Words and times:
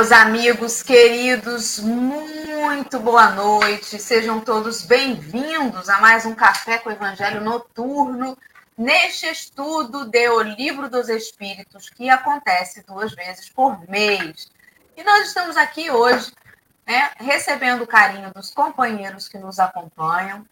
Meus 0.00 0.12
amigos 0.12 0.82
queridos, 0.82 1.78
muito 1.78 2.98
boa 2.98 3.32
noite. 3.32 3.98
Sejam 3.98 4.40
todos 4.40 4.80
bem-vindos 4.80 5.90
a 5.90 6.00
mais 6.00 6.24
um 6.24 6.34
Café 6.34 6.78
com 6.78 6.88
o 6.88 6.92
Evangelho 6.92 7.42
Noturno, 7.42 8.34
neste 8.78 9.26
estudo 9.26 10.06
de 10.06 10.26
O 10.30 10.40
Livro 10.40 10.88
dos 10.88 11.10
Espíritos, 11.10 11.90
que 11.90 12.08
acontece 12.08 12.82
duas 12.86 13.12
vezes 13.12 13.50
por 13.50 13.86
mês. 13.90 14.50
E 14.96 15.04
nós 15.04 15.28
estamos 15.28 15.58
aqui 15.58 15.90
hoje, 15.90 16.32
né, 16.86 17.10
recebendo 17.16 17.82
o 17.82 17.86
carinho 17.86 18.32
dos 18.32 18.54
companheiros 18.54 19.28
que 19.28 19.36
nos 19.36 19.58
acompanham, 19.58 20.46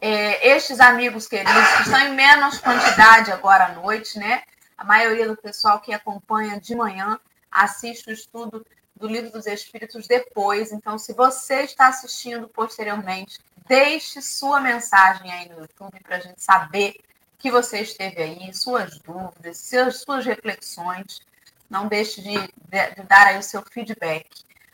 é, 0.00 0.48
estes 0.48 0.80
amigos 0.80 1.28
queridos 1.28 1.68
que 1.76 1.82
estão 1.82 2.00
em 2.00 2.14
menos 2.14 2.56
quantidade 2.56 3.30
agora 3.30 3.66
à 3.66 3.72
noite, 3.74 4.18
né? 4.18 4.44
A 4.78 4.82
maioria 4.84 5.28
do 5.28 5.36
pessoal 5.36 5.78
que 5.78 5.92
acompanha 5.92 6.58
de 6.58 6.74
manhã 6.74 7.20
assiste 7.56 8.08
o 8.08 8.12
estudo 8.12 8.64
do 8.94 9.06
Livro 9.06 9.30
dos 9.30 9.46
Espíritos 9.46 10.06
depois. 10.06 10.72
Então, 10.72 10.98
se 10.98 11.12
você 11.12 11.62
está 11.62 11.88
assistindo 11.88 12.48
posteriormente, 12.48 13.38
deixe 13.66 14.20
sua 14.20 14.60
mensagem 14.60 15.30
aí 15.32 15.48
no 15.48 15.60
YouTube 15.60 16.00
para 16.00 16.16
a 16.16 16.20
gente 16.20 16.42
saber 16.42 16.96
que 17.38 17.50
você 17.50 17.80
esteve 17.80 18.22
aí, 18.22 18.54
suas 18.54 18.98
dúvidas, 18.98 19.58
suas, 19.58 20.24
reflexões. 20.24 21.20
Não 21.68 21.88
deixe 21.88 22.22
de, 22.22 22.38
de, 22.38 22.94
de 22.94 23.02
dar 23.02 23.26
aí 23.26 23.38
o 23.38 23.42
seu 23.42 23.62
feedback. 23.62 24.28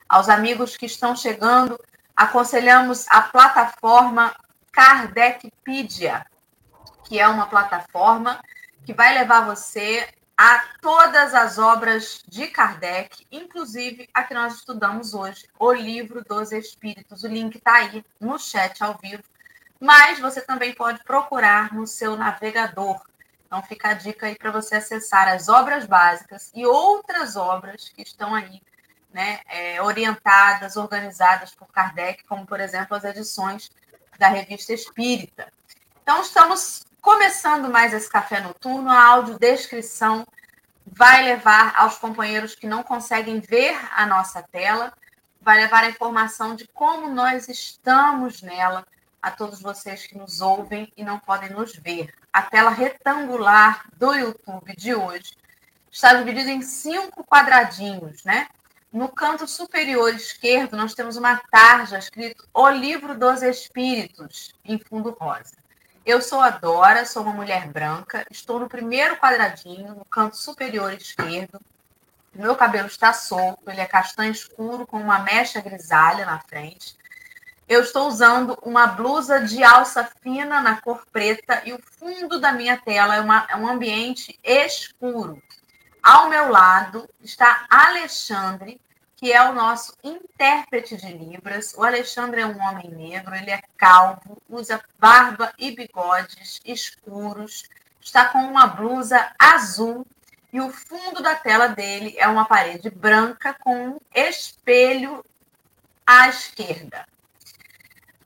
Aos 0.08 0.28
amigos 0.28 0.76
que 0.76 0.86
estão 0.86 1.16
chegando, 1.16 1.78
aconselhamos 2.14 3.06
a 3.08 3.22
plataforma 3.22 4.34
Kardecpedia, 4.70 6.24
que 7.04 7.18
é 7.18 7.26
uma 7.26 7.46
plataforma 7.46 8.42
que 8.84 8.92
vai 8.92 9.14
levar 9.14 9.46
você 9.46 10.08
a 10.36 10.64
todas 10.80 11.34
as 11.34 11.58
obras 11.58 12.22
de 12.26 12.46
Kardec, 12.48 13.26
inclusive 13.30 14.08
a 14.12 14.24
que 14.24 14.34
nós 14.34 14.54
estudamos 14.56 15.14
hoje, 15.14 15.46
o 15.58 15.72
Livro 15.72 16.24
dos 16.24 16.52
Espíritos. 16.52 17.22
O 17.22 17.28
link 17.28 17.56
está 17.56 17.74
aí 17.74 18.04
no 18.20 18.38
chat 18.38 18.82
ao 18.82 18.98
vivo, 18.98 19.22
mas 19.78 20.18
você 20.18 20.40
também 20.40 20.74
pode 20.74 21.02
procurar 21.04 21.72
no 21.72 21.86
seu 21.86 22.16
navegador. 22.16 23.00
Então 23.46 23.62
fica 23.62 23.90
a 23.90 23.94
dica 23.94 24.26
aí 24.26 24.34
para 24.34 24.50
você 24.50 24.76
acessar 24.76 25.28
as 25.28 25.48
obras 25.48 25.86
básicas 25.86 26.50
e 26.54 26.64
outras 26.64 27.36
obras 27.36 27.90
que 27.90 28.02
estão 28.02 28.34
aí, 28.34 28.62
né, 29.12 29.40
é, 29.46 29.82
orientadas, 29.82 30.76
organizadas 30.76 31.54
por 31.54 31.68
Kardec, 31.68 32.24
como 32.24 32.46
por 32.46 32.60
exemplo 32.60 32.96
as 32.96 33.04
edições 33.04 33.70
da 34.18 34.28
Revista 34.28 34.72
Espírita. 34.72 35.52
Então 36.02 36.22
estamos 36.22 36.84
Começando 37.02 37.68
mais 37.68 37.92
esse 37.92 38.08
café 38.08 38.40
noturno, 38.40 38.88
a 38.88 39.04
audiodescrição 39.08 40.24
vai 40.86 41.24
levar 41.24 41.74
aos 41.76 41.98
companheiros 41.98 42.54
que 42.54 42.64
não 42.64 42.84
conseguem 42.84 43.40
ver 43.40 43.76
a 43.92 44.06
nossa 44.06 44.40
tela, 44.40 44.92
vai 45.40 45.58
levar 45.58 45.82
a 45.82 45.88
informação 45.88 46.54
de 46.54 46.64
como 46.68 47.08
nós 47.08 47.48
estamos 47.48 48.40
nela, 48.40 48.86
a 49.20 49.32
todos 49.32 49.60
vocês 49.60 50.06
que 50.06 50.16
nos 50.16 50.40
ouvem 50.40 50.92
e 50.96 51.02
não 51.02 51.18
podem 51.18 51.50
nos 51.50 51.74
ver. 51.74 52.14
A 52.32 52.42
tela 52.42 52.70
retangular 52.70 53.84
do 53.96 54.14
YouTube 54.14 54.72
de 54.76 54.94
hoje 54.94 55.32
está 55.90 56.14
dividida 56.14 56.52
em 56.52 56.62
cinco 56.62 57.24
quadradinhos, 57.24 58.22
né? 58.22 58.46
No 58.92 59.08
canto 59.08 59.48
superior 59.48 60.14
esquerdo, 60.14 60.76
nós 60.76 60.94
temos 60.94 61.16
uma 61.16 61.36
tarja 61.50 61.98
escrito 61.98 62.48
O 62.54 62.68
Livro 62.68 63.18
dos 63.18 63.42
Espíritos, 63.42 64.54
em 64.64 64.78
fundo 64.78 65.16
rosa. 65.18 65.61
Eu 66.04 66.20
sou 66.20 66.40
a 66.40 66.50
Dora, 66.50 67.06
sou 67.06 67.22
uma 67.22 67.32
mulher 67.32 67.68
branca, 67.68 68.26
estou 68.28 68.58
no 68.58 68.68
primeiro 68.68 69.16
quadradinho, 69.16 69.94
no 69.94 70.04
canto 70.04 70.36
superior 70.36 70.92
esquerdo. 70.92 71.60
Meu 72.34 72.56
cabelo 72.56 72.88
está 72.88 73.12
solto, 73.12 73.70
ele 73.70 73.80
é 73.80 73.86
castanho 73.86 74.32
escuro 74.32 74.84
com 74.84 75.00
uma 75.00 75.20
mecha 75.20 75.60
grisalha 75.60 76.26
na 76.26 76.40
frente. 76.40 76.96
Eu 77.68 77.82
estou 77.82 78.08
usando 78.08 78.58
uma 78.62 78.88
blusa 78.88 79.44
de 79.44 79.62
alça 79.62 80.10
fina 80.20 80.60
na 80.60 80.80
cor 80.80 81.06
preta 81.12 81.62
e 81.64 81.72
o 81.72 81.80
fundo 81.80 82.40
da 82.40 82.50
minha 82.50 82.76
tela 82.76 83.14
é, 83.14 83.20
uma, 83.20 83.46
é 83.48 83.56
um 83.56 83.68
ambiente 83.68 84.36
escuro. 84.42 85.40
Ao 86.02 86.28
meu 86.28 86.50
lado 86.50 87.08
está 87.22 87.64
Alexandre, 87.70 88.80
que 89.22 89.32
é 89.32 89.40
o 89.48 89.54
nosso 89.54 89.96
intérprete 90.02 90.96
de 90.96 91.12
Libras. 91.12 91.74
O 91.78 91.84
Alexandre 91.84 92.40
é 92.40 92.46
um 92.46 92.60
homem 92.60 92.90
negro, 92.90 93.32
ele 93.36 93.52
é 93.52 93.62
calvo, 93.76 94.42
usa 94.48 94.82
barba 94.98 95.52
e 95.56 95.70
bigodes 95.70 96.60
escuros, 96.64 97.62
está 98.00 98.30
com 98.30 98.40
uma 98.40 98.66
blusa 98.66 99.32
azul 99.38 100.04
e 100.52 100.60
o 100.60 100.70
fundo 100.70 101.22
da 101.22 101.36
tela 101.36 101.68
dele 101.68 102.16
é 102.18 102.26
uma 102.26 102.46
parede 102.46 102.90
branca 102.90 103.54
com 103.60 103.90
um 103.90 104.00
espelho 104.12 105.24
à 106.04 106.28
esquerda. 106.28 107.06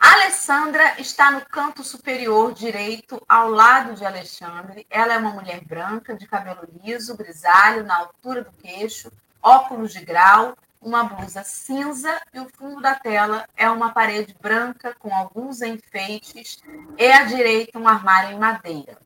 A 0.01 0.13
Alessandra 0.15 0.99
está 0.99 1.31
no 1.31 1.45
canto 1.45 1.85
superior 1.85 2.55
direito, 2.55 3.23
ao 3.29 3.51
lado 3.51 3.93
de 3.93 4.07
Alexandre. 4.07 4.87
Ela 4.89 5.13
é 5.13 5.19
uma 5.19 5.33
mulher 5.33 5.63
branca, 5.63 6.17
de 6.17 6.27
cabelo 6.27 6.67
liso, 6.83 7.19
grisalho, 7.19 7.85
na 7.85 7.99
altura 7.99 8.45
do 8.45 8.53
queixo, 8.53 9.13
óculos 9.43 9.93
de 9.93 10.03
grau 10.03 10.57
uma 10.81 11.05
blusa 11.05 11.43
cinza 11.43 12.21
e 12.33 12.41
o 12.41 12.49
fundo 12.49 12.81
da 12.81 12.95
tela 12.95 13.49
é 13.57 13.69
uma 13.69 13.93
parede 13.93 14.35
branca 14.41 14.95
com 14.99 15.15
alguns 15.15 15.63
enfeites 15.63 16.63
e 16.97 17.07
à 17.11 17.25
direita 17.25 17.79
um 17.79 17.89
armário 17.89 18.37
em 18.37 18.39
madeira. 18.39 18.99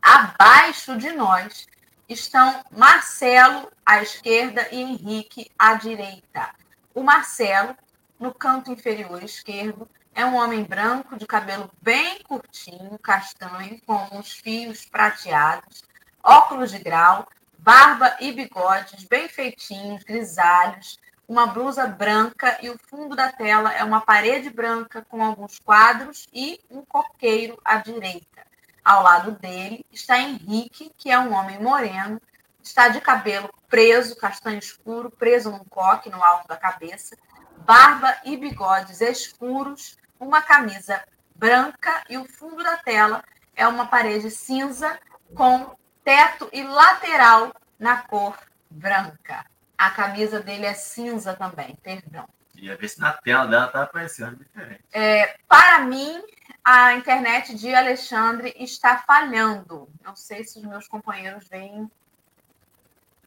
Abaixo 0.00 0.96
de 0.96 1.12
nós 1.12 1.66
estão 2.08 2.62
Marcelo 2.70 3.70
à 3.84 4.02
esquerda 4.02 4.68
e 4.70 4.80
Henrique 4.80 5.50
à 5.58 5.74
direita. 5.74 6.50
O 6.94 7.02
Marcelo, 7.02 7.76
no 8.18 8.32
canto 8.32 8.70
inferior 8.70 9.22
esquerdo, 9.22 9.88
é 10.14 10.24
um 10.24 10.36
homem 10.36 10.62
branco 10.62 11.16
de 11.16 11.26
cabelo 11.26 11.70
bem 11.82 12.22
curtinho, 12.22 12.98
castanho, 12.98 13.80
com 13.84 13.94
alguns 13.94 14.32
fios 14.32 14.84
prateados, 14.84 15.82
óculos 16.22 16.70
de 16.70 16.78
grau, 16.78 17.26
barba 17.64 18.14
e 18.20 18.30
bigodes 18.30 19.04
bem 19.04 19.26
feitinhos, 19.26 20.04
grisalhos, 20.04 20.98
uma 21.26 21.46
blusa 21.46 21.86
branca 21.86 22.58
e 22.60 22.68
o 22.68 22.78
fundo 22.78 23.16
da 23.16 23.32
tela 23.32 23.72
é 23.72 23.82
uma 23.82 24.02
parede 24.02 24.50
branca 24.50 25.00
com 25.08 25.24
alguns 25.24 25.58
quadros 25.58 26.28
e 26.30 26.60
um 26.70 26.84
coqueiro 26.84 27.58
à 27.64 27.78
direita. 27.78 28.44
Ao 28.84 29.02
lado 29.02 29.32
dele 29.32 29.82
está 29.90 30.18
Henrique, 30.18 30.92
que 30.94 31.10
é 31.10 31.18
um 31.18 31.32
homem 31.32 31.58
moreno, 31.58 32.20
está 32.62 32.88
de 32.88 33.00
cabelo 33.00 33.48
preso, 33.66 34.14
castanho 34.14 34.58
escuro, 34.58 35.10
preso 35.10 35.50
num 35.50 35.64
coque 35.64 36.10
no 36.10 36.22
alto 36.22 36.46
da 36.46 36.58
cabeça, 36.58 37.16
barba 37.64 38.14
e 38.26 38.36
bigodes 38.36 39.00
escuros, 39.00 39.96
uma 40.20 40.42
camisa 40.42 41.02
branca 41.34 42.04
e 42.10 42.18
o 42.18 42.26
fundo 42.26 42.62
da 42.62 42.76
tela 42.76 43.24
é 43.56 43.66
uma 43.66 43.86
parede 43.86 44.30
cinza 44.30 44.98
com 45.34 45.74
teto 46.04 46.48
e 46.52 46.62
lateral 46.62 47.52
na 47.78 48.02
cor 48.02 48.38
branca. 48.70 49.44
A 49.76 49.90
camisa 49.90 50.40
dele 50.40 50.66
é 50.66 50.74
cinza 50.74 51.34
também, 51.34 51.74
perdão. 51.82 52.28
Ia 52.54 52.76
ver 52.76 52.88
se 52.88 53.00
na 53.00 53.12
tela 53.12 53.46
dela 53.46 53.66
tá 53.66 53.82
aparecendo 53.82 54.36
diferente. 54.36 54.84
É, 54.92 55.36
para 55.48 55.80
mim, 55.80 56.22
a 56.64 56.94
internet 56.94 57.54
de 57.54 57.74
Alexandre 57.74 58.54
está 58.56 58.98
falhando. 58.98 59.88
Não 60.02 60.14
sei 60.14 60.44
se 60.44 60.58
os 60.58 60.64
meus 60.64 60.86
companheiros 60.86 61.48
veem. 61.48 61.90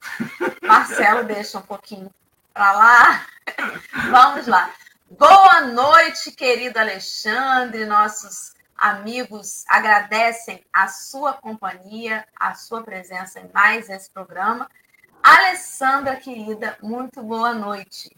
Marcelo, 0.63 1.25
deixa 1.25 1.57
um 1.57 1.61
pouquinho 1.61 2.13
para 2.53 2.71
lá. 2.71 3.27
Vamos 4.09 4.47
lá. 4.47 4.73
Boa 5.11 5.61
noite, 5.61 6.31
querido 6.31 6.79
Alexandre, 6.79 7.85
nossos 7.85 8.56
amigos 8.77 9.65
agradecem 9.67 10.63
a 10.71 10.87
sua 10.87 11.33
companhia, 11.33 12.25
a 12.35 12.53
sua 12.53 12.83
presença 12.83 13.39
em 13.39 13.49
mais 13.53 13.89
esse 13.89 14.09
programa. 14.09 14.69
Alessandra, 15.23 16.15
querida, 16.15 16.77
muito 16.81 17.21
boa 17.23 17.53
noite. 17.53 18.15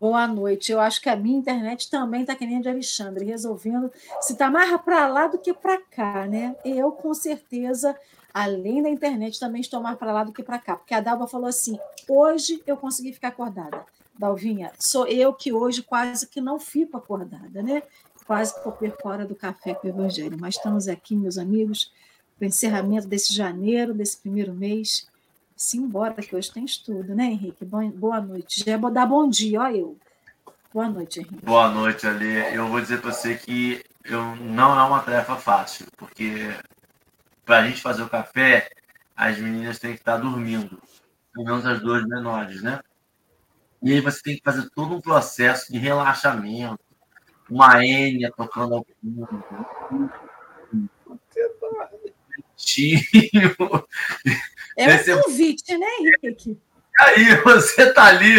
Boa 0.00 0.28
noite. 0.28 0.70
Eu 0.70 0.78
acho 0.78 1.00
que 1.00 1.08
a 1.08 1.16
minha 1.16 1.36
internet 1.36 1.90
também 1.90 2.20
está 2.20 2.36
que 2.36 2.46
nem 2.46 2.58
a 2.58 2.60
de 2.60 2.68
Alexandre, 2.68 3.24
resolvendo 3.24 3.90
se 4.20 4.32
está 4.32 4.48
mais 4.48 4.80
para 4.82 5.08
lá 5.08 5.26
do 5.26 5.38
que 5.38 5.52
para 5.52 5.80
cá, 5.80 6.24
né? 6.24 6.54
Eu, 6.64 6.92
com 6.92 7.12
certeza, 7.12 7.98
além 8.32 8.80
da 8.80 8.88
internet, 8.88 9.40
também 9.40 9.60
estou 9.60 9.80
mais 9.80 9.98
para 9.98 10.12
lá 10.12 10.22
do 10.22 10.32
que 10.32 10.42
para 10.42 10.60
cá. 10.60 10.76
Porque 10.76 10.94
a 10.94 11.00
Dalva 11.00 11.26
falou 11.26 11.48
assim: 11.48 11.76
hoje 12.08 12.62
eu 12.64 12.76
consegui 12.76 13.12
ficar 13.12 13.28
acordada. 13.28 13.84
Dalvinha, 14.16 14.72
sou 14.78 15.06
eu 15.06 15.32
que 15.32 15.52
hoje 15.52 15.82
quase 15.82 16.26
que 16.26 16.40
não 16.40 16.58
fico 16.58 16.96
acordada, 16.96 17.62
né? 17.62 17.82
Quase 18.28 18.54
por 18.62 18.76
fora 19.00 19.24
do 19.24 19.34
café 19.34 19.72
com 19.72 19.86
o 19.86 19.90
Evangelho. 19.90 20.36
Mas 20.38 20.56
estamos 20.56 20.86
aqui, 20.86 21.16
meus 21.16 21.38
amigos, 21.38 21.90
para 22.36 22.44
o 22.44 22.48
encerramento 22.48 23.08
desse 23.08 23.34
janeiro, 23.34 23.94
desse 23.94 24.18
primeiro 24.18 24.52
mês. 24.52 25.08
Simbora, 25.56 26.12
que 26.22 26.36
hoje 26.36 26.52
tem 26.52 26.62
estudo, 26.62 27.14
né, 27.14 27.24
Henrique? 27.24 27.64
Boa 27.64 28.20
noite. 28.20 28.62
Já 28.64 28.76
vou 28.76 28.90
dar 28.90 29.06
bom 29.06 29.26
dia, 29.26 29.62
ó 29.62 29.70
eu. 29.70 29.96
Boa 30.72 30.90
noite, 30.90 31.20
Henrique. 31.20 31.42
Boa 31.42 31.70
noite, 31.70 32.06
Ali. 32.06 32.36
Eu 32.54 32.68
vou 32.68 32.82
dizer 32.82 33.00
para 33.00 33.12
você 33.12 33.34
que 33.34 33.82
eu, 34.04 34.36
não 34.36 34.78
é 34.78 34.84
uma 34.84 35.00
tarefa 35.00 35.34
fácil, 35.36 35.86
porque 35.96 36.54
para 37.46 37.60
a 37.60 37.66
gente 37.66 37.80
fazer 37.80 38.02
o 38.02 38.10
café, 38.10 38.68
as 39.16 39.38
meninas 39.38 39.78
têm 39.78 39.94
que 39.94 40.00
estar 40.00 40.18
dormindo. 40.18 40.78
pelo 41.32 41.46
menos 41.46 41.64
as 41.64 41.80
duas 41.80 42.06
menores, 42.06 42.62
né? 42.62 42.78
E 43.82 43.92
aí 43.92 44.00
você 44.02 44.20
tem 44.22 44.36
que 44.36 44.42
fazer 44.44 44.68
todo 44.74 44.94
um 44.94 45.00
processo 45.00 45.72
de 45.72 45.78
relaxamento, 45.78 46.78
uma 47.50 47.84
Enya 47.84 48.30
tocando 48.30 48.76
ao 48.76 48.86
fundo. 49.00 49.28
É 54.76 55.14
um 55.14 55.22
convite, 55.22 55.76
né, 55.76 55.86
Henrique? 56.00 56.58
Aí 57.00 57.36
você 57.42 57.92
tá 57.92 58.06
ali, 58.06 58.34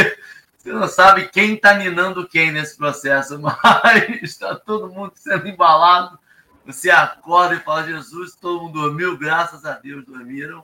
você 0.57 0.71
não 0.71 0.87
sabe 0.87 1.29
quem 1.29 1.55
tá 1.55 1.73
ninando 1.73 2.27
quem 2.27 2.51
nesse 2.51 2.77
processo, 2.77 3.39
mas 3.41 4.21
está 4.21 4.55
todo 4.55 4.91
mundo 4.91 5.13
sendo 5.15 5.47
embalado. 5.47 6.19
Você 6.65 6.89
acorda 6.89 7.55
e 7.55 7.59
fala, 7.59 7.87
Jesus, 7.87 8.35
todo 8.35 8.61
mundo 8.61 8.81
dormiu, 8.81 9.17
graças 9.17 9.65
a 9.65 9.73
Deus 9.73 10.05
dormiram. 10.05 10.63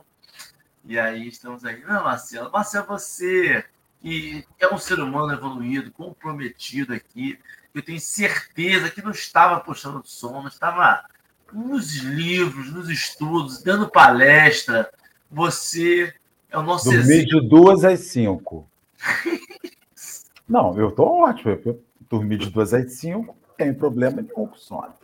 E 0.84 0.98
aí 0.98 1.26
estamos 1.26 1.64
aí. 1.64 1.80
Não, 1.80 2.04
Marcelo, 2.04 2.50
Marcelo, 2.52 2.86
você 2.86 3.64
que 4.00 4.44
é 4.60 4.72
um 4.72 4.78
ser 4.78 5.00
humano 5.00 5.32
evoluído, 5.32 5.90
comprometido 5.90 6.94
aqui, 6.94 7.38
eu 7.76 7.82
tenho 7.82 8.00
certeza 8.00 8.90
que 8.90 9.02
não 9.02 9.10
estava 9.10 9.60
puxando 9.60 10.00
som, 10.04 10.46
estava 10.48 11.04
nos 11.52 11.96
livros, 11.96 12.72
nos 12.72 12.88
estudos, 12.88 13.62
dando 13.62 13.90
palestra. 13.90 14.90
Você 15.30 16.14
é 16.50 16.58
o 16.58 16.62
nosso 16.62 16.86
Dormi 16.86 17.00
exemplo. 17.00 17.42
de 17.42 17.48
duas 17.48 17.84
às 17.84 18.00
cinco. 18.00 18.66
não, 20.48 20.74
eu 20.78 20.88
estou 20.88 21.06
ótimo. 21.22 21.60
Eu 21.66 21.84
dormi 22.08 22.38
de 22.38 22.48
duas 22.48 22.72
às 22.72 22.94
cinco, 22.94 23.36
tem 23.58 23.74
problema 23.74 24.22
nenhum 24.22 24.46
com 24.46 24.56
sono. 24.56 24.94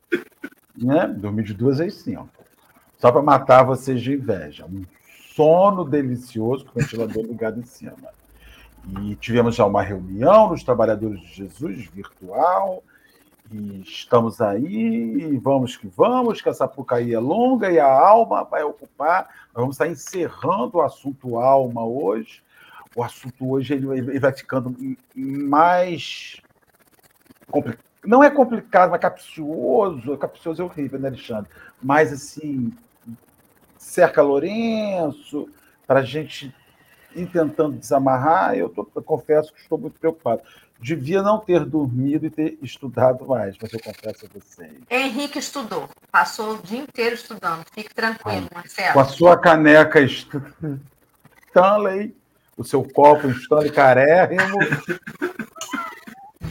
Né? 0.75 1.09
Dormi 1.09 1.43
de 1.43 1.53
duas 1.53 1.79
às 1.79 1.93
cinco. 1.93 2.31
Só 2.99 3.13
para 3.13 3.21
matar 3.21 3.65
vocês 3.65 4.01
de 4.01 4.15
inveja. 4.15 4.65
Um 4.65 4.87
sono 5.35 5.85
delicioso 5.85 6.65
com 6.65 6.79
o 6.79 6.83
ventilador 6.83 7.23
ligado 7.27 7.61
em 7.61 7.65
cima. 7.65 7.99
E 8.84 9.14
tivemos 9.17 9.55
já 9.55 9.64
uma 9.64 9.82
reunião 9.82 10.50
nos 10.50 10.62
Trabalhadores 10.62 11.20
de 11.20 11.34
Jesus 11.34 11.87
virtual. 11.87 12.82
E 13.50 13.82
estamos 13.82 14.40
aí, 14.40 15.37
vamos 15.38 15.76
que 15.76 15.87
vamos, 15.87 16.40
que 16.40 16.49
essa 16.49 16.67
Pucaí 16.67 17.14
é 17.14 17.19
longa 17.19 17.70
e 17.70 17.79
a 17.79 17.87
alma 17.87 18.44
vai 18.44 18.62
ocupar. 18.62 19.29
Nós 19.55 19.62
vamos 19.62 19.75
estar 19.75 19.87
encerrando 19.87 20.79
o 20.79 20.82
assunto 20.82 21.38
alma 21.38 21.84
hoje. 21.84 22.43
O 22.96 23.02
assunto 23.02 23.50
hoje 23.50 23.75
ele, 23.75 24.19
vai 24.19 24.32
ficando 24.32 24.75
mais. 25.14 26.40
Não 28.05 28.25
é 28.25 28.31
complicado, 28.31 28.90
mas 28.90 29.00
capcioso. 29.00 30.17
Capcioso 30.17 30.62
é 30.62 30.64
horrível, 30.64 30.99
né, 30.99 31.08
Alexandre? 31.08 31.50
Mas, 31.82 32.12
assim, 32.12 32.73
cerca 33.76 34.23
Lourenço, 34.23 35.49
para 35.87 36.00
a 36.00 36.05
gente 36.05 36.55
ir 37.14 37.26
tentando 37.26 37.76
desamarrar, 37.76 38.55
eu, 38.55 38.69
tô, 38.69 38.88
eu 38.94 39.03
confesso 39.03 39.53
que 39.53 39.61
estou 39.61 39.79
muito 39.79 39.99
preocupado. 39.99 40.43
Devia 40.81 41.23
não 41.23 41.38
ter 41.38 41.64
dormido 41.64 42.26
e 42.26 42.31
ter 42.31 42.59
estudado 42.61 43.25
mais, 43.26 43.56
mas 43.62 43.73
eu 43.73 43.81
confesso 43.81 44.26
a 44.26 44.29
vocês. 44.35 44.73
Henrique 44.91 45.38
estudou, 45.38 45.88
passou 46.11 46.55
o 46.55 46.59
dia 46.59 46.81
inteiro 46.81 47.14
estudando. 47.14 47.64
Fique 47.73 47.94
tranquilo, 47.94 48.49
ah, 48.50 48.55
Marcelo. 48.56 48.94
Com 48.94 49.00
a 49.00 49.05
sua 49.05 49.38
caneca 49.38 50.00
Stanley, 50.03 50.82
o 52.56 52.64
seu 52.64 52.82
copo 52.82 53.29
Stanley 53.29 53.70
carérrimo. 53.70 54.59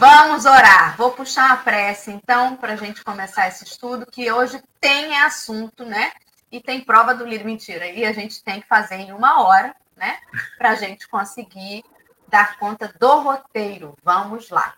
Vamos 0.01 0.45
orar. 0.45 0.97
Vou 0.97 1.11
puxar 1.11 1.51
a 1.51 1.57
prece, 1.57 2.09
então, 2.09 2.55
para 2.55 2.73
a 2.73 2.75
gente 2.75 3.03
começar 3.03 3.47
esse 3.47 3.65
estudo, 3.65 4.03
que 4.09 4.31
hoje 4.31 4.59
tem 4.79 5.15
assunto, 5.19 5.85
né? 5.85 6.11
E 6.51 6.59
tem 6.59 6.81
prova 6.81 7.13
do 7.13 7.23
livro 7.23 7.45
mentira. 7.45 7.85
E 7.85 8.03
a 8.03 8.11
gente 8.11 8.43
tem 8.43 8.61
que 8.61 8.67
fazer 8.67 8.95
em 8.95 9.11
uma 9.11 9.43
hora, 9.43 9.75
né? 10.01 10.19
Para 10.57 10.71
a 10.71 10.75
gente 10.75 11.07
conseguir 11.07 11.85
dar 12.27 12.57
conta 12.57 12.91
do 12.99 13.21
roteiro. 13.21 13.95
Vamos 14.03 14.49
lá. 14.49 14.73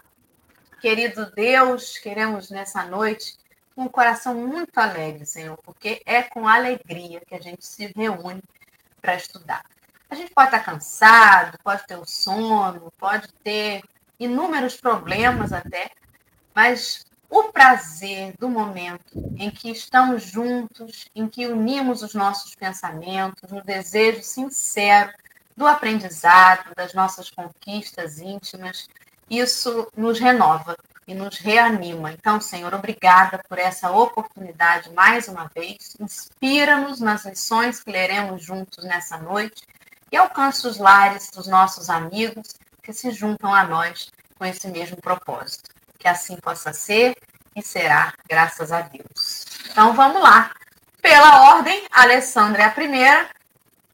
Querido 0.81 1.31
Deus, 1.31 1.97
queremos 1.97 2.49
nessa 2.49 2.83
noite 2.83 3.37
um 3.75 3.87
coração 3.87 4.35
muito 4.35 4.77
alegre, 4.77 5.25
Senhor, 5.25 5.57
porque 5.63 6.01
é 6.05 6.21
com 6.21 6.45
alegria 6.45 7.21
que 7.25 7.33
a 7.33 7.39
gente 7.39 7.65
se 7.65 7.91
reúne 7.95 8.43
para 9.01 9.15
estudar. 9.15 9.63
A 10.09 10.15
gente 10.15 10.31
pode 10.33 10.49
estar 10.49 10.59
cansado, 10.59 11.57
pode 11.63 11.87
ter 11.87 11.97
o 11.97 12.05
sono, 12.05 12.91
pode 12.99 13.31
ter 13.43 13.81
inúmeros 14.19 14.75
problemas 14.75 15.53
até, 15.53 15.89
mas 16.53 17.05
o 17.33 17.51
prazer 17.51 18.35
do 18.37 18.47
momento 18.47 19.33
em 19.39 19.49
que 19.49 19.71
estamos 19.71 20.21
juntos, 20.21 21.09
em 21.15 21.27
que 21.27 21.47
unimos 21.47 22.03
os 22.03 22.13
nossos 22.13 22.53
pensamentos, 22.53 23.49
no 23.49 23.63
desejo 23.63 24.21
sincero 24.21 25.11
do 25.57 25.65
aprendizado, 25.65 26.75
das 26.75 26.93
nossas 26.93 27.31
conquistas 27.31 28.19
íntimas, 28.19 28.87
isso 29.27 29.87
nos 29.97 30.19
renova 30.19 30.77
e 31.07 31.15
nos 31.15 31.39
reanima. 31.39 32.11
Então, 32.11 32.39
Senhor, 32.39 32.71
obrigada 32.71 33.41
por 33.49 33.57
essa 33.57 33.89
oportunidade 33.89 34.93
mais 34.93 35.27
uma 35.27 35.49
vez. 35.55 35.95
Inspira-nos 35.99 36.99
nas 36.99 37.25
lições 37.25 37.83
que 37.83 37.91
leremos 37.91 38.43
juntos 38.43 38.83
nessa 38.83 39.17
noite 39.17 39.63
e 40.11 40.17
alcance 40.17 40.67
os 40.67 40.77
lares 40.77 41.31
dos 41.31 41.47
nossos 41.47 41.89
amigos 41.89 42.53
que 42.83 42.93
se 42.93 43.09
juntam 43.09 43.51
a 43.51 43.63
nós 43.63 44.11
com 44.37 44.45
esse 44.45 44.67
mesmo 44.67 44.97
propósito. 44.97 45.72
Que 46.03 46.07
assim 46.09 46.35
possa 46.35 46.73
ser 46.73 47.15
e 47.55 47.63
será, 47.63 48.13
graças 48.29 48.71
a 48.71 48.81
Deus. 48.81 49.45
Então, 49.71 49.93
vamos 49.93 50.21
lá. 50.21 50.51
Pela 51.01 51.55
ordem, 51.55 51.83
Alessandra 51.91 52.63
é 52.63 52.65
a 52.65 52.71
primeira, 52.71 53.29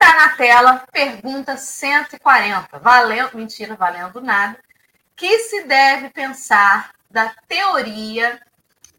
Está 0.02 0.16
na 0.16 0.30
tela, 0.30 0.88
pergunta 0.94 1.58
140. 1.58 2.80
Valendo, 2.80 3.36
mentira, 3.36 3.76
valendo 3.76 4.22
nada. 4.22 4.58
Que 5.14 5.40
se 5.40 5.66
deve 5.66 6.10
pensar 6.10 6.96
da 7.12 7.36
teoria 7.50 8.42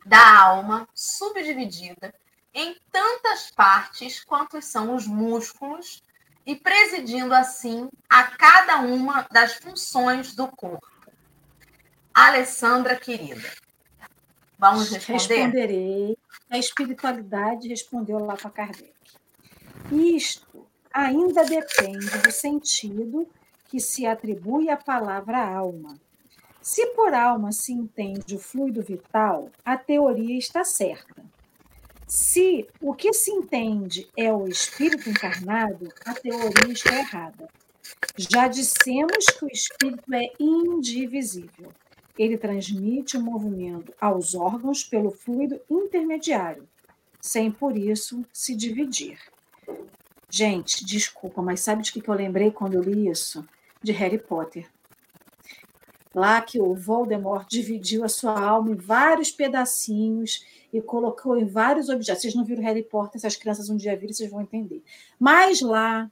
da 0.04 0.40
alma 0.40 0.86
subdividida 0.94 2.14
em 2.52 2.76
tantas 2.92 3.50
partes 3.50 4.22
quantos 4.22 4.66
são 4.66 4.94
os 4.94 5.06
músculos 5.06 6.02
e 6.44 6.54
presidindo 6.54 7.34
assim 7.34 7.88
a 8.08 8.24
cada 8.24 8.80
uma 8.80 9.26
das 9.30 9.54
funções 9.54 10.34
do 10.34 10.48
corpo. 10.48 10.86
Alessandra 12.20 12.96
querida, 12.96 13.50
vamos 14.58 14.90
responder? 14.90 15.36
Responderei. 15.36 16.18
A 16.50 16.58
espiritualidade 16.58 17.66
respondeu 17.66 18.18
lá 18.18 18.36
para 18.36 18.50
Kardec. 18.50 18.92
Isto 19.90 20.66
ainda 20.92 21.44
depende 21.46 22.18
do 22.18 22.30
sentido 22.30 23.26
que 23.70 23.80
se 23.80 24.04
atribui 24.04 24.68
à 24.68 24.76
palavra 24.76 25.38
alma. 25.38 25.98
Se 26.60 26.88
por 26.88 27.14
alma 27.14 27.52
se 27.52 27.72
entende 27.72 28.34
o 28.34 28.38
fluido 28.38 28.82
vital, 28.82 29.48
a 29.64 29.78
teoria 29.78 30.36
está 30.36 30.62
certa. 30.62 31.24
Se 32.06 32.68
o 32.82 32.92
que 32.92 33.14
se 33.14 33.30
entende 33.30 34.06
é 34.14 34.30
o 34.30 34.46
espírito 34.46 35.08
encarnado, 35.08 35.88
a 36.04 36.12
teoria 36.12 36.70
está 36.70 36.94
errada. 36.98 37.48
Já 38.14 38.46
dissemos 38.46 39.24
que 39.24 39.46
o 39.46 39.50
espírito 39.50 40.12
é 40.12 40.30
indivisível. 40.38 41.72
Ele 42.18 42.36
transmite 42.36 43.16
o 43.16 43.22
movimento 43.22 43.92
aos 44.00 44.34
órgãos 44.34 44.84
pelo 44.84 45.10
fluido 45.10 45.60
intermediário, 45.70 46.68
sem 47.20 47.50
por 47.50 47.76
isso 47.76 48.24
se 48.32 48.54
dividir. 48.54 49.18
Gente, 50.28 50.84
desculpa, 50.84 51.42
mas 51.42 51.60
sabe 51.60 51.82
de 51.82 51.92
que, 51.92 52.08
eu 52.08 52.14
lembrei 52.14 52.50
quando 52.50 52.74
eu 52.74 52.82
li 52.82 53.08
isso? 53.08 53.44
De 53.82 53.90
Harry 53.92 54.18
Potter. 54.18 54.68
Lá 56.14 56.40
que 56.40 56.60
o 56.60 56.74
Voldemort 56.74 57.46
dividiu 57.48 58.04
a 58.04 58.08
sua 58.08 58.38
alma 58.38 58.70
em 58.70 58.74
vários 58.74 59.30
pedacinhos 59.30 60.44
e 60.72 60.80
colocou 60.80 61.36
em 61.36 61.44
vários 61.44 61.88
objetos. 61.88 62.22
Vocês 62.22 62.34
não 62.34 62.44
viram 62.44 62.62
Harry 62.62 62.82
Potter, 62.82 63.20
se 63.20 63.26
as 63.26 63.36
crianças 63.36 63.70
um 63.70 63.76
dia 63.76 63.96
virem, 63.96 64.12
vocês 64.12 64.30
vão 64.30 64.40
entender. 64.40 64.82
Mas 65.18 65.60
lá, 65.60 66.10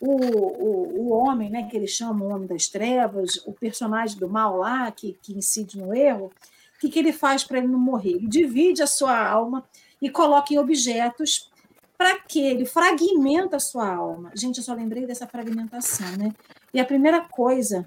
o, 0.00 0.12
o, 0.12 1.00
o 1.00 1.12
homem, 1.12 1.50
né, 1.50 1.68
que 1.68 1.76
eles 1.76 1.90
chamam 1.90 2.28
o 2.28 2.30
Homem 2.34 2.48
das 2.48 2.66
Trevas, 2.68 3.36
o 3.46 3.52
personagem 3.52 4.18
do 4.18 4.28
mal 4.28 4.56
lá, 4.56 4.90
que, 4.90 5.16
que 5.22 5.36
incide 5.36 5.78
no 5.78 5.94
erro, 5.94 6.32
o 6.76 6.80
que, 6.80 6.88
que 6.88 6.98
ele 6.98 7.12
faz 7.12 7.44
para 7.44 7.58
ele 7.58 7.68
não 7.68 7.78
morrer? 7.78 8.12
Ele 8.12 8.26
divide 8.26 8.82
a 8.82 8.86
sua 8.86 9.28
alma 9.28 9.68
e 10.00 10.08
coloca 10.08 10.54
em 10.54 10.58
objetos 10.58 11.50
para 11.98 12.18
que 12.20 12.40
ele 12.40 12.64
fragmenta 12.64 13.56
a 13.56 13.60
sua 13.60 13.94
alma. 13.94 14.32
Gente, 14.34 14.56
eu 14.56 14.64
só 14.64 14.72
lembrei 14.72 15.04
dessa 15.04 15.26
fragmentação, 15.26 16.16
né? 16.16 16.32
E 16.72 16.80
a 16.80 16.84
primeira 16.86 17.20
coisa, 17.20 17.86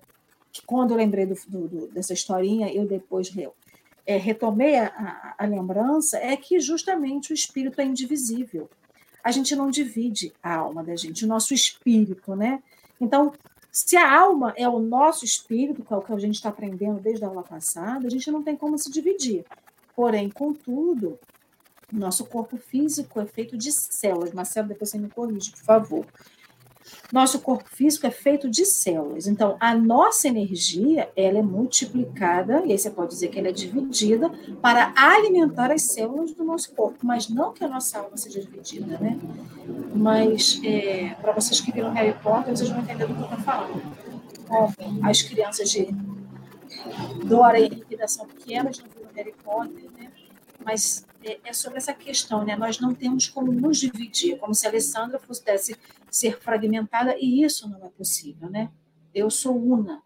que 0.52 0.64
quando 0.64 0.92
eu 0.92 0.98
lembrei 0.98 1.26
do, 1.26 1.36
do, 1.48 1.88
dessa 1.88 2.14
historinha, 2.14 2.72
eu 2.72 2.86
depois 2.86 3.34
é, 4.06 4.18
retomei 4.18 4.76
a, 4.76 4.86
a, 4.86 5.36
a 5.44 5.48
lembrança, 5.48 6.20
é 6.20 6.38
que 6.38 6.60
justamente 6.60 7.32
o 7.32 7.34
espírito 7.34 7.82
é 7.82 7.86
indivisível. 7.86 8.70
A 9.24 9.32
gente 9.32 9.56
não 9.56 9.72
divide 9.72 10.34
a 10.42 10.56
alma 10.56 10.84
da 10.84 10.96
gente, 10.96 11.26
o 11.26 11.28
nosso 11.28 11.54
espírito, 11.54 12.36
né? 12.36 12.62
Então, 13.00 13.34
se 13.72 13.98
a 13.98 14.20
alma 14.20 14.54
é 14.56 14.68
o 14.68 14.80
nosso 14.80 15.26
espírito, 15.26 15.84
que 15.84 15.94
é 15.94 15.98
o 15.98 16.02
que 16.02 16.14
a 16.14 16.20
gente 16.20 16.36
está 16.36 16.50
aprendendo 16.50 17.00
desde 17.00 17.26
a 17.26 17.28
aula 17.28 17.42
passada, 17.42 18.06
a 18.06 18.10
gente 18.10 18.30
não 18.30 18.44
tem 18.44 18.56
como 18.56 18.78
se 18.78 18.92
dividir. 18.92 19.46
Porém, 19.96 20.30
contudo, 20.30 21.18
nosso 21.92 22.26
corpo 22.26 22.58
físico 22.58 23.20
é 23.20 23.26
feito 23.26 23.58
de 23.58 23.72
células. 23.72 24.34
Marcelo, 24.34 24.68
depois 24.68 24.90
você 24.90 24.98
me 24.98 25.10
corrige, 25.10 25.52
por 25.52 25.64
favor. 25.64 26.06
Nosso 27.12 27.40
corpo 27.40 27.70
físico 27.70 28.08
é 28.08 28.12
feito 28.12 28.50
de 28.50 28.66
células. 28.66 29.28
Então, 29.28 29.56
a 29.60 29.76
nossa 29.76 30.28
energia, 30.28 31.10
ela 31.16 31.40
é 31.40 31.42
multiplicada, 31.42 32.64
e 32.66 32.72
aí 32.72 32.78
você 32.78 32.90
pode 32.90 33.10
dizer 33.12 33.28
que 33.28 33.40
ela 33.40 33.50
é 33.50 33.52
dividida 33.52 34.30
para 34.62 34.94
alimentar 34.96 35.72
as 35.72 35.84
células 35.84 36.34
do 36.34 36.44
nosso 36.44 36.74
corpo, 36.74 37.00
mas 37.04 37.30
não 37.30 37.54
que 37.54 37.64
a 37.64 37.68
nossa 37.68 38.00
alma 38.00 38.18
seja 38.18 38.42
dividida, 38.42 38.98
né? 38.98 39.20
Mas, 39.96 40.60
é, 40.64 41.16
para 41.22 41.32
vocês 41.34 41.60
que 41.60 41.72
viram 41.72 41.92
Harry 41.94 42.14
Potter, 42.22 42.56
vocês 42.56 42.70
vão 42.70 42.80
entender 42.80 43.08
do 43.08 43.14
que 43.14 43.22
eu 43.22 43.26
estou 43.26 43.40
falando. 43.40 43.82
As 45.04 45.22
crianças 45.22 45.70
de 45.70 45.88
Dora 47.26 47.60
e 47.60 47.70
da 47.96 48.08
são 48.08 48.26
pequenas, 48.28 48.80
não 48.80 48.88
viram 48.90 49.10
Harry 49.16 49.34
Potter, 49.44 49.90
né? 49.98 50.12
Mas 50.64 51.06
é, 51.24 51.40
é, 51.44 51.54
sobre 51.54 51.78
essa 51.78 51.94
questão, 51.94 52.44
né? 52.44 52.56
Nós 52.56 52.80
não 52.80 52.94
temos 52.94 53.28
como 53.28 53.52
nos 53.52 53.78
dividir, 53.78 54.38
como 54.38 54.54
se 54.54 54.66
a 54.66 54.70
Alessandra 54.70 55.20
pudesse 55.20 55.78
ser 56.10 56.40
fragmentada, 56.40 57.16
e 57.18 57.44
isso 57.44 57.68
não 57.70 57.86
é 57.86 57.90
possível, 57.90 58.50
né? 58.50 58.70
Eu 59.14 59.30
sou 59.30 59.58
una, 59.58 60.02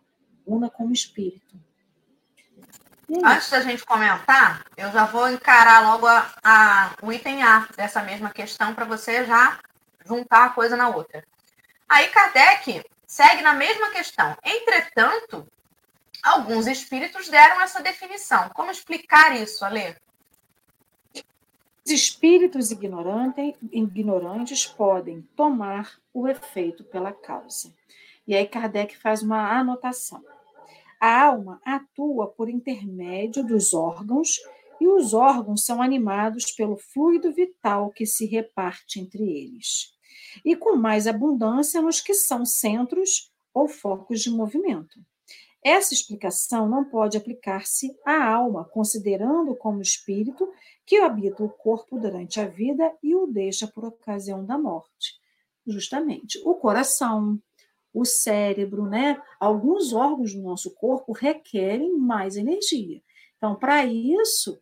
una 0.46 0.70
como 0.70 0.94
espírito. 0.94 1.60
Antes 3.24 3.50
da 3.50 3.62
gente 3.62 3.86
comentar, 3.86 4.66
eu 4.76 4.92
já 4.92 5.06
vou 5.06 5.30
encarar 5.30 5.82
logo 5.82 6.06
a, 6.06 6.30
a, 6.44 6.96
o 7.02 7.12
item 7.12 7.42
A 7.42 7.68
dessa 7.76 8.04
mesma 8.04 8.30
questão 8.30 8.76
para 8.76 8.84
você 8.84 9.26
já 9.26 9.60
juntar 10.06 10.46
a 10.46 10.50
coisa 10.50 10.76
na 10.76 10.90
outra. 10.90 11.24
Aí 11.88 12.10
Kardec 12.10 12.84
segue 13.06 13.42
na 13.42 13.54
mesma 13.54 13.92
questão. 13.92 14.38
Entretanto, 14.44 15.48
alguns 16.22 16.68
espíritos 16.68 17.30
deram 17.30 17.62
essa 17.62 17.82
definição. 17.82 18.50
Como 18.50 18.72
explicar 18.72 19.36
isso, 19.36 19.64
Ale? 21.90 21.96
espíritos 21.96 22.72
ignorantes 23.72 24.66
podem 24.66 25.22
tomar 25.36 26.00
o 26.14 26.28
efeito 26.28 26.84
pela 26.84 27.12
causa. 27.12 27.74
E 28.28 28.36
aí 28.36 28.46
Kardec 28.46 28.98
faz 28.98 29.24
uma 29.24 29.58
anotação. 29.58 30.24
A 31.00 31.26
alma 31.26 31.62
atua 31.64 32.28
por 32.28 32.50
intermédio 32.50 33.46
dos 33.46 33.74
órgãos 33.74 34.40
e 34.80 34.88
os 34.88 35.14
órgãos 35.14 35.64
são 35.64 35.82
animados 35.82 36.52
pelo 36.52 36.76
fluido 36.76 37.32
vital 37.32 37.90
que 37.92 38.06
se 38.06 38.26
reparte 38.26 39.00
entre 39.00 39.24
eles, 39.24 39.94
e 40.44 40.56
com 40.56 40.76
mais 40.76 41.08
abundância 41.08 41.82
nos 41.82 42.02
que 42.02 42.14
são 42.14 42.46
centros 42.46 43.32
ou 43.54 43.68
focos 43.68 44.22
de 44.22 44.30
movimento. 44.30 45.00
Essa 45.64 45.94
explicação 45.94 46.68
não 46.70 46.86
pode 46.86 47.18
aplicar-se 47.18 47.98
à 48.06 48.32
alma, 48.32 48.64
considerando 48.66 49.56
como 49.56 49.82
espírito 49.82 50.50
que 50.86 50.98
habita 50.98 51.44
o 51.44 51.50
corpo 51.50 52.00
durante 52.00 52.40
a 52.40 52.48
vida 52.48 52.94
e 53.04 53.16
o 53.16 53.28
deixa 53.28 53.68
por 53.68 53.86
ocasião 53.86 54.46
da 54.46 54.58
morte. 54.58 55.20
Justamente, 55.66 56.40
o 56.46 56.56
coração, 56.56 57.40
o 57.94 58.06
cérebro, 58.06 58.86
né? 58.86 59.22
Alguns 59.40 59.92
órgãos 59.92 60.34
do 60.34 60.42
nosso 60.42 60.72
corpo 60.72 61.12
requerem 61.12 61.98
mais 61.98 62.38
energia. 62.38 63.02
Então, 63.38 63.56
para 63.56 63.86
isso, 63.86 64.60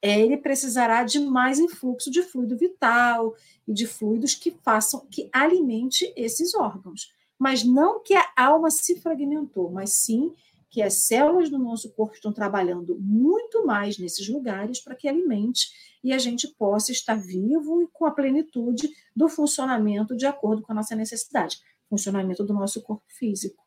ele 0.00 0.36
precisará 0.36 1.02
de 1.02 1.18
mais 1.18 1.58
influxo 1.58 2.10
de 2.10 2.22
fluido 2.22 2.56
vital 2.56 3.34
e 3.66 3.72
de 3.72 3.86
fluidos 3.86 4.34
que 4.34 4.52
façam, 4.62 5.06
que 5.10 5.28
alimente 5.32 6.12
esses 6.16 6.54
órgãos. 6.54 7.12
Mas 7.38 7.64
não 7.64 8.02
que 8.02 8.14
a 8.14 8.26
alma 8.36 8.70
se 8.70 9.00
fragmentou, 9.00 9.70
mas 9.70 9.92
sim 9.92 10.34
que 10.70 10.82
as 10.82 10.94
células 10.94 11.48
do 11.48 11.58
nosso 11.58 11.90
corpo 11.92 12.14
estão 12.14 12.32
trabalhando 12.32 12.98
muito 13.00 13.64
mais 13.64 13.98
nesses 13.98 14.28
lugares 14.28 14.80
para 14.80 14.94
que 14.94 15.08
alimente 15.08 15.70
e 16.02 16.12
a 16.12 16.18
gente 16.18 16.48
possa 16.48 16.92
estar 16.92 17.14
vivo 17.14 17.82
e 17.82 17.88
com 17.88 18.06
a 18.06 18.10
plenitude 18.10 18.88
do 19.14 19.28
funcionamento 19.28 20.16
de 20.16 20.26
acordo 20.26 20.62
com 20.62 20.72
a 20.72 20.74
nossa 20.74 20.94
necessidade, 20.94 21.60
funcionamento 21.88 22.44
do 22.44 22.52
nosso 22.52 22.82
corpo 22.82 23.04
físico. 23.08 23.64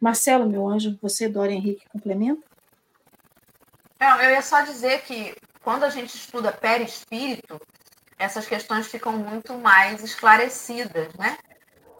Marcelo, 0.00 0.48
meu 0.48 0.66
anjo, 0.68 0.98
você, 1.00 1.28
Dora 1.28 1.52
Henrique, 1.52 1.88
complementa? 1.88 2.42
Não, 4.00 4.20
eu 4.20 4.30
ia 4.30 4.42
só 4.42 4.62
dizer 4.62 5.02
que 5.02 5.34
quando 5.62 5.84
a 5.84 5.90
gente 5.90 6.16
estuda 6.16 6.52
perispírito, 6.52 7.60
essas 8.18 8.46
questões 8.46 8.86
ficam 8.86 9.12
muito 9.12 9.54
mais 9.54 10.02
esclarecidas, 10.02 11.12
né? 11.14 11.36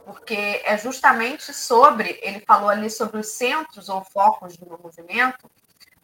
Porque 0.05 0.63
é 0.65 0.77
justamente 0.77 1.53
sobre, 1.53 2.19
ele 2.23 2.41
falou 2.41 2.69
ali 2.69 2.91
sobre 2.91 3.19
os 3.19 3.29
centros 3.29 3.89
ou 3.89 4.05
focos 4.05 4.57
do 4.57 4.67
movimento, 4.67 5.51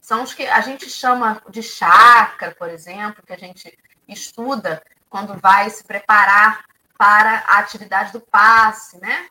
são 0.01 0.23
os 0.23 0.33
que 0.33 0.47
a 0.47 0.61
gente 0.61 0.89
chama 0.89 1.43
de 1.51 1.63
chakra, 1.63 2.55
por 2.55 2.69
exemplo, 2.71 3.23
que 3.27 3.33
a 3.33 3.39
gente 3.39 3.79
estuda 4.09 4.83
quando 5.11 5.39
vai 5.39 5.69
se 5.69 5.85
preparar 5.85 6.65
para 6.97 7.45
a 7.47 7.59
atividade 7.59 8.13
do 8.13 8.21
passe, 8.21 8.99
né? 9.01 9.29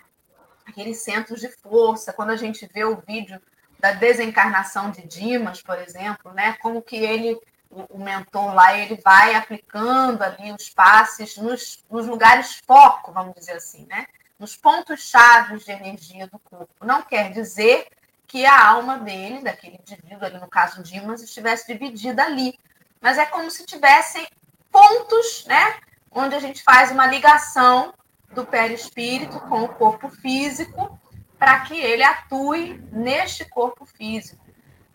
Aqueles 0.66 1.00
centros 1.00 1.40
de 1.40 1.50
força, 1.50 2.14
quando 2.14 2.30
a 2.30 2.36
gente 2.36 2.70
vê 2.72 2.84
o 2.84 2.98
vídeo 2.98 3.42
da 3.80 3.92
desencarnação 3.92 4.92
de 4.92 5.02
Dimas, 5.08 5.62
por 5.62 5.78
exemplo, 5.80 6.32
né? 6.34 6.58
Como 6.62 6.82
que 6.82 6.96
ele, 6.96 7.40
o 7.70 7.98
mentor 7.98 8.54
lá, 8.54 8.78
ele 8.78 9.00
vai 9.04 9.36
aplicando 9.36 10.22
ali 10.22 10.52
os 10.52 10.70
passes 10.70 11.38
nos, 11.38 11.84
nos 11.90 12.08
lugares 12.08 12.62
foco, 12.66 13.12
vamos 13.12 13.36
dizer 13.36 13.54
assim, 13.54 13.86
né? 13.88 14.08
Nos 14.40 14.56
pontos 14.56 15.02
chaves 15.02 15.66
de 15.66 15.72
energia 15.72 16.28
do 16.28 16.40
corpo. 16.40 16.86
Não 16.86 17.02
quer 17.02 17.32
dizer 17.32 17.88
que 18.28 18.46
a 18.46 18.70
alma 18.70 18.98
dele, 19.00 19.42
daquele 19.42 19.78
indivíduo, 19.78 20.26
ali 20.26 20.40
no 20.40 20.48
caso 20.48 20.84
Dimas, 20.84 21.22
estivesse 21.22 21.68
dividida 21.68 22.24
ali. 22.24 22.60
Mas 23.02 23.18
é 23.18 23.26
como 23.26 23.50
se 23.50 23.66
tivessem 23.66 24.28
pontos, 24.72 25.46
né? 25.48 25.80
Onde 26.12 26.36
a 26.36 26.40
gente 26.40 26.62
faz 26.64 26.92
uma 26.92 27.08
ligação 27.08 27.94
do 28.32 28.46
perispírito 28.46 29.40
com 29.42 29.64
o 29.64 29.70
corpo 29.70 30.10
físico 30.10 31.00
para 31.40 31.62
que 31.62 31.80
ele 31.80 32.04
atue 32.04 32.80
neste 32.92 33.46
corpo 33.46 33.86
físico. 33.86 34.46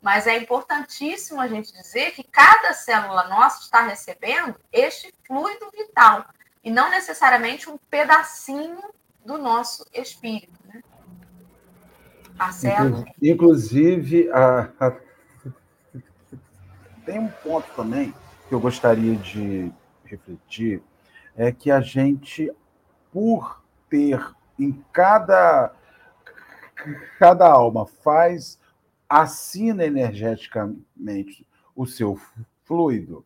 Mas 0.00 0.26
é 0.26 0.37
importantíssimo 0.37 1.40
a 1.40 1.46
gente 1.46 1.72
dizer 1.72 2.11
que 2.11 2.25
cada 2.25 2.72
célula 2.75 3.28
nossa 3.28 3.62
está 3.62 3.82
recebendo 3.82 4.56
este 4.72 5.14
fluido 5.25 5.70
vital 5.70 6.26
e 6.62 6.70
não 6.70 6.90
necessariamente 6.90 7.70
um 7.70 7.78
pedacinho 7.78 8.82
do 9.25 9.38
nosso 9.38 9.85
espírito. 9.93 10.59
Né? 10.67 10.83
Marcelo? 12.37 13.05
Inclusive, 13.21 14.31
a, 14.33 14.97
tem 17.05 17.19
um 17.19 17.29
ponto 17.29 17.67
também 17.75 18.14
que 18.49 18.55
eu 18.55 18.61
gostaria 18.61 19.17
de 19.17 19.73
refletir, 20.05 20.83
é 21.37 21.50
que 21.50 21.71
a 21.71 21.81
gente, 21.81 22.52
por 23.11 23.62
ter 23.88 24.21
em 24.59 24.73
cada, 24.93 25.73
cada 27.19 27.50
alma, 27.50 27.87
faz, 27.87 28.59
assina 29.09 29.85
energeticamente 29.85 31.47
o 31.75 31.87
seu 31.87 32.19
fluido, 32.64 33.25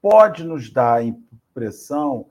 pode 0.00 0.44
nos 0.44 0.70
dar 0.70 0.94
a 0.94 1.04
impressão 1.04 2.26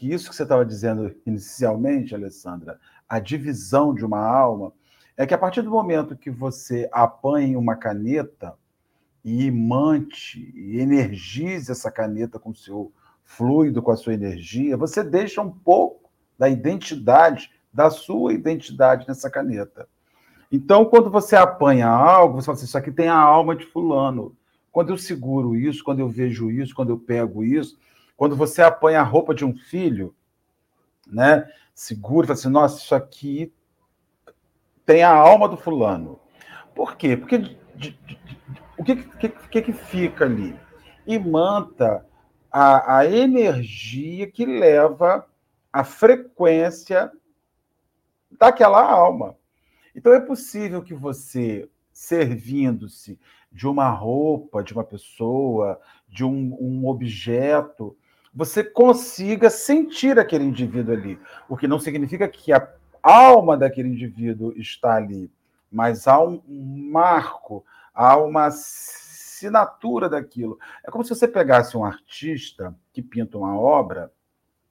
que 0.00 0.10
isso 0.10 0.30
que 0.30 0.34
você 0.34 0.44
estava 0.44 0.64
dizendo 0.64 1.14
inicialmente, 1.26 2.14
Alessandra, 2.14 2.80
a 3.06 3.20
divisão 3.20 3.94
de 3.94 4.02
uma 4.02 4.18
alma, 4.18 4.72
é 5.14 5.26
que 5.26 5.34
a 5.34 5.38
partir 5.38 5.60
do 5.60 5.70
momento 5.70 6.16
que 6.16 6.30
você 6.30 6.88
apanha 6.90 7.58
uma 7.58 7.76
caneta 7.76 8.54
e 9.22 9.44
imante 9.44 10.54
e 10.56 10.80
energize 10.80 11.70
essa 11.70 11.90
caneta 11.90 12.38
com 12.38 12.48
o 12.48 12.54
seu 12.54 12.90
fluido, 13.24 13.82
com 13.82 13.90
a 13.90 13.96
sua 13.96 14.14
energia, 14.14 14.74
você 14.74 15.04
deixa 15.04 15.42
um 15.42 15.50
pouco 15.50 16.10
da 16.38 16.48
identidade, 16.48 17.50
da 17.70 17.90
sua 17.90 18.32
identidade 18.32 19.06
nessa 19.06 19.28
caneta. 19.28 19.86
Então, 20.50 20.86
quando 20.86 21.10
você 21.10 21.36
apanha 21.36 21.88
algo, 21.88 22.40
você 22.40 22.46
fala 22.46 22.56
assim, 22.56 22.64
isso 22.64 22.78
aqui 22.78 22.90
tem 22.90 23.08
a 23.08 23.18
alma 23.18 23.54
de 23.54 23.66
fulano. 23.66 24.34
Quando 24.72 24.88
eu 24.88 24.96
seguro 24.96 25.54
isso, 25.54 25.84
quando 25.84 25.98
eu 25.98 26.08
vejo 26.08 26.50
isso, 26.50 26.74
quando 26.74 26.88
eu 26.88 26.98
pego 26.98 27.44
isso, 27.44 27.78
quando 28.20 28.36
você 28.36 28.60
apanha 28.60 29.00
a 29.00 29.02
roupa 29.02 29.34
de 29.34 29.46
um 29.46 29.56
filho, 29.56 30.14
né? 31.06 31.50
Segura 31.74 32.26
fala 32.26 32.38
assim, 32.38 32.50
nossa, 32.50 32.78
isso 32.78 32.94
aqui 32.94 33.50
tem 34.84 35.02
a 35.02 35.10
alma 35.10 35.48
do 35.48 35.56
fulano. 35.56 36.20
Por 36.74 36.96
quê? 36.96 37.16
Porque 37.16 37.38
de, 37.38 37.58
de, 37.74 37.90
de, 37.92 38.38
o 38.76 38.84
que, 38.84 38.96
que, 38.96 39.28
que, 39.30 39.62
que 39.62 39.72
fica 39.72 40.26
ali? 40.26 40.54
Imanta 41.06 42.06
a, 42.52 42.98
a 42.98 43.06
energia 43.06 44.30
que 44.30 44.44
leva 44.44 45.26
a 45.72 45.82
frequência 45.82 47.10
daquela 48.30 48.82
alma. 48.82 49.34
Então 49.96 50.12
é 50.12 50.20
possível 50.20 50.82
que 50.82 50.92
você, 50.92 51.70
servindo-se 51.90 53.18
de 53.50 53.66
uma 53.66 53.88
roupa, 53.88 54.62
de 54.62 54.74
uma 54.74 54.84
pessoa, 54.84 55.80
de 56.06 56.22
um, 56.22 56.54
um 56.60 56.86
objeto, 56.86 57.96
você 58.32 58.62
consiga 58.62 59.50
sentir 59.50 60.18
aquele 60.18 60.44
indivíduo 60.44 60.94
ali. 60.94 61.20
O 61.48 61.56
que 61.56 61.66
não 61.66 61.78
significa 61.78 62.28
que 62.28 62.52
a 62.52 62.68
alma 63.02 63.56
daquele 63.56 63.88
indivíduo 63.88 64.52
está 64.56 64.94
ali, 64.94 65.30
mas 65.70 66.06
há 66.06 66.20
um 66.20 66.40
marco, 66.90 67.64
há 67.92 68.16
uma 68.16 68.46
assinatura 68.46 70.08
daquilo. 70.08 70.58
É 70.84 70.90
como 70.90 71.02
se 71.02 71.14
você 71.14 71.26
pegasse 71.26 71.76
um 71.76 71.84
artista 71.84 72.74
que 72.92 73.02
pinta 73.02 73.36
uma 73.36 73.58
obra, 73.58 74.12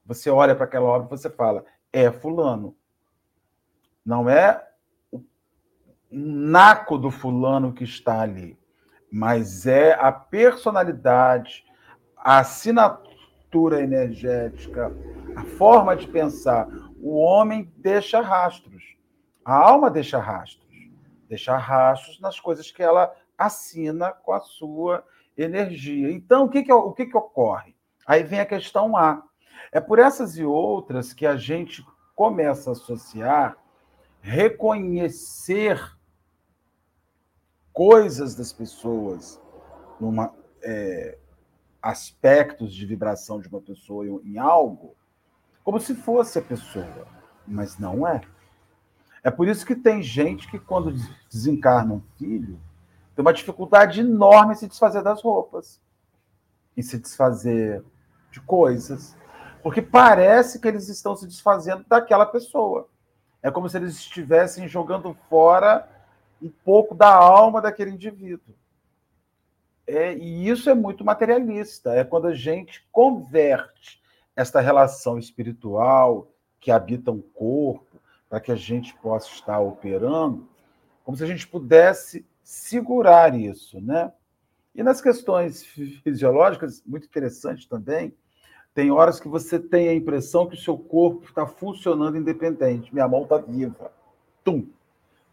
você 0.05 0.29
olha 0.29 0.55
para 0.55 0.65
aquela 0.65 0.85
obra 0.85 1.07
e 1.07 1.17
você 1.17 1.29
fala, 1.29 1.65
é 1.91 2.09
fulano. 2.11 2.75
Não 4.05 4.29
é 4.29 4.65
o 5.11 5.21
naco 6.09 6.97
do 6.97 7.11
fulano 7.11 7.73
que 7.73 7.83
está 7.83 8.21
ali, 8.21 8.57
mas 9.11 9.67
é 9.67 9.93
a 9.93 10.11
personalidade, 10.11 11.65
a 12.15 12.39
assinatura 12.39 13.08
energética, 13.79 14.95
a 15.35 15.43
forma 15.43 15.95
de 15.95 16.07
pensar. 16.07 16.67
O 17.01 17.15
homem 17.17 17.71
deixa 17.77 18.21
rastros, 18.21 18.95
a 19.43 19.53
alma 19.53 19.89
deixa 19.89 20.19
rastros, 20.19 20.67
deixa 21.27 21.57
rastros 21.57 22.19
nas 22.19 22.39
coisas 22.39 22.71
que 22.71 22.83
ela 22.83 23.13
assina 23.37 24.11
com 24.11 24.33
a 24.33 24.41
sua 24.41 25.03
energia. 25.37 26.11
Então, 26.11 26.45
o 26.45 26.49
que, 26.49 26.63
que, 26.63 26.73
o 26.73 26.91
que, 26.91 27.05
que 27.05 27.17
ocorre? 27.17 27.75
Aí 28.05 28.23
vem 28.23 28.39
a 28.39 28.45
questão 28.45 28.97
A. 28.97 29.23
É 29.71 29.79
por 29.79 29.99
essas 29.99 30.37
e 30.37 30.43
outras 30.43 31.13
que 31.13 31.25
a 31.25 31.35
gente 31.35 31.85
começa 32.15 32.71
a 32.71 32.73
associar, 32.73 33.57
reconhecer 34.21 35.79
coisas 37.71 38.35
das 38.35 38.51
pessoas, 38.51 39.41
numa, 39.99 40.33
é, 40.61 41.17
aspectos 41.81 42.73
de 42.73 42.85
vibração 42.85 43.39
de 43.39 43.47
uma 43.47 43.61
pessoa 43.61 44.05
em 44.23 44.37
algo, 44.37 44.95
como 45.63 45.79
se 45.79 45.95
fosse 45.95 46.39
a 46.39 46.41
pessoa, 46.41 47.07
mas 47.47 47.77
não 47.77 48.07
é. 48.07 48.21
É 49.23 49.29
por 49.29 49.47
isso 49.47 49.65
que 49.65 49.75
tem 49.75 50.01
gente 50.01 50.49
que, 50.49 50.57
quando 50.57 50.93
desencarna 51.29 51.93
um 51.93 52.01
filho, 52.17 52.59
tem 53.15 53.21
uma 53.21 53.33
dificuldade 53.33 53.99
enorme 53.99 54.53
em 54.53 54.55
se 54.55 54.67
desfazer 54.67 55.03
das 55.03 55.21
roupas, 55.21 55.81
em 56.75 56.81
se 56.81 56.97
desfazer 56.97 57.83
de 58.31 58.39
coisas, 58.41 59.17
porque 59.61 59.81
parece 59.81 60.59
que 60.59 60.67
eles 60.67 60.87
estão 60.87 61.15
se 61.15 61.27
desfazendo 61.27 61.83
daquela 61.87 62.25
pessoa. 62.25 62.87
É 63.41 63.51
como 63.51 63.69
se 63.69 63.77
eles 63.77 63.95
estivessem 63.95 64.67
jogando 64.67 65.13
fora 65.29 65.87
um 66.41 66.49
pouco 66.49 66.95
da 66.95 67.13
alma 67.13 67.61
daquele 67.61 67.91
indivíduo. 67.91 68.55
É, 69.89 70.15
e 70.15 70.47
isso 70.47 70.69
é 70.69 70.75
muito 70.75 71.03
materialista. 71.03 71.93
É 71.93 72.03
quando 72.03 72.27
a 72.27 72.35
gente 72.35 72.87
converte 72.91 73.99
esta 74.35 74.61
relação 74.61 75.17
espiritual 75.17 76.31
que 76.59 76.69
habita 76.69 77.11
um 77.11 77.21
corpo, 77.21 77.99
para 78.29 78.39
que 78.39 78.51
a 78.51 78.55
gente 78.55 78.93
possa 78.97 79.29
estar 79.31 79.59
operando, 79.59 80.47
como 81.03 81.17
se 81.17 81.23
a 81.23 81.27
gente 81.27 81.47
pudesse 81.47 82.23
segurar 82.43 83.33
isso, 83.33 83.81
né? 83.81 84.13
E 84.75 84.83
nas 84.83 85.01
questões 85.01 85.63
fisiológicas, 86.03 86.83
muito 86.85 87.07
interessante 87.07 87.67
também, 87.67 88.13
tem 88.75 88.91
horas 88.91 89.19
que 89.19 89.27
você 89.27 89.59
tem 89.59 89.89
a 89.89 89.93
impressão 89.95 90.47
que 90.47 90.55
o 90.55 90.61
seu 90.61 90.77
corpo 90.77 91.25
está 91.25 91.47
funcionando 91.47 92.17
independente. 92.17 92.93
Minha 92.93 93.07
mão 93.07 93.23
está 93.23 93.37
viva. 93.37 93.91
Tum! 94.43 94.67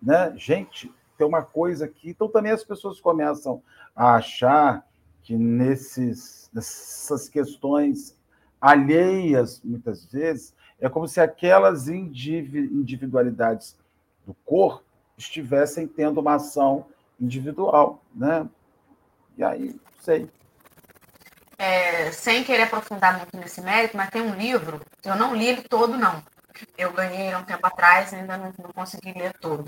Né? 0.03 0.33
Gente, 0.37 0.91
tem 1.17 1.27
uma 1.27 1.43
coisa 1.43 1.87
aqui. 1.87 2.11
Então 2.11 2.29
também 2.29 2.53
as 2.53 2.65
pessoas 2.65 3.01
começam 3.01 3.63
a 3.95 4.15
achar 4.15 4.87
que 5.23 5.37
nesses, 5.37 6.51
nessas 6.53 7.29
questões 7.29 8.17
alheias, 8.61 9.61
muitas 9.65 10.05
vezes, 10.07 10.55
é 10.81 10.89
como 10.89 11.09
se 11.09 11.21
aquelas 11.21 11.89
individualidades 11.89 13.77
do 14.27 14.35
corpo 14.45 14.85
estivessem 15.17 15.87
tendo 15.87 16.21
uma 16.21 16.35
ação 16.35 16.87
individual, 17.21 18.03
né? 18.15 18.49
E 19.37 19.43
aí, 19.45 19.81
sei 20.01 20.31
é, 21.59 22.11
sem 22.13 22.45
querer 22.45 22.65
aprofundar 22.65 23.17
muito 23.19 23.37
nesse 23.37 23.61
mérito, 23.61 23.97
mas 23.97 24.11
tem 24.11 24.23
um 24.23 24.35
livro, 24.35 24.81
eu 25.05 25.17
não 25.17 25.35
li 25.35 25.47
ele 25.47 25.63
todo, 25.63 25.97
não. 25.97 26.23
Eu 26.77 26.93
ganhei 26.93 27.33
há 27.33 27.39
um 27.39 27.45
tempo 27.45 27.67
atrás, 27.67 28.13
ainda 28.15 28.37
não, 28.37 28.53
não 28.59 28.73
consegui 28.73 29.13
ler 29.13 29.33
todo. 29.39 29.65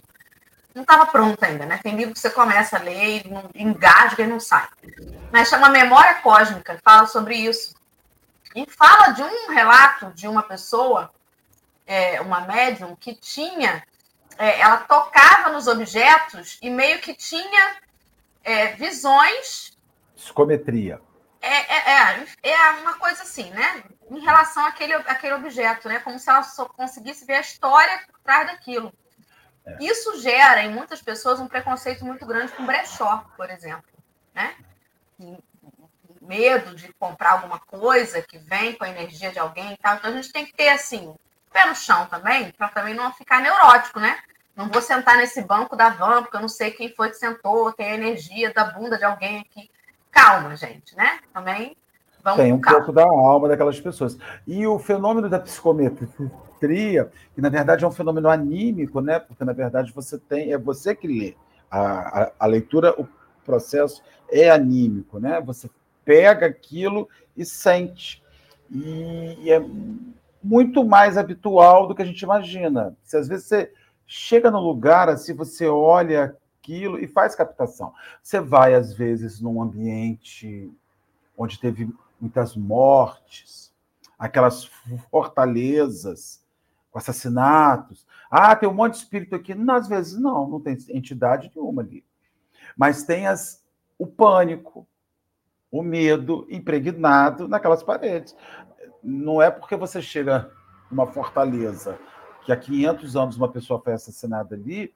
Não 0.75 0.83
estava 0.83 1.07
pronto 1.07 1.43
ainda, 1.43 1.67
né? 1.67 1.81
Tem 1.83 1.97
livro 1.97 2.15
que 2.15 2.21
você 2.21 2.31
começa 2.31 2.77
a 2.77 2.83
ler 2.83 3.27
e 3.27 3.29
não, 3.29 3.51
engasga 3.55 4.23
e 4.23 4.27
não 4.27 4.39
sai. 4.39 4.69
Mas 5.33 5.49
chama 5.49 5.69
Memória 5.69 6.17
Cósmica, 6.17 6.79
fala 6.85 7.07
sobre 7.07 7.37
isso. 7.37 7.75
E 8.55 8.67
fala 8.67 9.13
de 9.13 9.23
um 9.23 9.51
relato 9.51 10.13
de 10.15 10.27
uma 10.29 10.43
pessoa, 10.43 11.11
é, 11.87 12.21
uma 12.21 12.41
médium, 12.41 12.97
que 12.97 13.15
tinha, 13.15 13.83
é, 14.39 14.61
ela 14.61 14.79
tocava 14.79 15.51
nos 15.51 15.67
objetos 15.67 16.59
e 16.63 16.71
meio 16.71 17.01
que 17.01 17.15
tinha 17.15 17.77
é, 18.45 18.69
visões. 18.73 19.77
Psicometria 20.15 21.01
é, 21.41 21.49
é, 21.49 22.27
é, 22.43 22.51
é 22.51 22.71
uma 22.81 22.95
coisa 22.95 23.23
assim, 23.23 23.51
né? 23.51 23.83
Em 24.11 24.21
relação 24.21 24.65
àquele, 24.67 24.95
àquele 24.95 25.35
objeto, 25.35 25.89
né? 25.89 26.01
Como 26.01 26.19
se 26.19 26.29
ela 26.29 26.43
só 26.43 26.65
conseguisse 26.67 27.25
ver 27.25 27.35
a 27.35 27.41
história 27.41 28.01
por 28.07 28.21
trás 28.21 28.47
daquilo. 28.47 28.93
É. 29.69 29.77
Isso 29.85 30.21
gera 30.21 30.63
em 30.63 30.73
muitas 30.73 31.03
pessoas 31.03 31.41
um 31.41 31.47
preconceito 31.47 32.05
muito 32.05 32.25
grande 32.25 32.53
com 32.53 32.65
brechó, 32.65 33.25
por 33.37 33.51
exemplo, 33.51 33.85
né? 34.35 34.55
Medo 36.21 36.75
de 36.75 36.93
comprar 36.95 37.33
alguma 37.33 37.59
coisa 37.59 38.23
que 38.23 38.39
vem 38.39 38.75
com 38.75 38.85
a 38.85 38.89
energia 38.89 39.31
de 39.31 39.39
alguém 39.39 39.73
e 39.73 39.77
tal. 39.77 39.97
Então 39.97 40.11
a 40.11 40.15
gente 40.15 40.33
tem 40.33 40.47
que 40.47 40.55
ter 40.55 40.69
assim, 40.71 41.15
pé 41.53 41.67
no 41.67 41.75
chão 41.75 42.07
também, 42.07 42.51
para 42.53 42.69
também 42.69 42.95
não 42.95 43.13
ficar 43.13 43.41
neurótico, 43.41 44.01
né? 44.01 44.19
Não 44.57 44.69
vou 44.69 44.83
sentar 44.83 45.17
nesse 45.17 45.41
banco 45.43 45.77
da 45.77 45.91
van, 45.91 46.23
porque 46.23 46.37
eu 46.37 46.41
não 46.41 46.49
sei 46.49 46.71
quem 46.73 46.93
foi 46.95 47.11
que 47.11 47.17
sentou, 47.17 47.73
tem 47.73 47.93
a 47.93 47.95
energia 47.95 48.53
da 48.53 48.65
bunda 48.65 48.99
de 48.99 49.05
alguém 49.05 49.41
aqui 49.41 49.71
calma, 50.11 50.57
gente, 50.57 50.97
né? 50.97 51.21
Também 51.33 51.77
vamos 52.23 52.41
Tem 52.41 52.53
um 52.53 52.61
pouco 52.61 52.93
da 52.93 53.05
alma 53.05 53.49
daquelas 53.49 53.81
pessoas. 53.81 54.19
E 54.47 54.67
o 54.67 54.79
fenômeno 54.79 55.29
da 55.29 55.39
psicometria, 55.39 56.09
que 57.35 57.41
na 57.41 57.49
verdade 57.49 57.85
é 57.85 57.89
um 57.89 57.93
fenômeno 57.93 58.29
anímico, 58.29 59.01
né? 59.01 59.19
Porque 59.19 59.45
na 59.45 59.53
verdade 59.53 59.93
você 59.93 60.19
tem, 60.19 60.53
é 60.53 60.59
você 60.59 60.95
que 60.95 61.07
lê. 61.07 61.35
A, 61.71 62.23
a, 62.23 62.33
a 62.41 62.47
leitura, 62.47 62.99
o 63.01 63.07
processo 63.45 64.03
é 64.31 64.51
anímico, 64.51 65.19
né? 65.19 65.41
Você 65.43 65.71
pega 66.05 66.47
aquilo 66.47 67.09
e 67.37 67.45
sente. 67.45 68.23
E, 68.71 69.37
e 69.41 69.51
é 69.51 69.63
muito 70.43 70.85
mais 70.85 71.17
habitual 71.17 71.87
do 71.87 71.95
que 71.95 72.03
a 72.03 72.05
gente 72.05 72.23
imagina. 72.23 72.97
Se 73.03 73.17
às 73.17 73.29
vezes 73.29 73.47
você 73.47 73.73
chega 74.07 74.51
no 74.51 74.61
lugar, 74.61 75.09
assim, 75.09 75.35
você 75.35 75.67
olha 75.67 76.37
aquilo 76.61 76.99
e 76.99 77.07
faz 77.07 77.35
captação. 77.35 77.93
Você 78.23 78.41
vai, 78.41 78.75
às 78.75 78.93
vezes, 78.93 79.41
num 79.41 79.63
ambiente 79.63 80.71
onde 81.37 81.59
teve 81.59 81.89
muitas 82.21 82.57
mortes, 82.57 83.73
aquelas 84.19 84.65
fortalezas 85.11 86.43
com 86.91 86.99
assassinatos. 86.99 88.07
Ah, 88.31 88.55
tem 88.55 88.69
um 88.69 88.75
monte 88.75 88.95
de 88.95 88.99
espírito 88.99 89.35
aqui. 89.35 89.55
Não, 89.55 89.75
às 89.75 89.89
vezes 89.89 90.19
não, 90.19 90.49
não 90.49 90.61
tem 90.61 90.77
entidade 90.91 91.51
nenhuma 91.55 91.83
ali. 91.83 92.05
Mas 92.77 93.03
tem 93.03 93.27
as, 93.27 93.65
o 93.99 94.07
pânico, 94.07 94.87
o 95.71 95.83
medo 95.83 96.47
impregnado 96.51 97.49
naquelas 97.49 97.83
paredes. 97.83 98.37
Não 99.03 99.41
é 99.41 99.51
porque 99.51 99.77
você 99.77 100.01
chega 100.01 100.51
numa 100.91 101.07
fortaleza 101.07 101.99
que 102.45 102.53
há 102.53 102.57
500 102.57 103.17
anos 103.17 103.37
uma 103.37 103.51
pessoa 103.51 103.81
foi 103.81 103.93
assassinada 103.93 104.55
ali, 104.55 104.95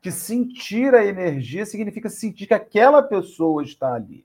que 0.00 0.10
sentir 0.10 0.94
a 0.94 1.04
energia 1.04 1.66
significa 1.66 2.08
sentir 2.08 2.46
que 2.46 2.54
aquela 2.54 3.02
pessoa 3.02 3.62
está 3.62 3.92
ali. 3.94 4.24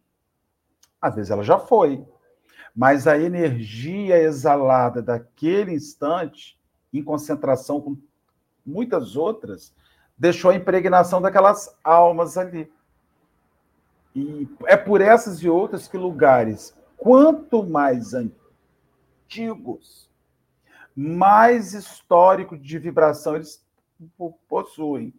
Às 1.02 1.16
vezes 1.16 1.32
ela 1.32 1.44
já 1.44 1.58
foi, 1.58 2.06
mas 2.76 3.08
a 3.08 3.18
energia 3.18 4.18
exalada 4.18 5.02
daquele 5.02 5.74
instante, 5.74 6.58
em 6.94 7.04
concentração 7.04 7.80
com 7.80 7.98
muitas 8.66 9.16
outras, 9.16 9.74
deixou 10.18 10.52
a 10.52 10.56
impregnação 10.56 11.22
daquelas 11.22 11.76
almas 11.84 12.38
ali. 12.38 12.72
E 14.16 14.48
é 14.66 14.76
por 14.76 15.02
essas 15.02 15.42
e 15.42 15.50
outras 15.50 15.88
que 15.88 15.98
lugares, 15.98 16.76
quanto 16.98 17.64
mais 17.64 18.14
antigos, 18.14 20.10
mais 20.96 21.74
histórico 21.74 22.58
de 22.58 22.78
vibração 22.78 23.36
eles 23.36 23.66
possuem. 24.48 25.14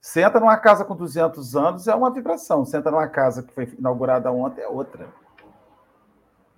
Senta 0.00 0.38
numa 0.38 0.56
casa 0.58 0.84
com 0.84 0.94
200 0.94 1.56
anos 1.56 1.88
é 1.88 1.94
uma 1.94 2.12
vibração. 2.12 2.64
Senta 2.64 2.90
numa 2.90 3.08
casa 3.08 3.42
que 3.42 3.52
foi 3.52 3.64
inaugurada 3.78 4.30
ontem 4.30 4.60
é 4.60 4.68
outra. 4.68 5.08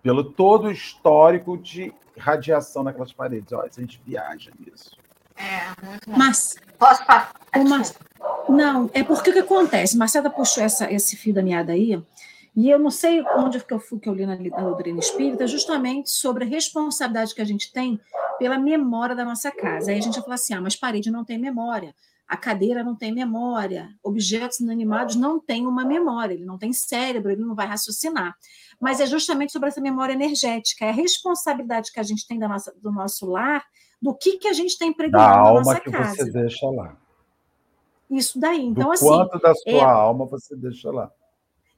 Pelo 0.07 0.23
todo 0.23 0.69
o 0.69 0.71
histórico 0.71 1.59
de 1.59 1.93
radiação 2.17 2.85
naquelas 2.85 3.13
paredes. 3.13 3.53
Olha, 3.53 3.69
a 3.77 3.81
gente 3.81 4.01
viaja 4.07 4.53
nisso. 4.57 4.97
É, 5.35 5.67
muito 5.85 6.09
bom. 6.09 6.17
Mas, 6.17 6.55
Posso 6.79 7.05
falar? 7.05 7.33
Mas, 7.69 7.93
não, 8.49 8.89
é 8.95 9.03
porque 9.03 9.31
o 9.31 9.33
que 9.33 9.41
acontece? 9.41 9.99
Marcela 9.99 10.31
puxou 10.31 10.63
essa, 10.63 10.89
esse 10.93 11.17
fio 11.17 11.35
da 11.35 11.43
meada 11.43 11.73
aí, 11.73 12.01
e 12.55 12.71
eu 12.71 12.79
não 12.79 12.89
sei 12.89 13.21
onde 13.37 13.59
que 13.59 13.75
eu 13.75 13.81
fui 13.81 13.99
que 13.99 14.09
eu 14.09 14.15
li 14.15 14.25
na, 14.25 14.37
na 14.37 14.61
doutrina 14.61 15.01
espírita, 15.01 15.45
justamente 15.45 16.09
sobre 16.09 16.45
a 16.45 16.47
responsabilidade 16.47 17.35
que 17.35 17.43
a 17.43 17.45
gente 17.45 17.73
tem 17.73 18.01
pela 18.39 18.57
memória 18.61 19.17
da 19.17 19.25
nossa 19.25 19.51
casa. 19.51 19.91
Aí 19.91 19.99
a 19.99 20.03
gente 20.03 20.15
vai 20.15 20.23
falar 20.23 20.35
assim: 20.37 20.55
ah, 20.55 20.61
mas 20.61 20.77
parede 20.77 21.11
não 21.11 21.25
tem 21.25 21.37
memória. 21.37 21.93
A 22.29 22.37
cadeira 22.37 22.83
não 22.83 22.97
tem 22.97 23.13
memória, 23.13 23.89
objetos 24.03 24.59
inanimados 24.59 25.15
não 25.15 25.39
têm 25.39 25.67
uma 25.67 25.85
memória, 25.85 26.35
ele 26.35 26.45
não 26.45 26.59
tem 26.59 26.73
cérebro, 26.73 27.31
ele 27.31 27.43
não 27.43 27.55
vai 27.55 27.67
raciocinar. 27.67 28.35
Mas 28.81 29.01
é 29.01 29.07
justamente 29.07 29.53
sobre 29.53 29.69
essa 29.69 29.81
memória 29.81 30.13
energética, 30.13 30.85
é 30.85 30.89
a 30.89 30.93
responsabilidade 30.93 31.93
que 31.93 32.01
a 32.01 32.03
gente 32.03 32.27
tem 32.27 32.39
da 32.39 32.49
nossa, 32.49 32.75
do 32.83 32.91
nosso 32.91 33.27
lar, 33.27 33.65
do 34.03 34.13
que, 34.15 34.39
que 34.39 34.49
a 34.49 34.53
gente 34.53 34.71
está 34.71 34.85
impregnando 34.85 35.25
da 35.25 35.31
na 35.31 35.49
alma 35.49 35.61
nossa 35.61 35.81
que 35.81 35.91
casa. 35.91 36.17
você 36.17 36.31
deixa 36.31 36.69
lá. 36.69 36.97
Isso 38.11 38.39
daí. 38.39 38.65
Então, 38.65 38.85
do 38.85 38.93
assim. 38.93 39.07
quanto 39.07 39.39
da 39.39 39.55
sua 39.55 39.73
é- 39.73 39.81
alma 39.81 40.27
você 40.27 40.57
deixa 40.57 40.91
lá. 40.91 41.11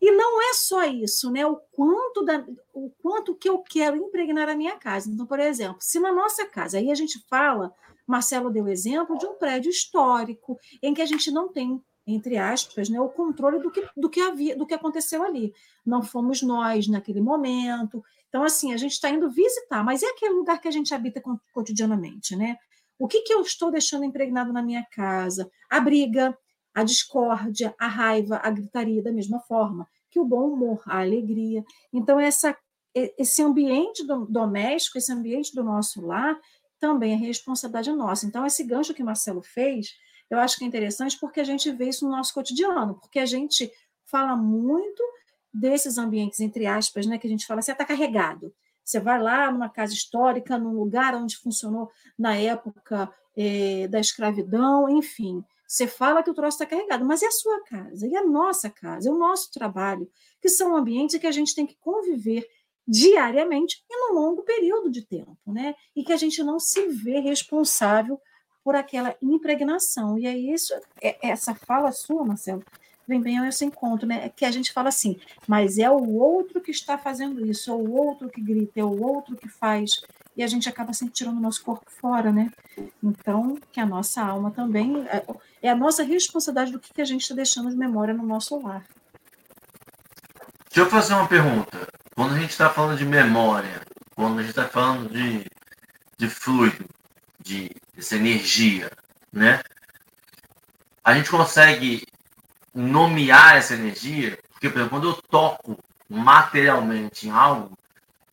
E 0.01 0.13
não 0.13 0.41
é 0.41 0.55
só 0.55 0.85
isso, 0.85 1.31
né? 1.31 1.45
O 1.45 1.57
quanto, 1.73 2.25
da, 2.25 2.45
o 2.73 2.91
quanto 3.03 3.35
que 3.35 3.49
eu 3.49 3.59
quero 3.59 3.97
impregnar 3.97 4.49
a 4.49 4.55
minha 4.55 4.77
casa. 4.77 5.11
Então, 5.11 5.27
por 5.27 5.41
exemplo, 5.41 5.79
se 5.81 5.99
na 5.99 6.13
nossa 6.13 6.47
casa, 6.47 6.79
aí 6.79 6.91
a 6.93 6.95
gente 6.95 7.19
fala, 7.29 7.73
Marcelo 8.09 8.51
deu 8.51 8.67
exemplo 8.69 9.19
de 9.19 9.27
um 9.27 9.35
prédio 9.35 9.71
histórico, 9.71 10.59
em 10.83 10.95
que 10.95 11.03
a 11.03 11.07
gente 11.07 11.31
não 11.31 11.49
tem, 11.53 11.81
entre 12.07 12.39
aspas, 12.39 12.89
né, 12.89 12.99
o 13.01 13.09
controle 13.09 13.61
do 13.61 13.71
que, 13.71 13.87
do, 13.97 14.09
que 14.09 14.21
havia, 14.21 14.57
do 14.57 14.67
que 14.67 14.75
aconteceu 14.75 15.23
ali. 15.23 15.53
Não 15.85 16.03
fomos 16.03 16.43
nós 16.43 16.89
naquele 16.89 17.21
momento. 17.21 18.03
Então, 18.29 18.43
assim, 18.43 18.73
a 18.73 18.77
gente 18.77 18.93
está 18.93 19.11
indo 19.11 19.31
visitar, 19.31 19.85
mas 19.85 20.03
é 20.03 20.07
aquele 20.07 20.35
lugar 20.35 20.61
que 20.61 20.69
a 20.69 20.71
gente 20.73 20.95
habita 20.95 21.21
co- 21.21 21.39
cotidianamente, 21.53 22.35
né? 22.35 22.57
O 22.99 23.07
que, 23.07 23.21
que 23.23 23.33
eu 23.33 23.43
estou 23.43 23.71
deixando 23.71 24.05
impregnado 24.05 24.53
na 24.53 24.63
minha 24.63 24.85
casa? 24.91 25.49
A 25.71 25.79
briga, 25.79 26.37
a 26.75 26.83
discórdia, 26.83 27.75
a 27.79 27.87
raiva, 27.87 28.41
a 28.43 28.51
gritaria, 28.51 29.03
da 29.03 29.13
mesma 29.13 29.39
forma 29.41 29.87
que 30.11 30.19
o 30.19 30.25
bom 30.25 30.49
humor, 30.49 30.83
a 30.87 31.01
alegria. 31.01 31.63
Então, 31.93 32.19
essa, 32.19 32.57
esse 32.95 33.43
ambiente 33.43 34.05
do- 34.07 34.27
doméstico, 34.27 34.97
esse 34.99 35.13
ambiente 35.13 35.55
do 35.55 35.63
nosso 35.63 36.05
lar, 36.05 36.39
também 36.79 37.13
é 37.13 37.17
responsabilidade 37.17 37.93
nossa. 37.93 38.27
Então, 38.27 38.47
esse 38.47 38.65
gancho 38.65 38.95
que 38.95 39.03
o 39.03 39.07
Marcelo 39.07 39.43
fez, 39.43 39.95
eu 40.31 40.39
acho 40.39 40.57
que 40.57 40.65
é 40.65 40.67
interessante 40.67 41.19
porque 41.19 41.41
a 41.41 41.45
gente 41.45 41.71
vê 41.73 41.89
isso 41.89 42.05
no 42.05 42.11
nosso 42.11 42.33
cotidiano, 42.35 42.95
porque 43.01 43.19
a 43.19 43.27
gente 43.27 43.71
fala 44.05 44.37
muito 44.37 45.03
desses 45.53 45.99
ambientes, 45.99 46.41
entre 46.41 46.67
aspas, 46.67 47.07
né, 47.07 47.19
que 47.19 47.27
a 47.27 47.31
gente 47.31 47.47
fala 47.47 47.61
assim, 47.61 47.73
está 47.73 47.85
carregado. 47.85 48.55
Você 48.85 49.01
vai 49.01 49.21
lá 49.21 49.51
numa 49.51 49.69
casa 49.69 49.93
histórica, 49.93 50.59
num 50.59 50.73
lugar 50.73 51.15
onde 51.15 51.37
funcionou 51.37 51.91
na 52.19 52.37
época 52.37 53.11
eh, 53.37 53.87
da 53.89 54.01
escravidão, 54.01 54.89
enfim. 54.89 55.45
Você 55.67 55.87
fala 55.87 56.23
que 56.23 56.31
o 56.31 56.35
troço 56.35 56.57
está 56.57 56.65
carregado, 56.65 57.05
mas 57.05 57.23
é 57.23 57.27
a 57.27 57.31
sua 57.31 57.63
casa, 57.65 58.07
e 58.07 58.17
a 58.17 58.25
nossa 58.25 58.71
casa, 58.71 59.11
é 59.11 59.13
o 59.13 59.19
nosso 59.19 59.53
trabalho, 59.53 60.11
que 60.41 60.49
são 60.49 60.75
ambientes 60.75 61.21
que 61.21 61.27
a 61.27 61.31
gente 61.31 61.55
tem 61.55 61.67
que 61.67 61.77
conviver 61.77 62.49
diariamente 62.89 63.85
e 63.89 63.97
num 64.01 64.15
longo 64.15 64.43
período 64.43 64.91
de 64.91 65.05
tempo, 65.05 65.37
né? 65.47 65.75
E 65.95 66.03
que 66.03 66.13
a 66.13 66.17
gente 66.17 66.43
não 66.43 66.59
se 66.59 66.89
vê 66.89 67.21
responsável 67.21 68.19
por 68.65 68.75
aquela 68.75 69.15
impregnação. 69.23 70.19
E 70.19 70.27
aí, 70.27 70.51
isso, 70.51 70.73
é- 71.03 71.19
essa 71.29 71.55
fala 71.55 71.93
sua, 71.93 72.25
Marcelo, 72.25 72.65
vem 73.07 73.21
bem 73.21 73.39
ao 73.39 73.45
esse 73.47 73.65
encontro, 73.65 74.07
né? 74.07 74.31
Que 74.31 74.45
a 74.45 74.51
gente 74.51 74.73
fala 74.73 74.89
assim, 74.89 75.19
mas 75.47 75.79
é 75.79 75.91
o 75.91 76.15
outro 76.15 76.61
que 76.63 76.71
está 76.71 76.97
fazendo 76.97 77.45
isso, 77.45 77.71
é 77.71 77.75
o 77.75 77.91
outro 77.93 78.29
que 78.31 78.41
grita, 78.41 78.81
é 78.81 78.85
o 78.85 79.03
outro 79.03 79.37
que 79.37 79.49
faz, 79.49 80.01
e 80.37 80.43
a 80.43 80.47
gente 80.47 80.69
acaba 80.69 80.93
sempre 80.93 81.15
tirando 81.15 81.37
o 81.37 81.41
nosso 81.41 81.63
corpo 81.63 81.91
fora, 81.91 82.33
né? 82.33 82.51
Então, 83.03 83.59
que 83.73 83.81
a 83.81 83.87
nossa 83.87 84.23
alma 84.23 84.51
também 84.51 85.07
é- 85.09 85.25
é 85.63 85.71
a 85.71 85.75
nossa 85.77 86.03
responsabilidade 86.03 86.73
do 86.73 86.79
que 86.81 86.93
que 86.93 87.03
a 87.03 87.05
gente 87.05 87.23
está 87.23 87.35
deixando 87.35 87.71
de 87.71 87.77
memória 87.77 88.15
no 88.15 88.25
nosso 88.25 88.59
lar. 88.61 88.87
Deixa 90.71 90.81
eu 90.81 90.91
fazer 90.91 91.15
uma 91.15 91.27
pergunta. 91.27 91.89
Quando 92.19 92.35
a 92.35 92.39
gente 92.41 92.51
está 92.51 92.69
falando 92.69 92.99
de 92.99 93.05
memória, 93.05 93.81
quando 94.17 94.41
a 94.41 94.43
gente 94.43 94.51
está 94.51 94.67
falando 94.67 95.09
de, 95.09 95.47
de 96.17 96.29
fluido, 96.29 96.85
de 97.39 97.71
essa 97.97 98.17
energia, 98.17 98.91
né? 99.33 99.63
A 101.05 101.15
gente 101.15 101.31
consegue 101.31 102.05
nomear 102.75 103.55
essa 103.55 103.75
energia? 103.75 104.37
Porque, 104.51 104.69
por 104.69 104.79
exemplo, 104.79 104.99
quando 104.99 105.11
eu 105.11 105.23
toco 105.31 105.79
materialmente 106.09 107.29
em 107.29 107.31
algo, 107.31 107.79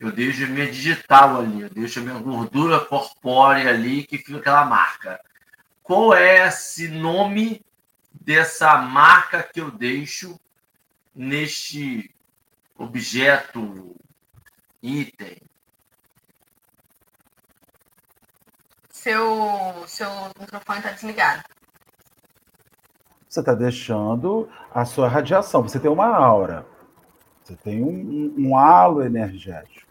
eu 0.00 0.10
deixo 0.10 0.42
a 0.42 0.48
minha 0.48 0.68
digital 0.68 1.38
ali, 1.38 1.60
eu 1.60 1.70
deixo 1.70 2.00
a 2.00 2.02
minha 2.02 2.18
gordura 2.18 2.80
corpórea 2.80 3.70
ali, 3.70 4.04
que 4.04 4.18
fica 4.18 4.38
aquela 4.38 4.64
marca. 4.64 5.20
Qual 5.84 6.12
é 6.12 6.48
esse 6.48 6.88
nome 6.88 7.64
dessa 8.12 8.78
marca 8.78 9.44
que 9.44 9.60
eu 9.60 9.70
deixo 9.70 10.36
neste 11.14 12.12
objeto, 12.78 13.94
item? 14.82 15.36
Seu, 18.90 19.84
seu 19.86 20.08
microfone 20.40 20.78
está 20.78 20.90
desligado. 20.92 21.42
Você 23.28 23.40
está 23.40 23.54
deixando 23.54 24.48
a 24.72 24.84
sua 24.84 25.08
radiação. 25.08 25.62
Você 25.62 25.78
tem 25.78 25.90
uma 25.90 26.06
aura. 26.06 26.66
Você 27.42 27.54
tem 27.56 27.82
um, 27.82 27.88
um- 27.90 28.34
um 28.38 28.58
halo 28.58 29.02
energético. 29.02 29.86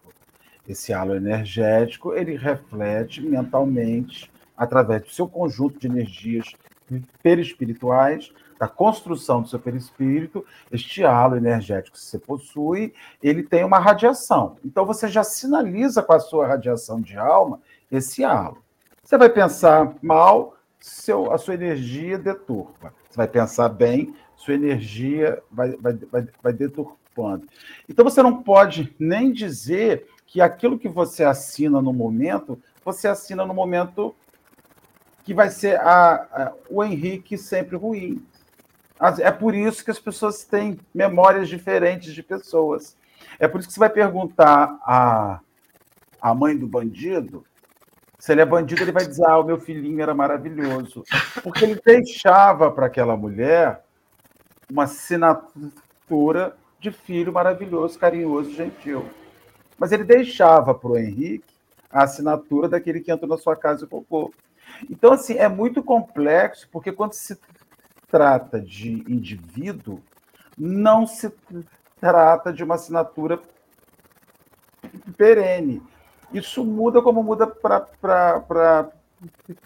Esse 0.68 0.92
halo 0.94 1.16
energético 1.16 2.14
ele 2.14 2.36
reflete 2.36 3.22
mentalmente 3.22 4.32
através 4.58 5.04
do 5.04 5.10
seu 5.12 5.28
conjunto 5.28 5.78
de 5.80 5.88
energias 5.88 6.52
perispirituais, 7.22 8.32
da 8.60 8.68
construção 8.68 9.42
do 9.42 9.48
seu 9.48 9.60
perispírito, 9.60 10.46
este 10.72 11.04
halo 11.04 11.36
energético 11.36 11.98
que 11.98 12.04
você 12.04 12.18
possui, 12.18 12.94
ele 13.22 13.44
tem 13.44 13.64
uma 13.64 13.80
radiação. 13.80 14.58
Então 14.64 14.86
você 14.86 15.08
já 15.08 15.24
sinaliza 15.24 16.02
com 16.02 16.14
a 16.14 16.20
sua 16.20 16.48
radiação 16.48 17.02
de 17.02 17.18
alma 17.18 17.60
esse 17.92 18.24
halo. 18.24 18.64
Você 19.04 19.18
vai 19.18 19.30
pensar 19.30 19.94
mal, 20.02 20.56
seu, 20.80 21.32
a 21.32 21.38
sua 21.38 21.54
energia 21.54 22.18
deturpa. 22.18 22.94
Você 23.10 23.18
vai 23.18 23.28
pensar 23.28 23.70
bem, 23.70 24.16
sua 24.36 24.54
energia 24.54 25.42
vai, 25.52 25.72
vai, 25.78 25.94
vai, 25.94 26.28
vai 26.42 26.54
deturpando. 26.54 27.48
Então 27.90 28.04
você 28.06 28.22
não 28.24 28.42
pode 28.42 28.94
nem 29.00 29.32
dizer 29.32 30.08
que 30.26 30.42
aquilo 30.42 30.80
que 30.80 30.90
você 30.90 31.24
assina 31.24 31.82
no 31.82 31.94
momento, 31.94 32.62
você 32.84 33.08
assina 33.08 33.46
no 33.46 33.54
momento 33.54 34.16
que 35.24 35.34
vai 35.34 35.50
ser 35.50 35.80
a, 35.80 36.14
a- 36.32 36.54
o 36.70 36.84
Henrique 36.84 37.38
sempre 37.38 37.76
ruim. 37.76 38.24
É 39.20 39.32
por 39.32 39.54
isso 39.54 39.84
que 39.84 39.92
as 39.92 40.00
pessoas 40.00 40.46
têm 40.46 40.80
memórias 40.94 41.50
diferentes 41.50 42.14
de 42.14 42.24
pessoas. 42.24 42.98
É 43.40 43.48
por 43.48 43.60
isso 43.60 43.68
que 43.68 43.74
você 43.74 43.80
vai 43.80 43.90
perguntar 43.90 44.78
à, 44.84 45.40
à 46.22 46.34
mãe 46.34 46.58
do 46.58 46.68
bandido, 46.68 47.46
se 48.26 48.32
ele 48.32 48.42
é 48.42 48.46
bandido, 48.46 48.82
ele 48.82 48.92
vai 48.92 49.06
dizer: 49.06 49.24
Ah, 49.28 49.38
o 49.38 49.44
meu 49.44 49.60
filhinho 49.60 50.02
era 50.02 50.14
maravilhoso. 50.16 51.04
Porque 51.44 51.64
ele 51.64 51.80
deixava 51.86 52.72
para 52.72 52.88
aquela 52.88 53.16
mulher 53.16 53.84
uma 54.68 54.86
assinatura 54.86 56.56
de 56.80 56.92
filho 56.92 57.32
maravilhoso, 57.32 58.00
carinhoso, 58.00 58.52
gentil. 58.52 59.06
Mas 59.78 59.92
ele 59.92 60.04
deixava 60.04 60.74
para 60.74 60.90
o 60.90 60.98
Henrique 60.98 61.54
a 61.92 62.04
assinatura 62.04 62.68
daquele 62.68 63.00
que 63.00 63.12
entrou 63.12 63.30
na 63.30 63.38
sua 63.38 63.56
casa 63.56 63.86
e 63.86 63.88
roubou. 63.88 64.34
Então, 64.90 65.14
assim, 65.14 65.36
é 65.36 65.48
muito 65.48 65.84
complexo, 65.84 66.68
porque 66.72 66.92
quando 66.92 67.14
se 67.14 67.38
trata 68.10 68.60
de 68.60 69.04
indivíduo, 69.08 70.02
não 70.58 71.06
se 71.06 71.32
trata 72.00 72.52
de 72.52 72.64
uma 72.64 72.76
assinatura 72.76 73.40
perene. 75.18 75.82
Isso 76.34 76.64
muda 76.64 77.02
como 77.02 77.24
muda 77.24 77.48
para 77.48 78.90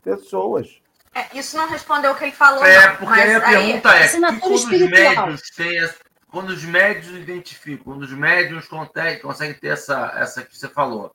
pessoas. 0.03 0.81
É, 1.13 1.37
isso 1.37 1.57
não 1.57 1.67
respondeu 1.67 2.11
o 2.11 2.15
que 2.15 2.25
ele 2.25 2.31
falou, 2.31 2.63
É, 2.63 2.87
não, 2.87 2.95
porque 2.97 3.19
aí 3.19 3.33
mas 3.33 3.43
a 3.43 3.47
pergunta 3.47 3.89
é: 3.89 4.03
assinatura 4.03 4.39
quando 4.39 4.55
os 4.55 4.89
médios 4.89 5.41
têm 5.55 5.89
quando 6.31 6.49
os 6.49 6.63
médios 6.63 7.15
identificam, 7.15 7.83
quando 7.83 8.03
os 8.03 8.11
médios 8.11 8.67
conseguem, 8.67 9.19
conseguem 9.19 9.55
ter 9.55 9.69
essa, 9.69 10.13
essa 10.15 10.43
que 10.43 10.55
você 10.55 10.67
falou, 10.67 11.11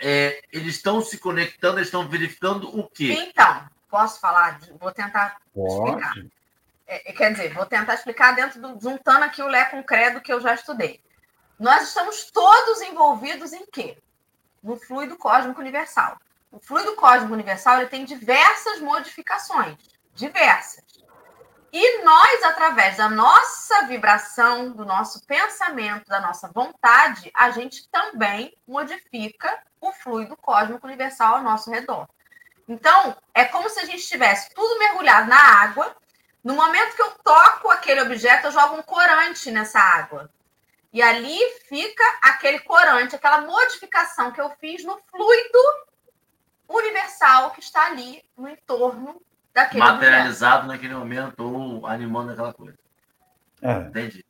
é, 0.00 0.40
eles 0.52 0.76
estão 0.76 1.00
se 1.00 1.18
conectando, 1.18 1.78
eles 1.78 1.88
estão 1.88 2.08
verificando 2.08 2.68
o 2.78 2.88
quê? 2.88 3.12
Então, 3.28 3.68
posso 3.92 4.18
falar? 4.18 4.58
Vou 4.80 4.90
tentar 4.90 5.36
Pode. 5.54 6.32
É, 6.86 7.12
quer 7.12 7.32
dizer, 7.32 7.52
vou 7.52 7.66
tentar 7.66 7.94
explicar 7.94 8.34
dentro 8.34 8.58
do, 8.58 8.80
juntando 8.80 9.24
aqui 9.24 9.42
o 9.42 9.46
Lé 9.46 9.66
com 9.66 9.80
o 9.80 9.84
Credo 9.84 10.22
que 10.22 10.32
eu 10.32 10.40
já 10.40 10.54
estudei. 10.54 11.02
Nós 11.60 11.88
estamos 11.88 12.30
todos 12.30 12.80
envolvidos 12.80 13.52
em 13.52 13.66
quê? 13.66 13.98
No 14.62 14.76
fluido 14.76 15.16
cósmico 15.16 15.60
universal. 15.60 16.16
O 16.50 16.58
fluido 16.58 16.96
cósmico 16.96 17.34
universal 17.34 17.78
ele 17.78 17.90
tem 17.90 18.04
diversas 18.04 18.80
modificações, 18.80 19.76
diversas. 20.14 20.84
E 21.70 22.02
nós, 22.02 22.42
através 22.44 22.96
da 22.96 23.08
nossa 23.08 23.86
vibração, 23.86 24.72
do 24.72 24.84
nosso 24.84 25.24
pensamento, 25.26 26.06
da 26.06 26.20
nossa 26.20 26.50
vontade, 26.52 27.30
a 27.34 27.50
gente 27.50 27.88
também 27.90 28.54
modifica 28.66 29.62
o 29.80 29.92
fluido 29.92 30.36
cósmico 30.36 30.86
universal 30.86 31.36
ao 31.36 31.42
nosso 31.42 31.70
redor. 31.70 32.06
Então, 32.68 33.16
é 33.34 33.44
como 33.44 33.68
se 33.68 33.80
a 33.80 33.84
gente 33.84 33.98
estivesse 34.00 34.54
tudo 34.54 34.78
mergulhado 34.78 35.28
na 35.28 35.36
água 35.36 35.96
no 36.42 36.54
momento 36.54 36.96
que 36.96 37.02
eu 37.02 37.10
toco 37.22 37.70
aquele 37.70 38.00
objeto, 38.02 38.48
eu 38.48 38.52
jogo 38.52 38.74
um 38.74 38.82
corante 38.82 39.50
nessa 39.50 39.78
água. 39.78 40.28
E 40.92 41.00
ali 41.00 41.38
fica 41.68 42.04
aquele 42.20 42.58
corante, 42.60 43.14
aquela 43.14 43.42
modificação 43.42 44.32
que 44.32 44.40
eu 44.40 44.50
fiz 44.60 44.84
no 44.84 44.98
fluido 45.10 45.58
universal 46.68 47.52
que 47.52 47.60
está 47.60 47.86
ali 47.86 48.22
no 48.36 48.48
entorno 48.48 49.20
daquele 49.54 49.80
materializado 49.80 50.64
objeto. 50.64 50.72
naquele 50.72 50.94
momento 50.94 51.40
ou 51.40 51.86
animando 51.86 52.32
aquela 52.32 52.52
coisa. 52.52 52.78
É. 53.62 53.72
Entendi. 53.74 54.24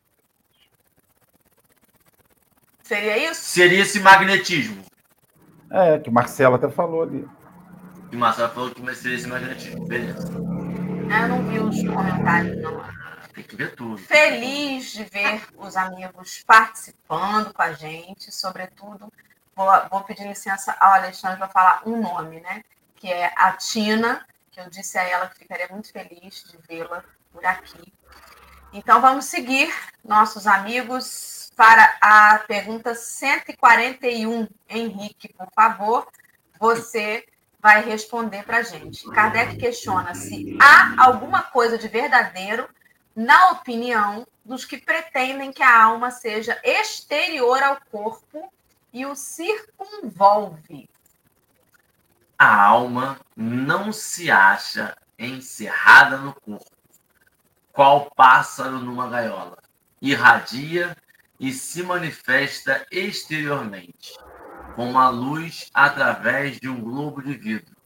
Seria 2.83 3.31
isso? 3.31 3.41
Seria 3.41 3.83
esse 3.83 4.01
magnetismo. 4.01 4.85
É, 5.71 5.99
que 5.99 6.11
Marcela 6.11 6.57
até 6.57 6.69
falou 6.69 7.03
ali. 7.03 7.27
E 8.13 8.17
Marcela 8.17 8.51
falou 8.51 8.71
que 8.71 8.95
seria 8.95 9.17
esse 9.17 9.27
magnetismo. 9.27 9.87
Beleza. 9.87 10.29
Eu 10.29 11.29
não 11.29 11.43
vi 11.49 11.59
os 11.59 11.83
comentários, 11.83 12.61
não. 12.61 12.85
Tem 13.33 13.43
que 13.43 13.57
ver 13.57 13.75
tudo. 13.75 13.97
Feliz 13.97 14.93
de 14.93 15.05
ver 15.05 15.43
os 15.57 15.79
amigos 15.79 16.45
participando 16.47 17.55
com 17.55 17.63
a 17.63 17.73
gente, 17.73 18.31
sobretudo. 18.31 19.11
Vou, 19.57 19.67
vou 19.91 20.05
pedir 20.05 20.29
licença 20.29 20.77
ao 20.79 20.93
Alexandre 20.93 21.39
para 21.39 21.49
falar 21.49 21.83
um 21.87 22.03
nome, 22.03 22.41
né? 22.41 22.63
Que 22.97 23.11
é 23.11 23.33
a 23.35 23.53
Tina, 23.53 24.27
que 24.51 24.61
eu 24.61 24.69
disse 24.69 24.99
a 24.99 25.05
ela 25.05 25.29
que 25.29 25.39
ficaria 25.39 25.69
muito 25.71 25.91
feliz 25.91 26.45
de 26.45 26.59
vê-la 26.69 27.03
por 27.33 27.43
aqui. 27.47 27.91
Então 28.75 29.01
vamos 29.01 29.25
seguir, 29.25 29.75
nossos 30.05 30.47
amigos 30.47 31.51
para 31.57 31.97
a 31.99 32.41
pergunta 32.47 32.95
141. 32.95 34.47
Henrique, 34.69 35.33
por 35.33 35.49
favor, 35.55 36.07
você 36.61 37.25
vai 37.63 37.85
responder 37.85 38.45
para 38.45 38.59
a 38.59 38.63
gente. 38.63 39.09
Kardec 39.11 39.57
questiona 39.57 40.15
se 40.15 40.59
há 40.61 41.05
alguma 41.05 41.43
coisa 41.43 41.79
de 41.79 41.87
verdadeiro 41.87 42.69
na 43.15 43.53
opinião 43.53 44.27
dos 44.45 44.65
que 44.65 44.79
pretendem 44.79 45.53
que 45.53 45.63
a 45.63 45.83
alma 45.85 46.11
seja 46.11 46.61
exterior 46.65 47.63
ao 47.63 47.79
corpo 47.91 48.53
e 48.93 49.07
o 49.07 49.15
circunvolve. 49.15 50.91
A 52.37 52.65
alma 52.65 53.21
não 53.37 53.93
se 53.93 54.29
acha 54.29 54.97
encerrada 55.17 56.17
no 56.17 56.35
corpo, 56.35 56.67
qual 57.73 58.11
pássaro 58.17 58.81
numa 58.81 59.09
gaiola. 59.09 59.59
Irradia 60.01 60.97
e 61.39 61.53
se 61.53 61.85
manifesta 61.85 62.85
exteriormente, 62.91 64.19
como 64.75 64.99
a 64.99 65.09
luz 65.09 65.71
através 65.73 66.59
de 66.59 66.69
um 66.69 66.81
globo 66.81 67.23
de 67.23 67.35
vidro, 67.35 67.77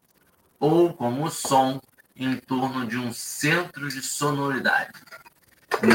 ou 0.58 0.92
como 0.92 1.24
o 1.24 1.30
som 1.30 1.80
em 2.14 2.36
torno 2.36 2.86
de 2.86 2.96
um 2.96 3.12
centro 3.12 3.88
de 3.88 4.02
sonoridade. 4.02 4.92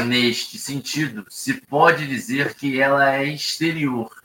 Neste 0.06 0.58
sentido, 0.58 1.26
se 1.28 1.54
pode 1.54 2.06
dizer 2.06 2.54
que 2.54 2.80
ela 2.80 3.12
é 3.12 3.24
exterior, 3.24 4.22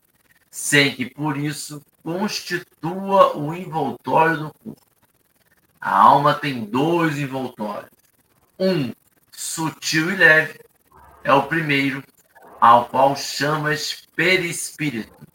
sem 0.52 0.94
que 0.94 1.10
por 1.10 1.38
isso 1.38 1.82
constitua 2.04 3.36
o 3.36 3.54
envoltório 3.54 4.38
do 4.38 4.54
corpo. 4.54 4.82
A 5.80 5.98
alma 6.00 6.34
tem 6.34 6.66
dois 6.66 7.18
envoltórios. 7.18 7.92
Um, 8.60 8.92
sutil 9.32 10.12
e 10.12 10.16
leve, 10.16 10.60
é 11.24 11.34
o 11.34 11.44
primeiro, 11.44 12.04
ao 12.60 12.86
qual 12.86 13.16
chamas 13.16 14.08
perispírito. 14.16 15.27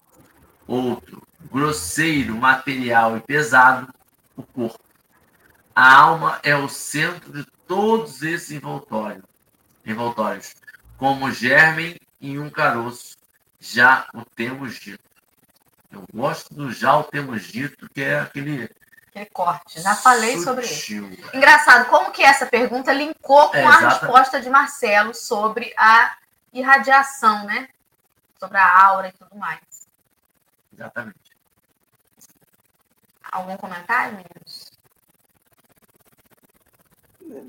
Outro, 0.73 1.23
grosseiro, 1.51 2.35
material 2.35 3.19
e 3.19 3.21
pesado, 3.21 3.93
o 4.35 4.43
corpo. 4.43 4.81
A 5.77 5.97
alma 5.97 6.41
é 6.43 6.57
o 6.57 6.67
centro 6.67 7.31
de 7.31 7.45
todos 7.67 8.23
esses 8.23 8.53
envoltórios, 8.53 9.23
envoltórios 9.85 10.55
como 10.97 11.31
germen 11.31 12.01
em 12.19 12.39
um 12.39 12.49
caroço. 12.49 13.19
Já 13.61 14.07
o 14.15 14.25
temos 14.25 14.77
dito. 14.77 15.05
Eu 15.91 16.05
gosto 16.11 16.55
do 16.55 16.73
já 16.73 16.97
o 16.97 17.05
temos 17.05 17.43
dito, 17.43 17.87
que 17.91 18.01
é 18.01 18.21
aquele 18.21 18.71
aquele 19.09 19.27
corte. 19.27 19.79
Já 19.79 19.95
falei 19.95 20.39
sobre 20.39 20.65
isso. 20.65 20.95
Engraçado, 21.35 21.91
como 21.91 22.13
que 22.13 22.23
essa 22.23 22.47
pergunta 22.47 22.95
linkou 22.95 23.51
com 23.51 23.59
é, 23.59 23.63
a 23.63 23.91
resposta 23.91 24.41
de 24.41 24.49
Marcelo 24.49 25.13
sobre 25.13 25.75
a 25.77 26.17
irradiação, 26.51 27.45
né? 27.45 27.69
Sobre 28.41 28.57
a 28.57 28.87
aura 28.87 29.09
e 29.09 29.13
tudo 29.13 29.37
mais. 29.37 29.72
Exatamente. 30.73 31.33
Algum 33.31 33.57
comentário, 33.57 34.17
meninos? 34.17 34.71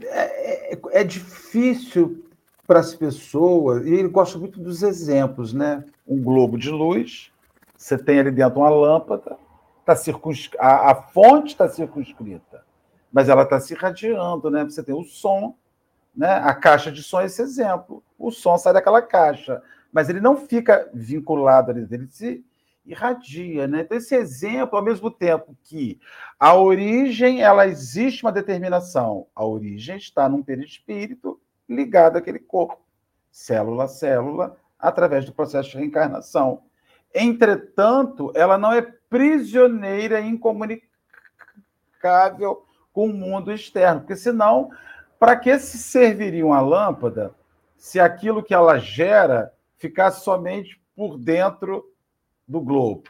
É, 0.04 0.74
é, 0.74 0.80
é 0.92 1.04
difícil 1.04 2.26
para 2.66 2.80
as 2.80 2.96
pessoas, 2.96 3.86
e 3.86 3.94
ele 3.94 4.08
gosta 4.08 4.38
muito 4.38 4.60
dos 4.60 4.82
exemplos, 4.82 5.54
né? 5.54 5.84
Um 6.08 6.24
globo 6.24 6.58
de 6.58 6.70
luz, 6.70 7.32
você 7.76 7.98
tem 7.98 8.20
ali 8.20 8.32
dentro 8.32 8.60
uma 8.62 8.70
lâmpada, 8.70 9.38
tá 9.86 9.96
circuns... 9.96 10.50
a, 10.58 10.92
a 10.92 10.96
fonte 10.96 11.50
está 11.50 11.68
circunscrita, 11.68 12.64
mas 13.12 13.28
ela 13.28 13.44
está 13.44 13.60
se 13.60 13.74
irradiando, 13.74 14.50
né? 14.50 14.64
Você 14.64 14.82
tem 14.82 14.96
o 14.96 15.04
som, 15.04 15.56
né? 16.16 16.36
A 16.36 16.54
caixa 16.54 16.90
de 16.90 17.04
som 17.04 17.20
é 17.20 17.26
esse 17.26 17.42
exemplo. 17.42 18.02
O 18.18 18.32
som 18.32 18.58
sai 18.58 18.72
daquela 18.72 19.02
caixa, 19.02 19.62
mas 19.92 20.10
ele 20.10 20.22
não 20.22 20.38
fica 20.38 20.90
vinculado 20.94 21.72
ali, 21.72 21.86
ele 21.92 22.08
se 22.08 22.44
irradia. 22.86 23.67
Né? 23.67 23.82
Então, 23.82 23.98
esse 23.98 24.15
exemplo, 24.15 24.78
ao 24.78 24.84
mesmo 24.84 25.10
tempo 25.10 25.56
que 25.63 26.00
a 26.39 26.56
origem, 26.56 27.41
ela 27.41 27.67
existe 27.67 28.24
uma 28.24 28.32
determinação. 28.32 29.28
A 29.36 29.46
origem 29.46 29.98
está 29.98 30.28
num 30.28 30.43
perispírito 30.43 31.39
ligado 31.67 32.17
àquele 32.17 32.39
corpo, 32.39 32.82
célula 33.32 33.86
a 33.86 33.88
célula, 33.88 34.58
através 34.78 35.26
do 35.26 35.34
processo 35.34 35.72
de 35.72 35.78
reencarnação. 35.78 36.63
Entretanto, 37.13 38.32
ela 38.36 38.58
não 38.58 38.74
é 38.74 38.82
prisioneira 38.82 40.19
incomunicável 40.19 40.84
com 42.91 43.08
o 43.08 43.13
mundo 43.13 43.52
externo, 43.52 44.02
porque 44.02 44.15
senão 44.15 44.69
para 45.17 45.38
que 45.38 45.58
se 45.58 45.78
serviria 45.78 46.46
uma 46.46 46.60
lâmpada 46.60 47.34
se 47.78 48.00
aquilo 48.00 48.43
que 48.43 48.54
ela 48.54 48.78
gera 48.78 49.54
ficasse 49.78 50.24
somente 50.24 50.82
por 50.96 51.17
dentro 51.17 51.93
do 52.48 52.62
globo? 52.62 53.04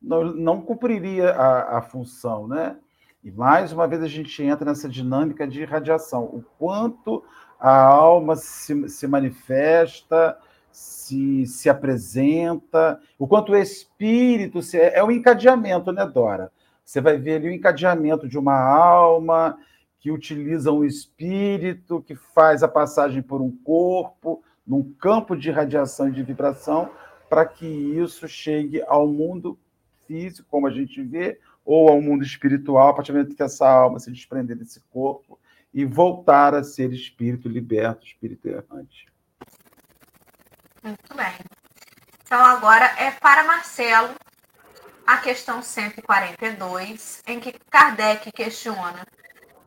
Não, 0.00 0.24
não 0.24 0.60
cumpriria 0.60 1.30
a, 1.30 1.78
a 1.78 1.82
função, 1.82 2.48
né? 2.48 2.76
E 3.22 3.30
mais 3.30 3.72
uma 3.72 3.86
vez 3.86 4.02
a 4.02 4.08
gente 4.08 4.42
entra 4.42 4.64
nessa 4.64 4.88
dinâmica 4.88 5.46
de 5.46 5.64
radiação. 5.64 6.24
O 6.24 6.42
quanto 6.58 7.22
a 7.58 7.84
alma 7.84 8.34
se, 8.34 8.88
se 8.88 9.06
manifesta, 9.06 10.36
se, 10.72 11.46
se 11.46 11.70
apresenta, 11.70 13.00
o 13.16 13.28
quanto 13.28 13.52
o 13.52 13.56
espírito 13.56 14.60
se, 14.60 14.76
é 14.76 15.02
o 15.04 15.12
encadeamento, 15.12 15.92
né, 15.92 16.04
Dora? 16.04 16.50
Você 16.84 17.00
vai 17.00 17.16
ver 17.16 17.36
ali 17.36 17.48
o 17.48 17.52
encadeamento 17.52 18.28
de 18.28 18.36
uma 18.36 18.58
alma 18.58 19.56
que 20.00 20.10
utilizam 20.10 20.78
o 20.78 20.84
espírito, 20.84 22.02
que 22.02 22.16
faz 22.16 22.64
a 22.64 22.68
passagem 22.68 23.22
por 23.22 23.40
um 23.40 23.50
corpo, 23.50 24.42
num 24.66 24.92
campo 24.94 25.36
de 25.36 25.48
radiação 25.50 26.08
e 26.08 26.12
de 26.12 26.24
vibração, 26.24 26.90
para 27.32 27.46
que 27.46 27.64
isso 27.64 28.28
chegue 28.28 28.82
ao 28.86 29.08
mundo 29.08 29.58
físico, 30.06 30.46
como 30.50 30.66
a 30.66 30.70
gente 30.70 31.02
vê, 31.02 31.40
ou 31.64 31.88
ao 31.88 31.98
mundo 31.98 32.22
espiritual, 32.22 32.88
a 32.88 32.92
partir 32.92 33.10
do 33.10 33.16
momento 33.16 33.34
que 33.34 33.42
essa 33.42 33.66
alma 33.66 33.98
se 33.98 34.12
desprender 34.12 34.54
desse 34.54 34.80
corpo 34.90 35.40
e 35.72 35.82
voltar 35.82 36.54
a 36.54 36.62
ser 36.62 36.92
espírito 36.92 37.48
liberto, 37.48 38.04
espírito 38.04 38.46
errante. 38.46 39.10
Muito 40.82 41.16
bem. 41.16 41.32
Então, 42.22 42.44
agora 42.44 42.84
é 42.98 43.10
para 43.12 43.44
Marcelo 43.44 44.14
a 45.06 45.16
questão 45.16 45.62
142, 45.62 47.22
em 47.26 47.40
que 47.40 47.54
Kardec 47.70 48.30
questiona 48.30 49.06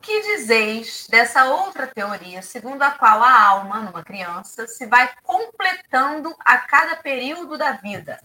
que 0.06 0.22
dizeis 0.22 1.08
dessa 1.10 1.46
outra 1.46 1.88
teoria, 1.88 2.40
segundo 2.40 2.80
a 2.80 2.92
qual 2.92 3.20
a 3.20 3.48
alma, 3.48 3.80
numa 3.80 4.04
criança, 4.04 4.64
se 4.68 4.86
vai 4.86 5.10
completando 5.24 6.32
a 6.38 6.58
cada 6.58 6.94
período 6.94 7.58
da 7.58 7.72
vida? 7.72 8.20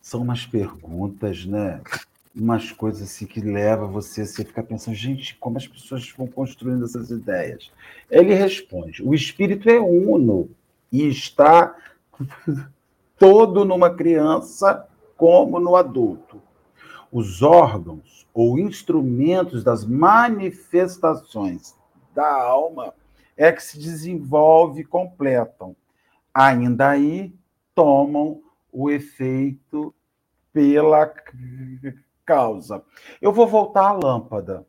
São 0.00 0.22
umas 0.22 0.46
perguntas, 0.46 1.44
né? 1.44 1.80
Umas 2.34 2.70
coisas 2.70 3.02
assim 3.02 3.26
que 3.26 3.40
leva 3.40 3.88
você 3.88 4.22
a 4.22 4.26
ficar 4.26 4.62
pensando, 4.62 4.94
gente, 4.94 5.34
como 5.34 5.58
as 5.58 5.66
pessoas 5.66 6.08
vão 6.16 6.28
construindo 6.28 6.84
essas 6.84 7.10
ideias. 7.10 7.72
Ele 8.08 8.32
responde: 8.34 9.02
o 9.02 9.12
espírito 9.12 9.68
é 9.68 9.80
uno 9.80 10.48
e 10.92 11.08
está 11.08 11.74
todo 13.18 13.64
numa 13.64 13.92
criança 13.92 14.86
como 15.16 15.58
no 15.58 15.74
adulto. 15.74 16.40
Os 17.10 17.42
órgãos 17.42 18.17
ou 18.32 18.58
instrumentos 18.58 19.64
das 19.64 19.84
manifestações 19.84 21.76
da 22.14 22.28
alma 22.28 22.94
é 23.36 23.52
que 23.52 23.62
se 23.62 23.78
desenvolve 23.78 24.80
e 24.80 24.84
completam. 24.84 25.74
Ainda 26.34 26.90
aí 26.90 27.34
tomam 27.74 28.42
o 28.72 28.90
efeito 28.90 29.94
pela 30.52 31.12
causa. 32.26 32.82
Eu 33.20 33.32
vou 33.32 33.46
voltar 33.46 33.88
à 33.88 33.92
lâmpada, 33.92 34.66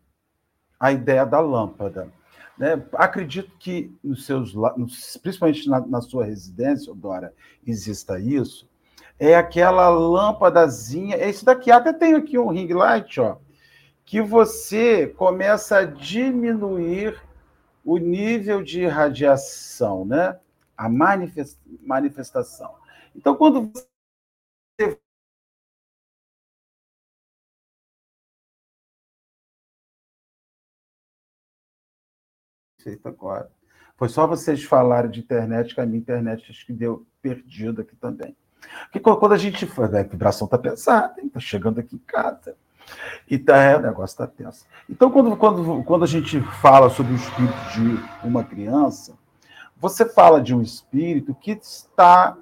a 0.79 0.91
ideia 0.91 1.25
da 1.25 1.39
lâmpada. 1.39 2.11
Né? 2.57 2.83
Acredito 2.93 3.51
que 3.59 3.95
nos 4.03 4.25
seus, 4.25 4.53
principalmente 5.21 5.67
na, 5.67 5.79
na 5.79 6.01
sua 6.01 6.25
residência, 6.25 6.93
Dora, 6.93 7.33
exista 7.65 8.19
isso. 8.19 8.69
É 9.17 9.35
aquela 9.35 9.89
lâmpadazinha. 9.89 11.17
Esse 11.17 11.43
daqui 11.43 11.71
até 11.71 11.91
tem 11.91 12.13
aqui 12.13 12.37
um 12.37 12.49
ring 12.49 12.71
light, 12.73 13.19
ó 13.19 13.37
que 14.09 14.19
você 14.23 15.05
começa 15.05 15.77
a 15.77 15.85
diminuir 15.85 17.21
o 17.85 17.99
nível 17.99 18.63
de 18.63 18.87
radiação, 18.87 20.03
né? 20.03 20.39
A 20.75 20.89
manifestação. 20.89 22.75
Então, 23.15 23.35
quando 23.35 23.71
você 23.71 24.99
feito 32.81 33.07
agora. 33.07 33.51
Foi 33.95 34.09
só 34.09 34.25
vocês 34.25 34.63
falarem 34.63 35.11
de 35.11 35.19
internet 35.19 35.75
que 35.75 35.81
a 35.81 35.85
minha 35.85 35.99
internet 35.99 36.49
acho 36.49 36.65
que 36.65 36.73
deu 36.73 37.05
perdido 37.21 37.81
aqui 37.81 37.95
também. 37.95 38.35
Porque 38.91 38.99
quando 38.99 39.33
a 39.33 39.37
gente. 39.37 39.65
A 39.65 40.01
vibração 40.01 40.45
está 40.45 40.57
pesada, 40.57 41.21
está 41.21 41.39
chegando 41.39 41.79
aqui 41.79 41.95
em 41.95 41.99
casa. 41.99 42.57
E 43.29 43.37
tá, 43.37 43.57
é, 43.57 43.77
o 43.77 43.81
negócio 43.81 44.13
está 44.13 44.27
tenso. 44.27 44.65
Então, 44.89 45.11
quando, 45.11 45.35
quando, 45.37 45.83
quando 45.83 46.03
a 46.03 46.07
gente 46.07 46.39
fala 46.61 46.89
sobre 46.89 47.13
o 47.13 47.15
espírito 47.15 47.57
de 47.73 48.27
uma 48.27 48.43
criança, 48.43 49.17
você 49.77 50.05
fala 50.05 50.41
de 50.41 50.53
um 50.53 50.61
espírito 50.61 51.33
que 51.35 51.51
está 51.51 52.37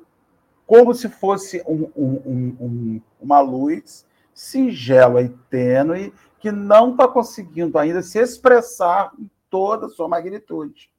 como 0.65 0.93
se 0.93 1.07
fosse 1.07 1.63
um, 1.65 1.89
um, 1.95 2.55
um, 2.59 3.01
uma 3.21 3.39
luz 3.39 4.05
singela 4.33 5.21
e 5.21 5.29
tênue 5.49 6.13
que 6.39 6.51
não 6.51 6.91
está 6.91 7.07
conseguindo 7.07 7.77
ainda 7.79 8.01
se 8.01 8.19
expressar 8.19 9.11
em 9.17 9.29
toda 9.49 9.87
a 9.87 9.89
sua 9.89 10.07
magnitude, 10.07 10.91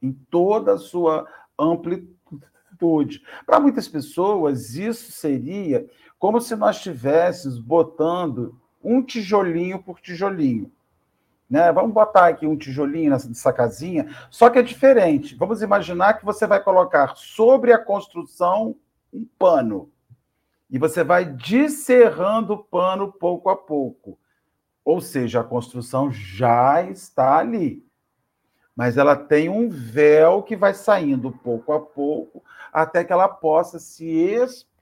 em 0.00 0.12
toda 0.30 0.74
a 0.74 0.78
sua 0.78 1.26
amplitude. 1.58 3.22
Para 3.44 3.60
muitas 3.60 3.88
pessoas, 3.88 4.74
isso 4.74 5.12
seria 5.12 5.86
como 6.18 6.40
se 6.40 6.54
nós 6.56 6.76
estivéssemos 6.76 7.58
botando 7.58 8.58
um 8.86 9.02
tijolinho 9.02 9.82
por 9.82 10.00
tijolinho. 10.00 10.70
Né? 11.48 11.70
Vamos 11.72 11.92
botar 11.92 12.28
aqui 12.28 12.46
um 12.46 12.56
tijolinho 12.56 13.10
nessa 13.10 13.52
casinha, 13.52 14.08
só 14.30 14.48
que 14.48 14.58
é 14.58 14.62
diferente. 14.62 15.34
Vamos 15.34 15.62
imaginar 15.62 16.14
que 16.14 16.24
você 16.24 16.46
vai 16.46 16.62
colocar 16.62 17.16
sobre 17.16 17.72
a 17.72 17.78
construção 17.78 18.76
um 19.12 19.26
pano. 19.38 19.90
E 20.70 20.78
você 20.78 21.04
vai 21.04 21.24
descerrando 21.24 22.54
o 22.54 22.64
pano 22.64 23.12
pouco 23.12 23.48
a 23.48 23.56
pouco. 23.56 24.18
Ou 24.84 25.00
seja, 25.00 25.40
a 25.40 25.44
construção 25.44 26.10
já 26.12 26.82
está 26.82 27.38
ali. 27.38 27.84
Mas 28.74 28.96
ela 28.96 29.16
tem 29.16 29.48
um 29.48 29.68
véu 29.68 30.42
que 30.42 30.54
vai 30.54 30.74
saindo 30.74 31.32
pouco 31.32 31.72
a 31.72 31.80
pouco 31.80 32.44
até 32.72 33.02
que 33.02 33.12
ela 33.12 33.28
possa 33.28 33.78
se 33.78 34.06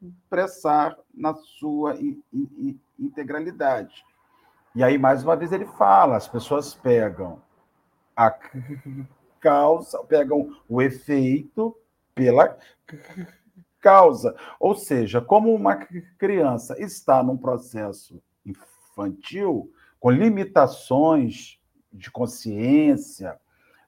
expressar 0.02 0.96
na 1.12 1.34
sua 1.34 1.96
integralidade. 2.98 4.04
E 4.74 4.82
aí, 4.82 4.98
mais 4.98 5.22
uma 5.22 5.36
vez, 5.36 5.52
ele 5.52 5.66
fala: 5.66 6.16
as 6.16 6.28
pessoas 6.28 6.74
pegam 6.74 7.40
a 8.16 8.34
causa, 9.40 10.02
pegam 10.04 10.56
o 10.68 10.80
efeito 10.80 11.76
pela 12.14 12.56
causa. 13.80 14.34
Ou 14.58 14.74
seja, 14.74 15.20
como 15.20 15.54
uma 15.54 15.76
criança 16.18 16.80
está 16.80 17.22
num 17.22 17.36
processo 17.36 18.22
infantil, 18.44 19.70
com 20.00 20.10
limitações 20.10 21.58
de 21.92 22.10
consciência, 22.10 23.38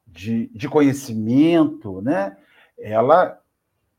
de, 0.07 0.47
de 0.49 0.69
conhecimento, 0.69 2.01
né? 2.01 2.37
ela 2.79 3.41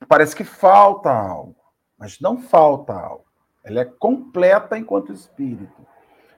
parece 0.08 0.36
que 0.36 0.44
falta 0.44 1.10
algo, 1.12 1.56
mas 1.98 2.20
não 2.20 2.38
falta 2.38 2.94
algo. 2.94 3.26
Ela 3.64 3.82
é 3.82 3.86
completa 3.86 4.78
enquanto 4.78 5.12
espírito. 5.12 5.86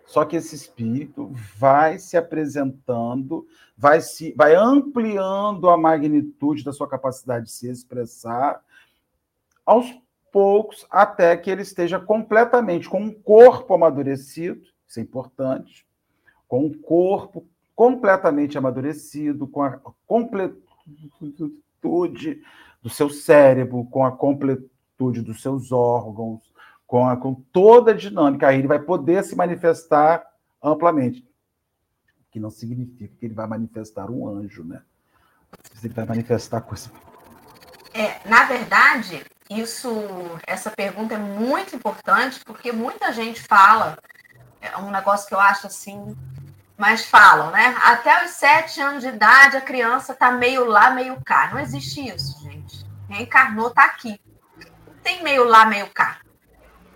Só 0.05 0.23
que 0.25 0.37
esse 0.37 0.55
espírito 0.55 1.29
vai 1.55 1.99
se 1.99 2.17
apresentando, 2.17 3.45
vai 3.77 4.01
se 4.01 4.33
vai 4.35 4.55
ampliando 4.55 5.69
a 5.69 5.77
magnitude 5.77 6.63
da 6.63 6.73
sua 6.73 6.87
capacidade 6.87 7.45
de 7.45 7.51
se 7.51 7.69
expressar 7.69 8.59
aos 9.63 9.85
poucos 10.31 10.87
até 10.89 11.37
que 11.37 11.51
ele 11.51 11.61
esteja 11.61 11.99
completamente 11.99 12.89
com 12.89 12.99
um 12.99 13.13
corpo 13.13 13.75
amadurecido, 13.75 14.59
isso 14.87 14.99
é 14.99 15.03
importante, 15.03 15.85
com 16.47 16.65
um 16.65 16.73
corpo 16.73 17.45
completamente 17.75 18.57
amadurecido, 18.57 19.47
com 19.47 19.61
a 19.61 19.79
completude 20.07 22.41
do 22.81 22.89
seu 22.89 23.11
cérebro, 23.11 23.85
com 23.91 24.03
a 24.03 24.11
completude 24.11 24.78
dos 24.99 25.41
seus 25.41 25.71
órgãos, 25.71 26.41
com, 26.85 27.07
a, 27.07 27.15
com 27.15 27.33
toda 27.33 27.91
a 27.91 27.95
dinâmica, 27.95 28.47
aí 28.47 28.59
ele 28.59 28.67
vai 28.67 28.79
poder 28.79 29.23
se 29.23 29.35
manifestar 29.35 30.25
amplamente. 30.61 31.21
O 31.21 32.31
que 32.31 32.39
não 32.39 32.49
significa 32.49 33.15
que 33.17 33.25
ele 33.25 33.33
vai 33.33 33.47
manifestar 33.47 34.09
um 34.11 34.27
anjo, 34.27 34.63
né? 34.63 34.81
Ele 35.83 35.93
vai 35.93 36.05
manifestar 36.05 36.61
coisa. 36.61 36.91
É, 37.93 38.27
na 38.27 38.43
verdade, 38.45 39.23
isso, 39.49 39.89
essa 40.45 40.69
pergunta 40.69 41.15
é 41.15 41.17
muito 41.17 41.75
importante 41.75 42.39
porque 42.45 42.71
muita 42.71 43.11
gente 43.13 43.41
fala, 43.41 43.97
é 44.61 44.77
um 44.77 44.91
negócio 44.91 45.27
que 45.27 45.33
eu 45.33 45.39
acho 45.39 45.67
assim, 45.67 46.15
mas 46.77 47.05
falam, 47.05 47.51
né? 47.51 47.75
Até 47.83 48.25
os 48.25 48.31
sete 48.31 48.79
anos 48.79 49.03
de 49.03 49.09
idade 49.09 49.57
a 49.57 49.61
criança 49.61 50.13
tá 50.13 50.31
meio 50.31 50.65
lá, 50.65 50.91
meio 50.91 51.19
cá. 51.25 51.49
Não 51.51 51.59
existe 51.59 52.07
isso, 52.07 52.41
gente. 52.41 52.85
Reencarnou, 53.09 53.69
tá 53.69 53.85
aqui. 53.85 54.19
Tem 55.09 55.23
meio 55.23 55.43
lá, 55.43 55.65
meio 55.65 55.87
cá 55.87 56.19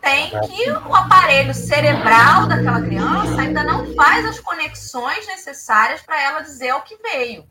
tem 0.04 0.32
que 0.42 0.70
o 0.70 0.94
aparelho 0.94 1.54
cerebral 1.54 2.46
daquela 2.46 2.82
criança 2.82 3.42
ainda 3.42 3.64
não 3.64 3.96
faz 3.96 4.26
as 4.26 4.40
conexões 4.40 5.26
necessárias 5.26 6.02
para 6.02 6.22
ela 6.22 6.42
dizer 6.42 6.74
o 6.74 6.82
que 6.82 6.98
veio. 6.98 7.50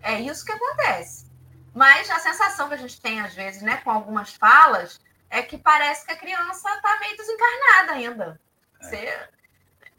É 0.00 0.20
isso 0.20 0.44
que 0.44 0.52
acontece. 0.52 1.26
Mas 1.74 2.08
a 2.08 2.20
sensação 2.20 2.68
que 2.68 2.74
a 2.74 2.78
gente 2.78 3.00
tem, 3.00 3.20
às 3.20 3.34
vezes, 3.34 3.60
né, 3.60 3.78
com 3.78 3.90
algumas 3.90 4.32
falas, 4.32 5.00
é 5.28 5.42
que 5.42 5.58
parece 5.58 6.06
que 6.06 6.12
a 6.12 6.16
criança 6.16 6.70
está 6.76 6.98
meio 7.00 7.16
desencarnada 7.16 7.92
ainda. 7.92 8.40
Você... 8.80 9.28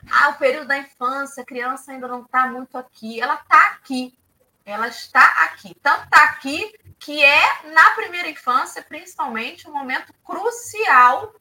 Ah, 0.09 0.29
o 0.29 0.35
período 0.35 0.67
da 0.67 0.77
infância, 0.77 1.43
a 1.43 1.45
criança 1.45 1.91
ainda 1.91 2.07
não 2.07 2.21
está 2.21 2.47
muito 2.47 2.77
aqui. 2.77 3.21
Ela 3.21 3.35
está 3.35 3.67
aqui. 3.73 4.17
Ela 4.65 4.87
está 4.87 5.25
aqui. 5.45 5.75
Tanto 5.81 6.03
está 6.03 6.23
aqui 6.25 6.73
que 6.99 7.23
é, 7.23 7.71
na 7.73 7.91
primeira 7.91 8.29
infância, 8.29 8.81
principalmente, 8.83 9.67
um 9.67 9.73
momento 9.73 10.13
crucial 10.23 11.33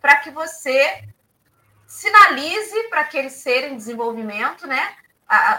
para 0.00 0.16
que 0.18 0.30
você 0.30 1.08
sinalize 1.86 2.88
para 2.88 3.00
aquele 3.00 3.30
ser 3.30 3.64
em 3.64 3.76
desenvolvimento, 3.76 4.66
né? 4.66 4.96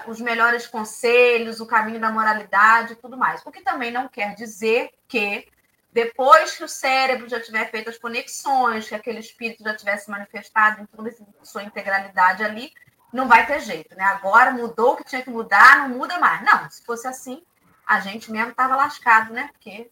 os 0.08 0.20
melhores 0.20 0.66
conselhos, 0.66 1.60
o 1.60 1.66
caminho 1.66 2.00
da 2.00 2.12
moralidade 2.12 2.94
e 2.94 2.96
tudo 2.96 3.18
mais. 3.18 3.42
O 3.46 3.52
que 3.52 3.62
também 3.62 3.92
não 3.92 4.08
quer 4.08 4.34
dizer 4.34 4.92
que 5.08 5.48
depois 5.92 6.56
que 6.56 6.64
o 6.64 6.68
cérebro 6.68 7.30
já 7.30 7.40
tiver 7.40 7.70
feito 7.70 7.90
as 7.90 7.98
conexões, 7.98 8.88
que 8.88 8.96
aquele 8.96 9.20
espírito 9.20 9.64
já 9.64 9.76
tivesse 9.76 10.10
manifestado 10.10 10.82
em 10.82 10.86
toda 10.86 11.12
sua 11.44 11.64
integralidade 11.64 12.44
ali, 12.44 12.74
não 13.12 13.28
vai 13.28 13.46
ter 13.46 13.60
jeito, 13.62 13.96
né? 13.96 14.04
Agora 14.04 14.52
mudou 14.52 14.94
o 14.94 14.98
que 14.98 15.04
tinha 15.04 15.22
que 15.22 15.30
mudar, 15.30 15.80
não 15.80 15.98
muda 15.98 16.20
mais. 16.20 16.44
Não, 16.44 16.70
se 16.70 16.84
fosse 16.84 17.08
assim, 17.08 17.42
a 17.86 18.00
gente 18.00 18.32
mesmo 18.32 18.52
estava 18.52 18.76
lascado, 18.76 19.34
né? 19.34 19.50
Porque 19.52 19.90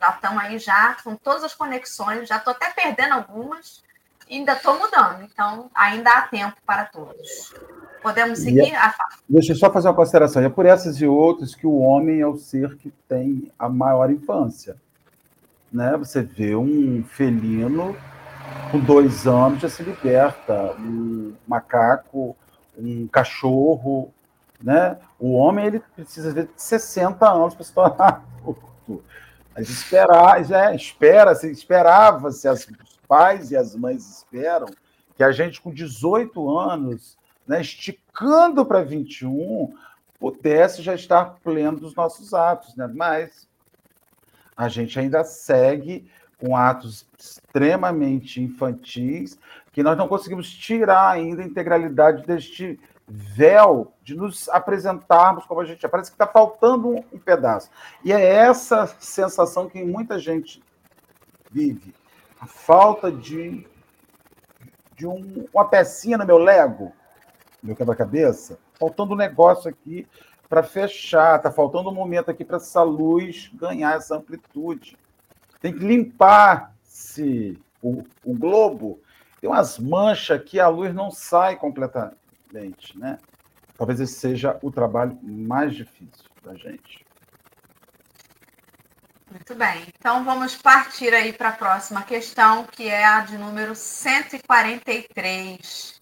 já 0.00 0.10
estamos 0.10 0.42
aí 0.42 0.58
já 0.58 0.96
com 1.02 1.16
todas 1.16 1.44
as 1.44 1.54
conexões, 1.54 2.28
já 2.28 2.36
estou 2.36 2.52
até 2.52 2.70
perdendo 2.70 3.14
algumas, 3.14 3.82
ainda 4.30 4.52
estou 4.52 4.78
mudando, 4.78 5.22
então 5.22 5.70
ainda 5.74 6.10
há 6.10 6.22
tempo 6.22 6.56
para 6.64 6.84
todos. 6.84 7.54
Podemos 8.02 8.38
seguir? 8.38 8.72
É, 8.72 8.92
deixa 9.28 9.52
eu 9.52 9.56
só 9.56 9.70
fazer 9.70 9.88
uma 9.88 9.94
consideração. 9.94 10.42
É 10.42 10.48
por 10.48 10.64
essas 10.64 10.96
e 11.00 11.06
outras 11.06 11.54
que 11.54 11.66
o 11.66 11.78
homem 11.80 12.20
é 12.20 12.26
o 12.26 12.36
ser 12.36 12.76
que 12.76 12.90
tem 13.06 13.52
a 13.58 13.68
maior 13.68 14.10
infância. 14.10 14.76
Né? 15.70 15.94
Você 15.98 16.22
vê 16.22 16.56
um 16.56 17.04
felino 17.04 17.94
com 18.70 18.78
dois 18.78 19.26
anos 19.26 19.60
já 19.60 19.68
se 19.68 19.82
liberta, 19.82 20.74
um 20.78 21.34
macaco, 21.46 22.34
um 22.80 23.08
cachorro, 23.08 24.12
né? 24.62 24.98
O 25.18 25.32
homem 25.34 25.66
ele 25.66 25.80
precisa 25.94 26.32
de 26.32 26.48
60 26.56 27.28
anos 27.28 27.54
para 27.54 27.64
se 27.64 27.72
tornar. 27.72 28.24
Mas 29.54 29.68
esperar, 29.68 30.50
é, 30.50 30.74
espera, 30.74 31.34
se 31.34 31.50
esperava-se 31.50 32.48
as 32.48 32.66
pais 33.06 33.50
e 33.50 33.56
as 33.56 33.74
mães 33.74 34.18
esperam 34.18 34.68
que 35.20 35.24
a 35.24 35.32
gente, 35.32 35.60
com 35.60 35.70
18 35.70 36.58
anos, 36.58 37.18
né, 37.46 37.60
esticando 37.60 38.64
para 38.64 38.82
21, 38.82 39.74
pudesse 40.18 40.80
já 40.80 40.94
estar 40.94 41.36
pleno 41.42 41.78
dos 41.78 41.94
nossos 41.94 42.32
atos, 42.32 42.74
né? 42.74 42.90
mas 42.94 43.46
a 44.56 44.68
gente 44.68 44.98
ainda 44.98 45.22
segue 45.22 46.10
com 46.38 46.56
atos 46.56 47.06
extremamente 47.18 48.40
infantis, 48.40 49.38
que 49.72 49.82
nós 49.82 49.96
não 49.96 50.08
conseguimos 50.08 50.50
tirar 50.50 51.10
ainda 51.10 51.42
a 51.42 51.46
integralidade 51.46 52.26
deste 52.26 52.78
véu 53.06 53.92
de 54.02 54.14
nos 54.14 54.48
apresentarmos 54.48 55.44
como 55.44 55.60
a 55.60 55.64
gente 55.64 55.84
é. 55.84 55.88
Parece 55.88 56.10
que 56.10 56.14
está 56.14 56.26
faltando 56.26 56.90
um, 56.90 57.18
pedaço. 57.18 57.70
E 58.04 58.12
é 58.12 58.22
essa 58.22 58.86
sensação 58.98 59.68
que 59.68 59.82
muita 59.84 60.18
gente 60.18 60.62
vive 61.50 61.92
a 62.40 62.46
falta 62.46 63.10
de, 63.10 63.66
de 64.96 65.06
um, 65.06 65.46
uma 65.52 65.68
pecinha 65.68 66.16
no 66.16 66.24
meu 66.24 66.38
Lego. 66.38 66.92
meu 67.62 67.74
quebra-cabeça, 67.74 68.58
faltando 68.78 69.12
um 69.12 69.16
negócio 69.16 69.68
aqui 69.68 70.06
para 70.48 70.62
fechar, 70.62 71.36
está 71.36 71.50
faltando 71.50 71.90
um 71.90 71.94
momento 71.94 72.30
aqui 72.30 72.44
para 72.44 72.56
essa 72.56 72.82
luz 72.82 73.50
ganhar 73.54 73.96
essa 73.96 74.16
amplitude. 74.16 74.96
Tem 75.60 75.72
que 75.72 75.84
limpar-se 75.84 77.60
o, 77.82 78.04
o 78.24 78.34
globo. 78.34 79.00
Tem 79.40 79.48
umas 79.48 79.78
manchas 79.78 80.42
que 80.44 80.60
a 80.60 80.68
luz 80.68 80.94
não 80.94 81.10
sai 81.10 81.56
completamente, 81.56 82.98
né? 82.98 83.18
Talvez 83.76 84.00
esse 84.00 84.14
seja 84.14 84.58
o 84.62 84.70
trabalho 84.70 85.18
mais 85.22 85.74
difícil 85.74 86.26
da 86.44 86.54
gente. 86.54 87.04
Muito 89.30 89.54
bem. 89.54 89.86
Então 89.96 90.22
vamos 90.24 90.56
partir 90.56 91.14
aí 91.14 91.32
para 91.32 91.50
a 91.50 91.52
próxima 91.52 92.02
questão, 92.02 92.64
que 92.64 92.88
é 92.88 93.04
a 93.04 93.20
de 93.20 93.38
número 93.38 93.74
143. 93.74 96.00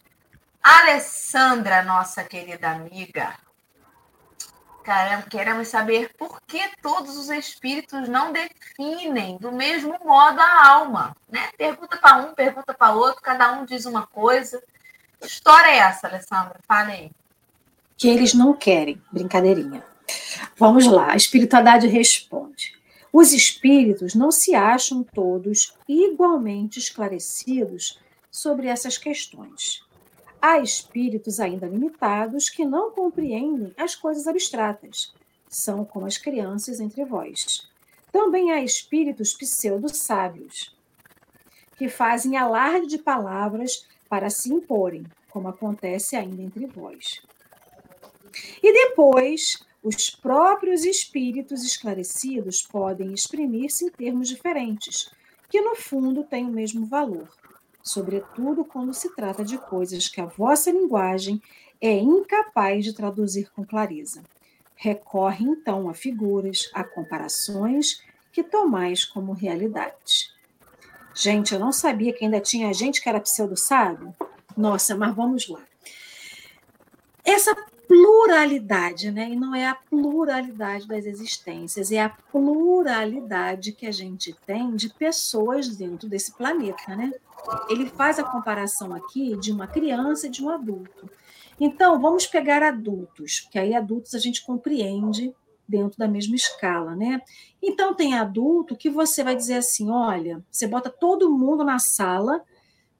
Alessandra, 0.62 1.82
nossa 1.82 2.24
querida 2.24 2.70
amiga. 2.70 3.34
Queremos 5.28 5.68
saber 5.68 6.10
por 6.16 6.40
que 6.46 6.60
todos 6.82 7.16
os 7.16 7.28
espíritos 7.28 8.08
não 8.08 8.32
definem 8.32 9.36
do 9.38 9.52
mesmo 9.52 9.98
modo 10.04 10.40
a 10.40 10.68
alma, 10.68 11.16
né? 11.30 11.50
Pergunta 11.56 11.96
para 11.96 12.16
um, 12.16 12.34
pergunta 12.34 12.72
para 12.72 12.94
outro, 12.94 13.20
cada 13.22 13.52
um 13.52 13.64
diz 13.64 13.84
uma 13.86 14.06
coisa. 14.06 14.62
Que 15.20 15.26
história 15.26 15.70
é 15.70 15.78
essa, 15.78 16.06
Alessandra? 16.06 16.58
Fale 16.66 16.92
aí. 16.92 17.10
Que 17.96 18.08
eles 18.08 18.32
não 18.32 18.54
querem, 18.54 19.02
brincadeirinha. 19.12 19.84
Vamos 20.56 20.86
lá, 20.86 21.12
a 21.12 21.16
espiritualidade 21.16 21.86
responde. 21.86 22.78
Os 23.12 23.32
espíritos 23.32 24.14
não 24.14 24.30
se 24.30 24.54
acham 24.54 25.02
todos 25.02 25.74
igualmente 25.88 26.78
esclarecidos 26.78 27.98
sobre 28.30 28.68
essas 28.68 28.96
questões. 28.96 29.82
Há 30.50 30.60
espíritos 30.60 31.40
ainda 31.40 31.66
limitados 31.66 32.48
que 32.48 32.64
não 32.64 32.90
compreendem 32.90 33.70
as 33.76 33.94
coisas 33.94 34.26
abstratas. 34.26 35.12
São 35.46 35.84
como 35.84 36.06
as 36.06 36.16
crianças 36.16 36.80
entre 36.80 37.04
vós. 37.04 37.68
Também 38.10 38.50
há 38.50 38.64
espíritos 38.64 39.34
pseudo-sábios, 39.34 40.74
que 41.76 41.90
fazem 41.90 42.38
alarde 42.38 42.86
de 42.86 42.96
palavras 42.96 43.86
para 44.08 44.30
se 44.30 44.50
imporem, 44.50 45.04
como 45.28 45.48
acontece 45.48 46.16
ainda 46.16 46.40
entre 46.40 46.64
vós. 46.64 47.20
E 48.62 48.72
depois, 48.72 49.62
os 49.82 50.08
próprios 50.08 50.82
espíritos 50.86 51.62
esclarecidos 51.62 52.62
podem 52.62 53.12
exprimir-se 53.12 53.84
em 53.84 53.90
termos 53.90 54.28
diferentes, 54.28 55.10
que 55.50 55.60
no 55.60 55.76
fundo 55.76 56.24
têm 56.24 56.46
o 56.46 56.50
mesmo 56.50 56.86
valor 56.86 57.28
sobretudo 57.88 58.64
quando 58.64 58.92
se 58.92 59.14
trata 59.14 59.44
de 59.44 59.58
coisas 59.58 60.08
que 60.08 60.20
a 60.20 60.26
vossa 60.26 60.70
linguagem 60.70 61.40
é 61.80 61.92
incapaz 61.92 62.84
de 62.84 62.92
traduzir 62.92 63.50
com 63.50 63.64
clareza. 63.64 64.22
Recorre 64.74 65.44
então 65.44 65.88
a 65.88 65.94
figuras, 65.94 66.70
a 66.72 66.84
comparações 66.84 68.02
que 68.32 68.42
tomais 68.42 69.04
como 69.04 69.32
realidade. 69.32 70.30
Gente, 71.14 71.52
eu 71.52 71.58
não 71.58 71.72
sabia 71.72 72.12
que 72.12 72.24
ainda 72.24 72.40
tinha 72.40 72.72
gente 72.72 73.02
que 73.02 73.08
era 73.08 73.20
pseudo-sábio. 73.20 74.14
Nossa, 74.56 74.96
mas 74.96 75.14
vamos 75.14 75.48
lá. 75.48 75.60
Essa 77.24 77.54
pluralidade, 77.88 79.10
né? 79.10 79.30
E 79.30 79.36
não 79.36 79.54
é 79.54 79.66
a 79.66 79.74
pluralidade 79.74 80.86
das 80.86 81.06
existências, 81.06 81.90
é 81.90 82.00
a 82.00 82.10
pluralidade 82.10 83.72
que 83.72 83.86
a 83.86 83.90
gente 83.90 84.32
tem 84.46 84.76
de 84.76 84.90
pessoas 84.90 85.74
dentro 85.74 86.08
desse 86.08 86.32
planeta, 86.36 86.94
né? 86.94 87.12
Ele 87.68 87.86
faz 87.86 88.18
a 88.18 88.24
comparação 88.24 88.94
aqui 88.94 89.36
de 89.36 89.52
uma 89.52 89.66
criança 89.66 90.26
e 90.26 90.30
de 90.30 90.44
um 90.44 90.48
adulto. 90.48 91.10
Então, 91.60 92.00
vamos 92.00 92.26
pegar 92.26 92.62
adultos, 92.62 93.48
que 93.50 93.58
aí 93.58 93.74
adultos 93.74 94.14
a 94.14 94.18
gente 94.18 94.44
compreende 94.44 95.34
dentro 95.68 95.98
da 95.98 96.08
mesma 96.08 96.36
escala, 96.36 96.94
né? 96.94 97.20
Então, 97.62 97.94
tem 97.94 98.14
adulto 98.14 98.76
que 98.76 98.88
você 98.88 99.24
vai 99.24 99.34
dizer 99.34 99.54
assim: 99.54 99.90
olha, 99.90 100.44
você 100.50 100.66
bota 100.66 100.88
todo 100.88 101.30
mundo 101.30 101.64
na 101.64 101.78
sala 101.78 102.42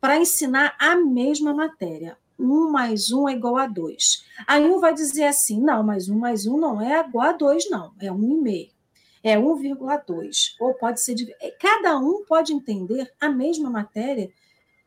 para 0.00 0.18
ensinar 0.18 0.76
a 0.78 0.96
mesma 0.96 1.54
matéria. 1.54 2.16
Um 2.38 2.70
mais 2.70 3.10
um 3.10 3.28
é 3.28 3.32
igual 3.32 3.56
a 3.56 3.66
dois. 3.66 4.24
Aí 4.46 4.64
um 4.68 4.80
vai 4.80 4.92
dizer 4.92 5.24
assim: 5.24 5.60
não, 5.60 5.82
mas 5.82 6.08
um 6.08 6.18
mais 6.18 6.46
um 6.46 6.58
não 6.58 6.80
é 6.80 7.00
igual 7.00 7.28
a 7.28 7.32
dois, 7.32 7.70
não, 7.70 7.92
é 8.00 8.10
um 8.10 8.22
e 8.22 8.34
meio 8.34 8.77
é 9.22 9.36
1,2, 9.36 10.54
ou 10.60 10.74
pode 10.74 11.00
ser. 11.00 11.16
É, 11.40 11.50
cada 11.50 11.98
um 11.98 12.24
pode 12.24 12.52
entender 12.52 13.12
a 13.20 13.28
mesma 13.28 13.70
matéria 13.70 14.30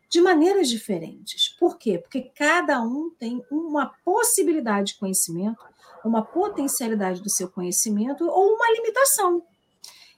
de 0.09 0.21
maneiras 0.21 0.69
diferentes. 0.69 1.49
Por 1.57 1.77
quê? 1.77 1.97
Porque 1.97 2.21
cada 2.35 2.81
um 2.81 3.09
tem 3.17 3.43
uma 3.49 3.87
possibilidade 4.03 4.93
de 4.93 4.99
conhecimento, 4.99 5.63
uma 6.03 6.21
potencialidade 6.21 7.21
do 7.21 7.29
seu 7.29 7.49
conhecimento 7.49 8.25
ou 8.27 8.55
uma 8.55 8.71
limitação. 8.73 9.43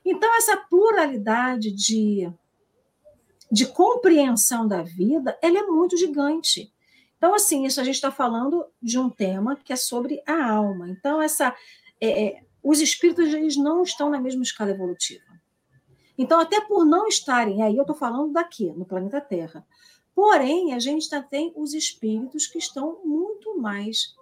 Então, 0.04 0.36
essa 0.36 0.58
pluralidade 0.58 1.72
de, 1.72 2.30
de 3.52 3.68
compreensão 3.68 4.68
da 4.68 4.82
vida, 4.82 5.38
ela 5.42 5.60
é 5.60 5.64
muito 5.64 5.96
gigante. 5.96 6.74
Então, 7.18 7.34
assim, 7.34 7.66
isso 7.66 7.80
a 7.80 7.84
gente 7.84 7.96
está 7.96 8.12
falando 8.12 8.66
de 8.82 9.00
um 9.00 9.10
tema 9.10 9.56
que 9.56 9.72
é 9.72 9.78
sobre 9.78 10.22
a 10.26 10.52
alma. 10.52 10.90
Então, 10.90 11.22
essa 11.22 11.56
é, 12.02 12.26
é 12.26 12.44
os 12.64 12.80
espíritos 12.80 13.34
eles 13.34 13.58
não 13.58 13.84
estão 13.84 14.10
na 14.10 14.20
mesma 14.20 14.44
escala 14.44 14.72
evolutiva. 14.72 15.26
Então, 16.18 16.40
até 16.40 16.62
por 16.62 16.86
não 16.86 17.08
estarem, 17.08 17.62
aí 17.62 17.76
eu 17.76 17.82
estou 17.82 17.96
falando 17.96 18.32
daqui, 18.32 18.72
no 18.72 18.86
planeta 18.86 19.20
Terra. 19.20 19.66
Porém, 20.16 20.74
a 20.74 20.80
gente 20.80 21.10
já 21.10 21.22
tem 21.22 21.52
os 21.56 21.74
espíritos 21.74 22.48
que 22.48 22.60
estão 22.60 23.00
muito 23.04 23.60
mais 23.60 24.16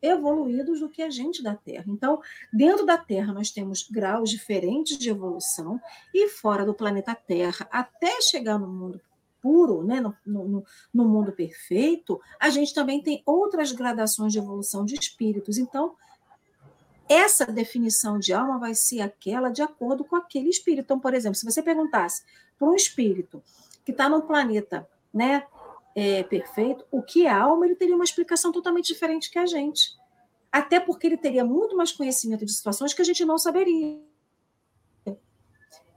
evoluídos 0.00 0.80
do 0.80 0.88
que 0.88 1.02
a 1.02 1.10
gente 1.10 1.42
da 1.42 1.54
Terra. 1.54 1.84
Então, 1.88 2.20
dentro 2.52 2.84
da 2.84 2.98
Terra, 2.98 3.32
nós 3.32 3.50
temos 3.50 3.88
graus 3.88 4.30
diferentes 4.30 4.98
de 4.98 5.10
evolução, 5.10 5.80
e 6.12 6.28
fora 6.28 6.64
do 6.64 6.74
planeta 6.74 7.14
Terra, 7.14 7.68
até 7.70 8.20
chegar 8.20 8.58
no 8.58 8.66
mundo 8.66 9.00
puro, 9.40 9.82
né, 9.82 10.00
no, 10.00 10.14
no, 10.24 10.64
no 10.94 11.04
mundo 11.04 11.32
perfeito, 11.32 12.20
a 12.38 12.48
gente 12.48 12.72
também 12.72 13.02
tem 13.02 13.22
outras 13.26 13.72
gradações 13.72 14.32
de 14.32 14.38
evolução 14.38 14.84
de 14.84 14.94
espíritos. 14.94 15.58
Então, 15.58 15.96
essa 17.08 17.46
definição 17.46 18.18
de 18.18 18.32
alma 18.32 18.58
vai 18.58 18.74
ser 18.74 19.00
aquela 19.00 19.50
de 19.50 19.62
acordo 19.62 20.04
com 20.04 20.16
aquele 20.16 20.48
espírito. 20.48 20.84
Então, 20.84 21.00
por 21.00 21.14
exemplo, 21.14 21.36
se 21.36 21.44
você 21.44 21.62
perguntasse 21.62 22.22
para 22.58 22.68
um 22.68 22.74
espírito 22.74 23.42
que 23.84 23.92
está 23.92 24.08
num 24.08 24.20
planeta 24.20 24.88
né, 25.12 25.46
é, 25.94 26.22
perfeito, 26.22 26.84
o 26.90 27.02
que 27.02 27.26
é 27.26 27.30
alma, 27.30 27.66
ele 27.66 27.76
teria 27.76 27.94
uma 27.94 28.04
explicação 28.04 28.52
totalmente 28.52 28.86
diferente 28.86 29.30
que 29.30 29.38
a 29.38 29.46
gente. 29.46 29.96
Até 30.50 30.78
porque 30.78 31.06
ele 31.06 31.16
teria 31.16 31.44
muito 31.44 31.76
mais 31.76 31.92
conhecimento 31.92 32.44
de 32.44 32.52
situações 32.52 32.92
que 32.92 33.02
a 33.02 33.04
gente 33.04 33.24
não 33.24 33.38
saberia. 33.38 34.00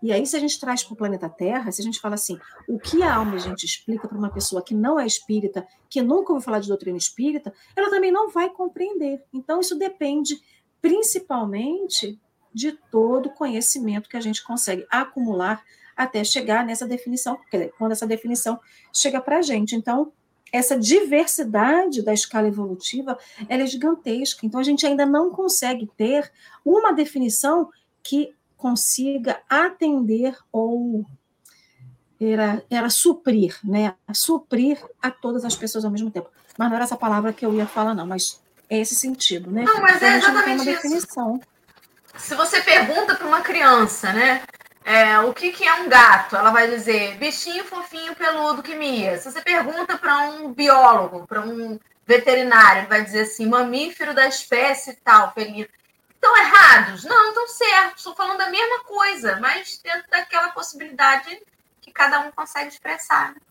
E 0.02 0.12
aí, 0.12 0.24
se 0.26 0.36
a 0.36 0.40
gente 0.40 0.60
traz 0.60 0.84
para 0.84 0.94
o 0.94 0.98
planeta 0.98 1.28
Terra, 1.28 1.72
se 1.72 1.82
a 1.82 1.84
gente 1.84 2.00
fala 2.00 2.14
assim, 2.14 2.38
o 2.68 2.78
que 2.78 3.02
a 3.02 3.16
alma 3.16 3.36
a 3.36 3.40
gente 3.40 3.66
explica 3.66 4.08
para 4.08 4.18
uma 4.18 4.30
pessoa 4.30 4.62
que 4.62 4.76
não 4.76 5.00
é 5.00 5.06
espírita, 5.06 5.68
que 5.90 6.02
nunca 6.02 6.32
ouviu 6.32 6.46
falar 6.46 6.60
de 6.60 6.68
doutrina 6.68 6.98
espírita, 6.98 7.52
ela 7.76 7.90
também 7.90 8.12
não 8.12 8.30
vai 8.30 8.50
compreender. 8.50 9.24
Então, 9.34 9.60
isso 9.60 9.76
depende 9.76 10.40
principalmente 10.86 12.20
de 12.54 12.74
todo 12.92 13.26
o 13.26 13.34
conhecimento 13.34 14.08
que 14.08 14.16
a 14.16 14.22
gente 14.22 14.44
consegue 14.44 14.86
acumular 14.88 15.64
até 15.98 16.24
chegar 16.24 16.64
nessa 16.64 16.86
definição, 16.86 17.40
quando 17.80 17.94
essa 17.94 18.06
definição 18.06 18.60
chega 18.94 19.20
para 19.20 19.40
a 19.40 19.42
gente. 19.42 19.76
Então, 19.76 20.12
essa 20.52 20.78
diversidade 20.78 22.04
da 22.04 22.14
escala 22.14 22.48
evolutiva 22.48 23.18
ela 23.50 23.64
é 23.64 23.66
gigantesca. 23.66 24.46
Então, 24.46 24.60
a 24.60 24.64
gente 24.64 24.86
ainda 24.86 25.08
não 25.08 25.32
consegue 25.32 25.90
ter 25.98 26.32
uma 26.64 26.94
definição 26.94 27.72
que 28.04 28.36
consiga 28.56 29.42
atender 29.50 30.38
ou 30.52 31.04
era, 32.22 32.64
era 32.70 32.90
suprir, 32.92 33.58
né? 33.64 33.96
Suprir 34.14 34.78
a 35.02 35.10
todas 35.10 35.46
as 35.46 35.56
pessoas 35.56 35.84
ao 35.84 35.90
mesmo 35.90 36.12
tempo. 36.12 36.30
Mas 36.60 36.70
não 36.70 36.76
era 36.76 36.86
essa 36.86 36.96
palavra 36.96 37.34
que 37.34 37.44
eu 37.44 37.56
ia 37.56 37.66
falar, 37.66 37.96
não, 37.96 38.06
mas 38.06 38.45
esse 38.70 38.96
sentido, 38.96 39.52
né? 39.52 39.64
Não, 39.64 39.82
mas 39.82 40.02
é 40.02 40.18
exatamente 40.18 40.62
uma 40.62 40.66
definição. 40.66 41.40
Isso. 42.16 42.28
Se 42.28 42.36
você 42.36 42.62
pergunta 42.62 43.16
para 43.16 43.28
uma 43.28 43.42
criança, 43.42 44.12
né? 44.14 44.42
É, 44.84 45.20
o 45.20 45.34
que, 45.34 45.52
que 45.52 45.66
é 45.66 45.74
um 45.74 45.90
gato? 45.90 46.36
Ela 46.36 46.52
vai 46.52 46.70
dizer 46.70 47.18
bichinho 47.18 47.66
fofinho 47.66 48.16
peludo 48.16 48.62
que 48.62 48.76
mia. 48.76 49.18
Se 49.18 49.32
você 49.32 49.42
pergunta 49.42 49.98
para 49.98 50.30
um 50.30 50.54
biólogo, 50.54 51.26
para 51.26 51.42
um 51.42 51.80
veterinário, 52.06 52.82
ele 52.82 52.88
vai 52.88 53.04
dizer 53.04 53.22
assim, 53.22 53.48
mamífero 53.48 54.14
da 54.14 54.28
espécie 54.28 54.96
tal, 55.04 55.34
felino. 55.34 55.68
Estão 56.14 56.38
errados? 56.38 57.04
Não, 57.04 57.30
estão 57.30 57.48
certos. 57.48 57.98
Estou 57.98 58.16
falando 58.16 58.38
da 58.38 58.50
mesma 58.50 58.84
coisa, 58.84 59.40
mas 59.40 59.80
dentro 59.84 60.10
daquela 60.10 60.50
possibilidade 60.50 61.42
que 61.82 61.92
cada 61.92 62.20
um 62.20 62.32
consegue 62.32 62.70
expressar. 62.70 63.34
Né? 63.34 63.42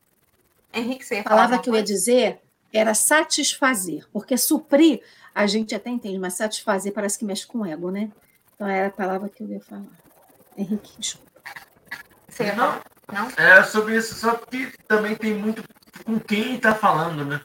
Henrique, 0.72 1.04
você 1.04 1.16
ia 1.16 1.22
falar 1.24 1.34
A 1.34 1.38
palavra 1.38 1.58
que 1.62 1.68
eu 1.70 1.74
ia 1.74 1.82
dizer 1.82 2.40
era 2.74 2.94
satisfazer, 2.94 4.06
porque 4.12 4.36
suprir 4.36 5.02
a 5.34 5.46
gente 5.46 5.74
até 5.74 5.90
entende, 5.90 6.18
mas 6.18 6.34
satisfazer 6.34 6.92
parece 6.92 7.18
que 7.18 7.24
mexe 7.24 7.46
com 7.46 7.58
o 7.58 7.66
ego, 7.66 7.90
né? 7.90 8.10
Então 8.54 8.66
era 8.66 8.88
a 8.88 8.90
palavra 8.90 9.28
que 9.28 9.42
eu 9.42 9.48
ia 9.48 9.60
falar. 9.60 9.84
Henrique, 10.56 10.92
desculpa. 10.98 11.30
Você 12.28 12.52
não, 12.52 12.80
não? 13.12 13.28
É 13.36 13.62
sobre 13.62 13.96
isso, 13.96 14.14
só 14.14 14.34
que 14.34 14.72
também 14.88 15.14
tem 15.14 15.34
muito 15.34 15.62
com 16.04 16.18
quem 16.18 16.56
está 16.56 16.74
falando, 16.74 17.24
né? 17.24 17.40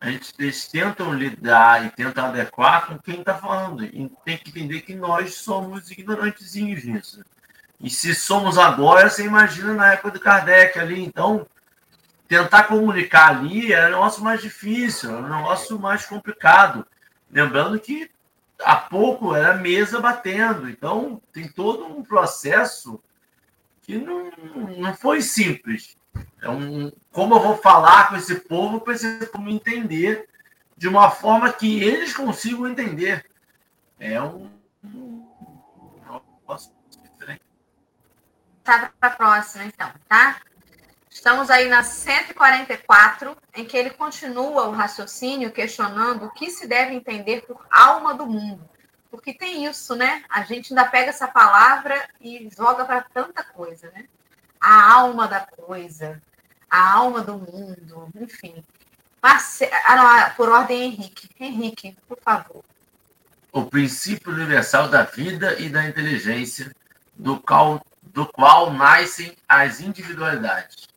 a 0.00 0.10
gente, 0.10 0.32
eles 0.38 0.66
tentam 0.66 1.12
lidar 1.12 1.84
e 1.84 1.90
tentam 1.90 2.24
adequar 2.24 2.86
com 2.86 2.98
quem 2.98 3.20
está 3.20 3.34
falando. 3.34 3.84
E 3.84 4.10
tem 4.24 4.38
que 4.38 4.48
entender 4.48 4.80
que 4.80 4.94
nós 4.94 5.34
somos 5.34 5.90
ignorantezinhos 5.90 6.84
nisso. 6.84 7.22
E 7.78 7.90
se 7.90 8.14
somos 8.14 8.56
agora, 8.56 9.10
você 9.10 9.24
imagina 9.24 9.74
na 9.74 9.92
época 9.92 10.12
do 10.12 10.20
Kardec 10.20 10.78
ali. 10.78 11.04
Então, 11.04 11.46
tentar 12.30 12.68
comunicar 12.68 13.30
ali 13.30 13.72
era 13.72 13.88
o 13.88 13.90
negócio 13.90 14.22
mais 14.22 14.40
difícil, 14.40 15.10
era 15.10 15.26
o 15.26 15.28
negócio 15.28 15.76
mais 15.80 16.06
complicado. 16.06 16.86
Lembrando 17.28 17.80
que 17.80 18.08
há 18.60 18.76
pouco 18.76 19.34
era 19.34 19.54
mesa 19.54 19.98
batendo. 19.98 20.70
Então, 20.70 21.20
tem 21.32 21.48
todo 21.48 21.86
um 21.86 22.04
processo 22.04 23.02
que 23.82 23.98
não, 23.98 24.30
não 24.78 24.94
foi 24.94 25.20
simples. 25.22 25.96
É 26.40 26.48
um, 26.48 26.92
como 27.10 27.34
eu 27.34 27.40
vou 27.40 27.56
falar 27.56 28.08
com 28.08 28.16
esse 28.16 28.36
povo 28.36 28.80
para 28.80 28.94
esse 28.94 29.26
povo 29.26 29.50
entender 29.50 30.28
de 30.76 30.86
uma 30.86 31.10
forma 31.10 31.52
que 31.52 31.82
eles 31.82 32.16
consigam 32.16 32.68
entender. 32.68 33.28
É 33.98 34.22
um, 34.22 34.48
um 34.84 35.26
Tá 38.62 38.92
para 39.00 39.08
a 39.08 39.16
próxima, 39.16 39.64
então, 39.64 39.90
tá? 40.08 40.40
Estamos 41.20 41.50
aí 41.50 41.68
na 41.68 41.82
144, 41.82 43.36
em 43.54 43.66
que 43.66 43.76
ele 43.76 43.90
continua 43.90 44.68
o 44.68 44.70
raciocínio 44.70 45.52
questionando 45.52 46.24
o 46.24 46.30
que 46.30 46.48
se 46.48 46.66
deve 46.66 46.94
entender 46.94 47.42
por 47.42 47.60
alma 47.70 48.14
do 48.14 48.24
mundo. 48.24 48.66
Porque 49.10 49.34
tem 49.34 49.66
isso, 49.66 49.94
né? 49.94 50.24
A 50.30 50.44
gente 50.44 50.72
ainda 50.72 50.86
pega 50.86 51.10
essa 51.10 51.28
palavra 51.28 52.08
e 52.22 52.48
joga 52.56 52.86
para 52.86 53.02
tanta 53.02 53.44
coisa, 53.44 53.90
né? 53.90 54.06
A 54.58 54.94
alma 54.94 55.28
da 55.28 55.40
coisa, 55.40 56.22
a 56.70 56.94
alma 56.94 57.20
do 57.20 57.34
mundo, 57.34 58.08
enfim. 58.14 58.64
Passe... 59.20 59.68
Ah, 59.86 60.32
por 60.34 60.48
ordem, 60.48 60.84
Henrique. 60.84 61.28
Henrique, 61.38 61.98
por 62.08 62.18
favor. 62.22 62.64
O 63.52 63.66
princípio 63.66 64.32
universal 64.32 64.88
da 64.88 65.02
vida 65.02 65.60
e 65.60 65.68
da 65.68 65.86
inteligência, 65.86 66.74
do 67.14 67.38
qual 67.38 67.84
do 68.02 68.26
qual 68.26 68.72
nascem 68.72 69.36
as 69.46 69.80
individualidades. 69.80 70.89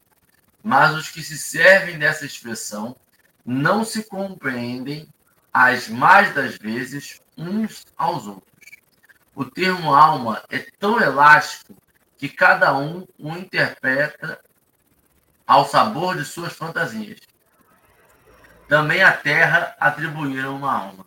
Mas 0.63 0.95
os 0.95 1.09
que 1.09 1.21
se 1.21 1.37
servem 1.37 1.99
dessa 1.99 2.25
expressão 2.25 2.95
não 3.45 3.83
se 3.83 4.05
compreendem 4.05 5.07
as 5.51 5.89
mais 5.89 6.33
das 6.33 6.57
vezes 6.57 7.21
uns 7.37 7.85
aos 7.97 8.25
outros. 8.25 8.53
O 9.35 9.43
termo 9.43 9.93
alma 9.93 10.41
é 10.49 10.59
tão 10.79 10.99
elástico 10.99 11.75
que 12.17 12.29
cada 12.29 12.77
um 12.77 13.05
o 13.19 13.35
interpreta 13.35 14.39
ao 15.45 15.67
sabor 15.67 16.15
de 16.15 16.23
suas 16.23 16.53
fantasias. 16.53 17.19
Também 18.67 19.03
a 19.03 19.11
terra 19.11 19.75
atribuíram 19.79 20.55
uma 20.55 20.73
alma. 20.73 21.05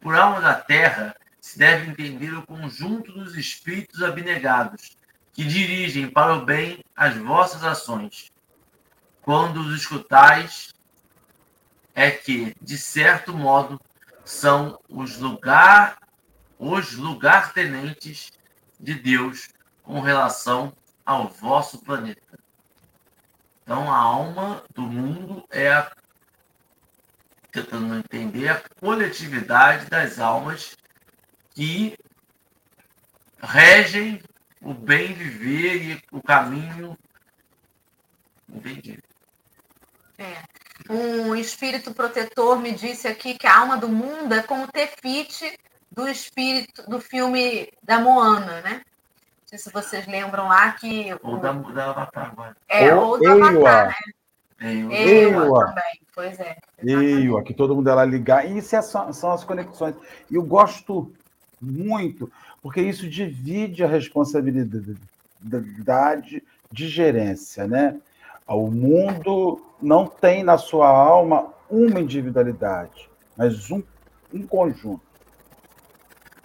Por 0.00 0.14
alma 0.14 0.40
da 0.40 0.54
terra 0.54 1.16
se 1.40 1.58
deve 1.58 1.90
entender 1.90 2.32
o 2.34 2.46
conjunto 2.46 3.12
dos 3.12 3.36
espíritos 3.36 4.02
abnegados, 4.02 4.96
que 5.32 5.44
dirigem 5.44 6.10
para 6.10 6.34
o 6.34 6.44
bem 6.44 6.84
as 6.94 7.16
vossas 7.16 7.64
ações. 7.64 8.30
Quando 9.28 9.60
os 9.60 9.78
escutais, 9.78 10.72
é 11.94 12.10
que, 12.10 12.56
de 12.62 12.78
certo 12.78 13.34
modo, 13.34 13.78
são 14.24 14.80
os 14.88 15.18
lugar 15.18 15.98
os 16.58 16.94
lugar-tenentes 16.94 18.32
de 18.80 18.94
Deus 18.94 19.50
com 19.82 20.00
relação 20.00 20.72
ao 21.04 21.28
vosso 21.28 21.84
planeta. 21.84 22.38
Então, 23.62 23.92
a 23.92 23.98
alma 23.98 24.64
do 24.74 24.80
mundo 24.80 25.44
é 25.50 25.74
a, 25.74 25.92
tentando 27.52 27.96
entender 27.96 28.48
a 28.48 28.62
coletividade 28.80 29.90
das 29.90 30.18
almas 30.18 30.74
que 31.50 31.98
regem 33.42 34.22
o 34.62 34.72
bem 34.72 35.12
viver 35.12 35.82
e 35.82 36.02
o 36.10 36.22
caminho. 36.22 36.96
Entendi. 38.48 38.98
É. 40.18 40.42
Um 40.90 41.34
espírito 41.34 41.92
protetor 41.92 42.58
me 42.58 42.72
disse 42.72 43.06
aqui 43.06 43.34
que 43.34 43.46
a 43.46 43.58
alma 43.58 43.76
do 43.76 43.88
mundo 43.88 44.32
é 44.32 44.42
como 44.42 44.64
o 44.64 44.68
Tefite 44.68 45.58
do 45.90 46.08
espírito 46.08 46.88
do 46.88 47.00
filme 47.00 47.68
da 47.82 48.00
Moana, 48.00 48.60
né? 48.62 48.74
Não 48.74 49.46
sei 49.46 49.58
se 49.58 49.72
vocês 49.72 50.06
lembram 50.06 50.48
lá 50.48 50.72
que. 50.72 51.12
Ou 51.22 51.34
o... 51.34 51.38
da, 51.38 51.52
da 51.52 51.90
Avatar 51.90 52.30
agora. 52.32 52.56
É, 52.68 52.94
ou, 52.94 53.12
ou 53.12 53.18
do 53.18 53.28
Avatar, 53.28 53.88
né? 53.88 53.94
Eiwa. 54.60 55.66
também, 55.66 56.00
pois 56.14 56.40
é. 56.40 56.56
Eiwa, 56.82 57.44
que 57.44 57.54
todo 57.54 57.76
mundo 57.76 57.88
ela 57.88 58.04
ligar. 58.04 58.48
E 58.48 58.58
isso 58.58 58.74
é 58.74 58.82
só, 58.82 59.12
são 59.12 59.30
as 59.30 59.44
conexões. 59.44 59.94
E 60.30 60.34
eu 60.34 60.42
gosto 60.42 61.12
muito 61.60 62.30
porque 62.62 62.80
isso 62.80 63.08
divide 63.08 63.82
a 63.84 63.88
responsabilidade 63.88 66.42
de 66.70 66.88
gerência, 66.88 67.66
né? 67.66 67.98
O 68.46 68.70
mundo 68.70 69.60
não 69.80 70.06
tem 70.06 70.42
na 70.42 70.58
sua 70.58 70.88
alma 70.88 71.52
uma 71.70 72.00
individualidade, 72.00 73.08
mas 73.36 73.70
um, 73.70 73.82
um 74.32 74.46
conjunto. 74.46 75.02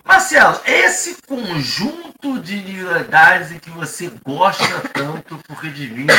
Marcelo, 0.04 0.60
esse 0.66 1.18
conjunto 1.26 2.40
de 2.40 2.58
individualidades 2.58 3.58
que 3.60 3.70
você 3.70 4.12
gosta 4.26 4.82
tanto 4.94 5.40
porque 5.48 5.70
divide, 5.70 6.14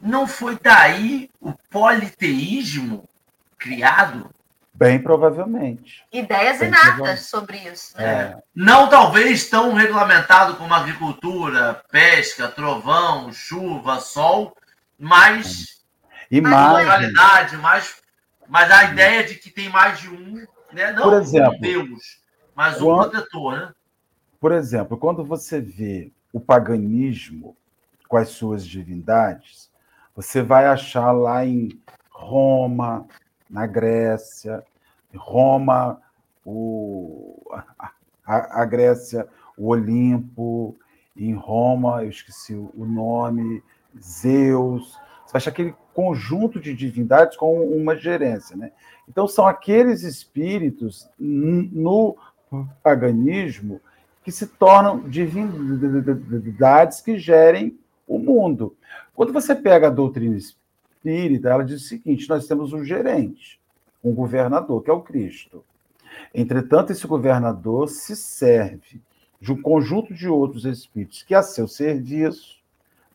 não 0.00 0.26
foi 0.26 0.56
daí 0.62 1.28
o 1.40 1.52
politeísmo 1.68 3.08
criado? 3.58 4.30
Bem 4.74 5.00
provavelmente. 5.00 6.04
Ideias 6.12 6.58
Bem 6.58 6.68
inatas 6.68 7.26
sobre 7.26 7.58
isso. 7.58 7.96
Né? 7.96 8.04
É. 8.04 8.36
Não 8.54 8.88
talvez 8.88 9.48
tão 9.48 9.74
regulamentado 9.74 10.56
como 10.56 10.72
agricultura, 10.72 11.82
pesca, 11.90 12.48
trovão, 12.48 13.32
chuva, 13.32 14.00
sol, 14.00 14.56
mas 15.02 15.82
mais 16.40 16.86
realidade, 16.86 17.56
mais, 17.56 18.02
mas 18.48 18.70
a 18.70 18.84
ideia 18.84 19.24
de 19.24 19.34
que 19.34 19.50
tem 19.50 19.68
mais 19.68 19.98
de 19.98 20.08
um, 20.08 20.46
né? 20.72 20.92
não 20.92 21.02
por 21.02 21.14
exemplo, 21.14 21.58
Deus, 21.58 22.20
mas 22.54 22.80
um 22.80 22.84
quando, 22.84 23.10
protetor. 23.10 23.52
Né? 23.56 23.72
Por 24.40 24.52
exemplo, 24.52 24.96
quando 24.96 25.24
você 25.24 25.60
vê 25.60 26.12
o 26.32 26.38
paganismo 26.38 27.56
com 28.08 28.16
as 28.16 28.28
suas 28.28 28.64
divindades, 28.64 29.68
você 30.14 30.40
vai 30.40 30.66
achar 30.66 31.10
lá 31.10 31.44
em 31.44 31.68
Roma, 32.08 33.04
na 33.50 33.66
Grécia, 33.66 34.64
Roma, 35.16 36.00
o, 36.44 37.42
a, 38.24 38.62
a 38.62 38.64
Grécia, 38.64 39.28
o 39.58 39.68
Olimpo, 39.68 40.76
em 41.16 41.34
Roma, 41.34 42.04
eu 42.04 42.10
esqueci 42.10 42.54
o 42.54 42.86
nome, 42.86 43.62
Zeus. 44.00 44.98
Você 45.26 45.36
acha 45.36 45.50
aquele 45.50 45.74
conjunto 45.94 46.60
de 46.60 46.74
divindades 46.74 47.36
com 47.36 47.66
uma 47.66 47.96
gerência. 47.96 48.56
Né? 48.56 48.72
Então, 49.08 49.26
são 49.26 49.46
aqueles 49.46 50.02
espíritos 50.02 51.08
no 51.18 52.16
paganismo 52.82 53.80
que 54.24 54.30
se 54.30 54.46
tornam 54.46 55.00
divindades 55.08 57.00
que 57.00 57.18
gerem 57.18 57.78
o 58.06 58.18
mundo. 58.18 58.76
Quando 59.14 59.32
você 59.32 59.54
pega 59.54 59.86
a 59.88 59.90
doutrina 59.90 60.36
espírita, 60.36 61.48
ela 61.48 61.64
diz 61.64 61.82
o 61.82 61.88
seguinte: 61.88 62.28
nós 62.28 62.46
temos 62.46 62.72
um 62.72 62.84
gerente 62.84 63.60
um 64.02 64.12
governador, 64.12 64.82
que 64.82 64.90
é 64.90 64.92
o 64.92 65.00
Cristo. 65.00 65.64
Entretanto, 66.34 66.92
esse 66.92 67.06
governador 67.06 67.88
se 67.88 68.16
serve 68.16 69.00
de 69.40 69.52
um 69.52 69.60
conjunto 69.60 70.12
de 70.12 70.28
outros 70.28 70.64
espíritos 70.64 71.22
que, 71.22 71.34
a 71.34 71.42
seu 71.42 71.68
serviço, 71.68 72.61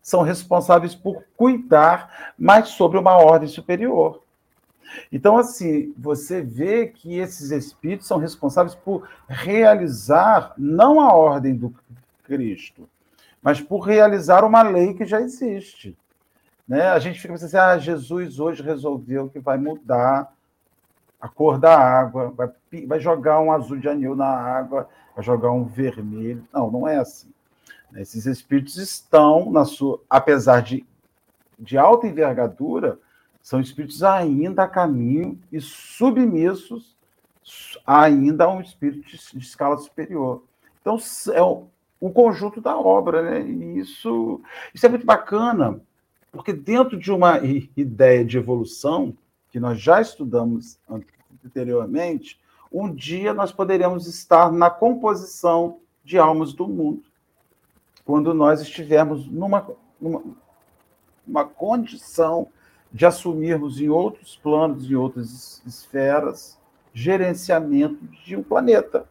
são 0.07 0.21
responsáveis 0.21 0.95
por 0.95 1.21
cuidar, 1.35 2.33
mas 2.39 2.69
sobre 2.69 2.97
uma 2.97 3.17
ordem 3.17 3.49
superior. 3.49 4.23
Então, 5.11 5.37
assim, 5.37 5.93
você 5.97 6.41
vê 6.41 6.87
que 6.87 7.17
esses 7.17 7.51
espíritos 7.51 8.07
são 8.07 8.17
responsáveis 8.17 8.73
por 8.73 9.05
realizar 9.27 10.53
não 10.57 11.01
a 11.01 11.13
ordem 11.13 11.53
do 11.53 11.75
Cristo, 12.23 12.87
mas 13.43 13.59
por 13.59 13.79
realizar 13.79 14.45
uma 14.45 14.61
lei 14.61 14.93
que 14.93 15.05
já 15.05 15.19
existe. 15.19 15.93
Né? 16.65 16.87
A 16.87 16.99
gente 16.99 17.19
fica 17.19 17.33
pensando 17.33 17.47
assim, 17.47 17.57
ah, 17.57 17.77
Jesus 17.77 18.39
hoje 18.39 18.63
resolveu 18.63 19.27
que 19.27 19.39
vai 19.39 19.57
mudar 19.57 20.33
a 21.19 21.27
cor 21.27 21.59
da 21.59 21.77
água, 21.77 22.29
vai, 22.29 22.49
vai 22.87 22.99
jogar 23.01 23.41
um 23.41 23.51
azul 23.51 23.77
de 23.77 23.89
anil 23.89 24.15
na 24.15 24.29
água, 24.29 24.87
vai 25.13 25.25
jogar 25.25 25.51
um 25.51 25.65
vermelho. 25.65 26.47
Não, 26.53 26.71
não 26.71 26.87
é 26.87 26.95
assim. 26.95 27.27
Esses 27.95 28.25
espíritos 28.25 28.77
estão 28.77 29.51
na 29.51 29.65
sua, 29.65 30.01
apesar 30.09 30.61
de, 30.61 30.85
de 31.57 31.77
alta 31.77 32.07
envergadura, 32.07 32.99
são 33.41 33.61
espíritos 33.61 34.03
ainda 34.03 34.63
a 34.63 34.67
caminho 34.67 35.39
e 35.51 35.61
submissos 35.61 36.97
ainda 37.85 38.43
a 38.43 38.51
um 38.51 38.61
espírito 38.61 39.07
de, 39.07 39.17
de 39.17 39.45
escala 39.45 39.77
superior. 39.77 40.43
Então, 40.81 40.97
é 41.33 41.41
o, 41.41 41.67
o, 41.99 42.09
conjunto 42.09 42.59
da 42.59 42.77
obra, 42.77 43.21
né? 43.21 43.41
E 43.41 43.79
isso, 43.79 44.41
isso 44.73 44.85
é 44.85 44.89
muito 44.89 45.05
bacana, 45.05 45.79
porque 46.31 46.51
dentro 46.51 46.97
de 46.97 47.11
uma 47.11 47.39
ideia 47.75 48.25
de 48.25 48.37
evolução, 48.37 49.15
que 49.49 49.59
nós 49.59 49.79
já 49.79 50.01
estudamos 50.01 50.77
anteriormente, 51.45 52.39
um 52.71 52.93
dia 52.93 53.33
nós 53.33 53.51
poderemos 53.51 54.07
estar 54.07 54.51
na 54.51 54.69
composição 54.69 55.79
de 56.03 56.17
almas 56.17 56.53
do 56.53 56.67
mundo, 56.67 57.03
quando 58.07 58.33
nós 58.33 58.61
estivermos 58.61 59.27
numa, 59.27 59.67
numa 59.99 60.23
uma 61.27 61.43
condição 61.43 62.47
de 62.89 63.05
assumirmos 63.05 63.81
em 63.81 63.89
outros 63.89 64.37
planos, 64.37 64.89
em 64.89 64.95
outras 64.95 65.61
esferas, 65.65 66.57
gerenciamento 66.93 68.05
de 68.25 68.37
um 68.37 68.41
planeta, 68.41 69.05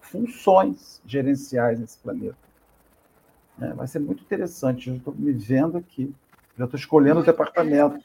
funções 0.00 1.02
gerenciais 1.04 1.80
nesse 1.80 1.98
planeta. 1.98 2.38
É, 3.60 3.72
vai 3.72 3.88
ser 3.88 3.98
muito 3.98 4.22
interessante. 4.22 4.88
Eu 4.88 4.96
estou 4.98 5.12
me 5.12 5.32
vendo 5.32 5.76
aqui, 5.76 6.14
já 6.56 6.66
estou 6.66 6.78
escolhendo 6.78 7.18
o 7.18 7.24
departamento 7.24 7.98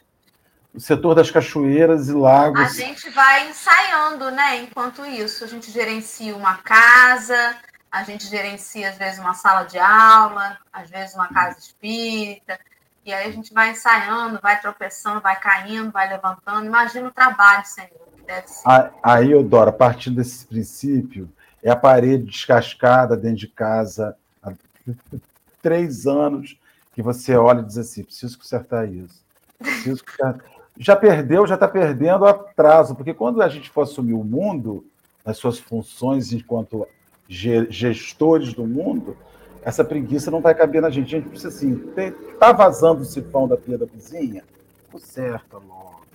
o 0.73 0.79
setor 0.79 1.15
das 1.15 1.31
cachoeiras 1.31 2.09
e 2.09 2.13
lagos. 2.13 2.59
A 2.59 2.67
gente 2.67 3.09
vai 3.11 3.49
ensaiando, 3.49 4.29
né? 4.31 4.57
Enquanto 4.57 5.05
isso, 5.05 5.45
a 5.45 5.47
gente 5.47 5.71
gerencia 5.71 6.35
uma 6.35 6.57
casa, 6.57 7.55
a 7.95 8.03
gente 8.03 8.27
gerencia, 8.27 8.89
às 8.89 8.97
vezes, 8.97 9.19
uma 9.19 9.33
sala 9.33 9.63
de 9.63 9.77
aula, 9.77 10.57
às 10.71 10.89
vezes, 10.89 11.15
uma 11.15 11.29
casa 11.29 11.57
espírita. 11.57 12.59
E 13.05 13.13
aí 13.13 13.29
a 13.29 13.31
gente 13.31 13.53
vai 13.53 13.71
ensaiando, 13.71 14.39
vai 14.41 14.59
tropeçando, 14.59 15.21
vai 15.21 15.39
caindo, 15.39 15.91
vai 15.91 16.09
levantando. 16.09 16.65
Imagina 16.65 17.07
o 17.07 17.11
trabalho, 17.11 17.65
Senhor, 17.65 17.89
que 18.15 18.23
deve 18.23 18.47
ser. 18.47 18.63
Aí, 19.01 19.31
Eudora, 19.31 19.71
partindo 19.71 20.17
desse 20.17 20.45
princípio, 20.45 21.31
é 21.63 21.71
a 21.71 21.75
parede 21.75 22.25
descascada 22.25 23.15
dentro 23.15 23.37
de 23.37 23.47
casa 23.47 24.17
há 24.43 24.51
três 25.61 26.05
anos 26.05 26.59
que 26.93 27.01
você 27.01 27.35
olha 27.35 27.61
e 27.61 27.65
diz 27.65 27.77
assim: 27.77 28.03
preciso 28.03 28.37
consertar 28.37 28.87
isso. 28.89 29.23
Preciso 29.57 30.03
consertar 30.03 30.55
já 30.77 30.95
perdeu, 30.95 31.47
já 31.47 31.55
está 31.55 31.67
perdendo 31.67 32.25
atraso, 32.25 32.95
porque 32.95 33.13
quando 33.13 33.41
a 33.41 33.47
gente 33.47 33.69
for 33.69 33.81
assumir 33.81 34.13
o 34.13 34.23
mundo, 34.23 34.85
as 35.23 35.37
suas 35.37 35.57
funções 35.57 36.33
enquanto 36.33 36.85
gestores 37.27 38.53
do 38.53 38.65
mundo, 38.65 39.17
essa 39.63 39.83
preguiça 39.83 40.29
não 40.29 40.41
vai 40.41 40.53
caber 40.53 40.81
na 40.81 40.89
gente. 40.89 41.15
A 41.15 41.19
gente 41.19 41.29
precisa 41.29 41.49
assim, 41.49 41.83
está 42.31 42.51
vazando 42.51 43.01
o 43.01 43.05
sifão 43.05 43.47
da 43.47 43.57
pia 43.57 43.77
da 43.77 43.87
cozinha? 43.87 44.43
Conserta 44.91 45.57
logo. 45.57 46.05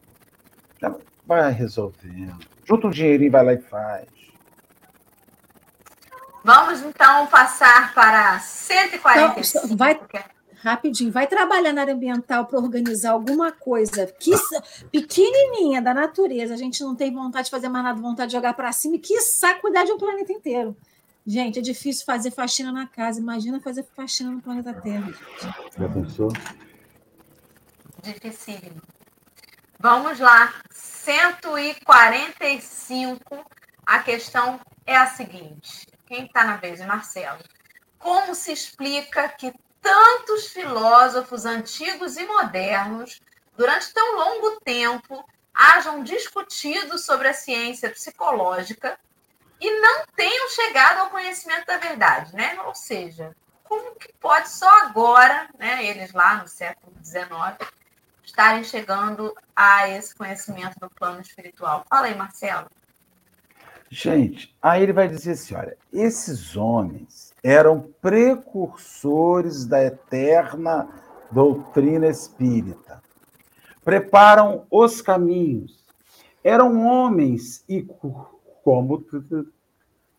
Vai 1.26 1.52
resolvendo. 1.52 2.38
Junta 2.64 2.86
um 2.86 2.90
dinheirinho, 2.90 3.30
vai 3.30 3.44
lá 3.44 3.52
e 3.52 3.58
faz. 3.58 4.06
Vamos 6.42 6.80
então 6.82 7.26
passar 7.26 7.92
para 7.94 8.38
145. 8.38 9.66
Então, 9.66 9.76
vai, 9.76 10.00
rapidinho, 10.62 11.12
vai 11.12 11.26
trabalhar 11.26 11.72
na 11.72 11.82
área 11.82 11.94
ambiental 11.94 12.46
para 12.46 12.58
organizar 12.58 13.10
alguma 13.12 13.52
coisa 13.52 14.06
que 14.06 14.32
pequenininha 14.90 15.82
da 15.82 15.92
natureza, 15.92 16.54
a 16.54 16.56
gente 16.56 16.82
não 16.82 16.94
tem 16.96 17.12
vontade 17.12 17.44
de 17.46 17.50
fazer 17.50 17.68
mais 17.68 17.84
nada, 17.84 18.00
vontade 18.00 18.30
de 18.30 18.36
jogar 18.36 18.54
para 18.54 18.72
cima, 18.72 18.96
e 18.96 18.98
que 18.98 19.14
cuidar 19.60 19.84
de 19.84 19.92
um 19.92 19.98
planeta 19.98 20.32
inteiro. 20.32 20.76
Gente, 21.26 21.58
é 21.58 21.62
difícil 21.62 22.06
fazer 22.06 22.30
faxina 22.30 22.72
na 22.72 22.86
casa, 22.86 23.20
imagina 23.20 23.60
fazer 23.60 23.84
faxina 23.94 24.30
no 24.30 24.40
planeta 24.40 24.72
Terra. 24.74 25.12
Já 25.78 25.86
pensou? 25.88 26.32
Dificílimo. 28.02 28.80
Vamos 29.78 30.18
lá, 30.18 30.54
145. 30.70 33.44
A 33.86 33.98
questão 34.00 34.58
é 34.86 34.96
a 34.96 35.06
seguinte: 35.06 35.86
quem 36.06 36.24
está 36.24 36.42
na 36.44 36.56
vez? 36.56 36.80
Marcelo. 36.80 37.44
Como 37.98 38.34
se 38.34 38.50
explica 38.52 39.28
que 39.28 39.52
tantos 39.80 40.48
filósofos 40.48 41.44
antigos 41.44 42.16
e 42.16 42.26
modernos, 42.26 43.20
durante 43.56 43.92
tão 43.92 44.16
longo 44.16 44.58
tempo, 44.60 45.24
hajam 45.52 46.02
discutido 46.02 46.98
sobre 46.98 47.28
a 47.28 47.34
ciência 47.34 47.90
psicológica 47.90 48.98
e 49.60 49.80
não 49.80 50.04
tenham 50.16 50.48
chegado 50.50 51.00
ao 51.00 51.10
conhecimento 51.10 51.66
da 51.66 51.76
verdade, 51.76 52.34
né? 52.34 52.58
Ou 52.64 52.74
seja, 52.74 53.36
como 53.62 53.94
que 53.94 54.12
pode 54.14 54.48
só 54.48 54.68
agora, 54.82 55.48
né, 55.58 55.84
eles 55.84 56.12
lá 56.12 56.36
no 56.36 56.48
século 56.48 56.92
XIX, 57.04 57.70
estarem 58.24 58.64
chegando 58.64 59.34
a 59.54 59.88
esse 59.88 60.14
conhecimento 60.14 60.76
no 60.80 60.90
plano 60.90 61.20
espiritual? 61.20 61.84
Fala 61.88 62.06
aí, 62.06 62.14
Marcelo. 62.14 62.68
Gente, 63.90 64.56
aí 64.62 64.84
ele 64.84 64.92
vai 64.92 65.08
dizer 65.08 65.32
assim: 65.32 65.54
olha, 65.54 65.76
esses 65.92 66.56
homens 66.56 67.32
eram 67.42 67.92
precursores 68.00 69.66
da 69.66 69.84
eterna 69.84 70.88
doutrina 71.30 72.06
espírita. 72.06 73.02
Preparam 73.84 74.66
os 74.70 75.02
caminhos. 75.02 75.84
Eram 76.42 76.86
homens 76.86 77.64
e, 77.68 77.86
como 78.62 79.04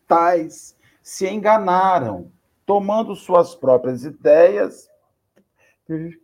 tais, 0.06 0.76
se 1.02 1.28
enganaram, 1.28 2.30
tomando 2.64 3.14
suas 3.14 3.54
próprias 3.54 4.04
ideias 4.04 4.88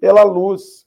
pela 0.01 0.23
luz. 0.23 0.87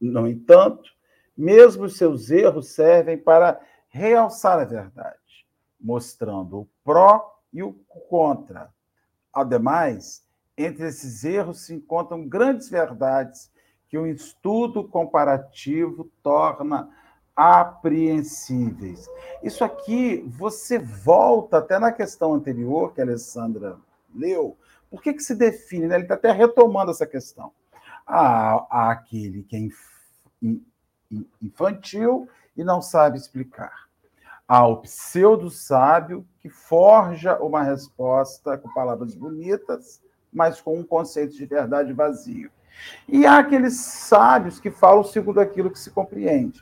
No 0.00 0.26
entanto, 0.26 0.90
mesmo 1.36 1.88
seus 1.88 2.30
erros 2.30 2.68
servem 2.68 3.18
para 3.18 3.60
realçar 3.88 4.58
a 4.58 4.64
verdade, 4.64 5.46
mostrando 5.80 6.60
o 6.60 6.68
pró 6.84 7.40
e 7.52 7.62
o 7.62 7.72
contra. 8.08 8.72
Ademais, 9.32 10.24
entre 10.56 10.88
esses 10.88 11.24
erros 11.24 11.60
se 11.60 11.74
encontram 11.74 12.26
grandes 12.28 12.68
verdades 12.68 13.50
que 13.88 13.98
o 13.98 14.06
estudo 14.06 14.86
comparativo 14.86 16.10
torna 16.22 16.88
apreensíveis. 17.34 19.08
Isso 19.42 19.64
aqui, 19.64 20.24
você 20.28 20.78
volta 20.78 21.58
até 21.58 21.78
na 21.78 21.92
questão 21.92 22.34
anterior 22.34 22.92
que 22.92 23.00
a 23.00 23.04
Alessandra 23.04 23.76
leu. 24.14 24.56
Por 24.90 25.02
que, 25.02 25.14
que 25.14 25.22
se 25.22 25.34
define? 25.34 25.86
Né? 25.86 25.94
Ele 25.96 26.04
está 26.04 26.14
até 26.14 26.32
retomando 26.32 26.90
essa 26.90 27.06
questão. 27.06 27.52
Há, 28.06 28.66
há 28.70 28.90
aquele 28.90 29.42
que 29.44 29.56
é 29.56 30.50
infantil 31.40 32.28
e 32.56 32.64
não 32.64 32.82
sabe 32.82 33.16
explicar 33.16 33.90
ao 34.50 34.78
pseudo-sábio 34.78 36.26
que 36.40 36.48
forja 36.48 37.38
uma 37.38 37.62
resposta 37.62 38.58
com 38.58 38.68
palavras 38.74 39.14
bonitas, 39.14 40.02
mas 40.32 40.60
com 40.60 40.76
um 40.76 40.82
conceito 40.82 41.36
de 41.36 41.46
verdade 41.46 41.92
vazio. 41.92 42.50
E 43.06 43.24
há 43.24 43.38
aqueles 43.38 43.76
sábios 43.76 44.58
que 44.58 44.68
falam 44.68 45.04
segundo 45.04 45.38
aquilo 45.38 45.70
que 45.70 45.78
se 45.78 45.92
compreende. 45.92 46.60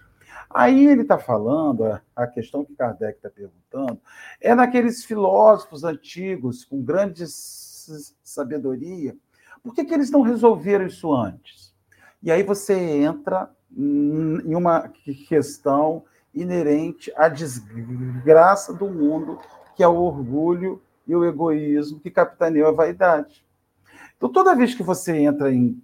Aí 0.51 0.86
ele 0.86 1.03
está 1.03 1.18
falando, 1.18 2.01
a 2.16 2.26
questão 2.26 2.64
que 2.64 2.74
Kardec 2.74 3.18
está 3.18 3.28
perguntando, 3.28 4.01
é 4.40 4.55
naqueles 4.55 5.05
filósofos 5.05 5.84
antigos 5.84 6.64
com 6.64 6.82
grande 6.82 7.24
sabedoria, 7.26 9.14
por 9.62 9.74
que, 9.74 9.84
que 9.84 9.92
eles 9.92 10.11
não 10.11 10.22
resolveram 10.22 10.86
isso 10.86 11.12
antes? 11.12 11.74
E 12.22 12.30
aí 12.30 12.42
você 12.42 12.74
entra 12.74 13.51
em 13.70 14.55
uma 14.55 14.88
questão 15.28 16.05
inerente 16.34 17.12
à 17.16 17.28
desgraça 17.28 18.72
do 18.72 18.88
mundo, 18.88 19.38
que 19.76 19.82
é 19.82 19.88
o 19.88 19.96
orgulho 19.96 20.82
e 21.07 21.14
o 21.14 21.24
egoísmo 21.24 22.01
que 22.01 22.11
capitaneou 22.11 22.68
a 22.68 22.72
vaidade. 22.72 23.44
Então, 24.16 24.28
toda 24.28 24.55
vez 24.55 24.74
que 24.74 24.82
você 24.82 25.16
entra 25.16 25.53
em 25.53 25.80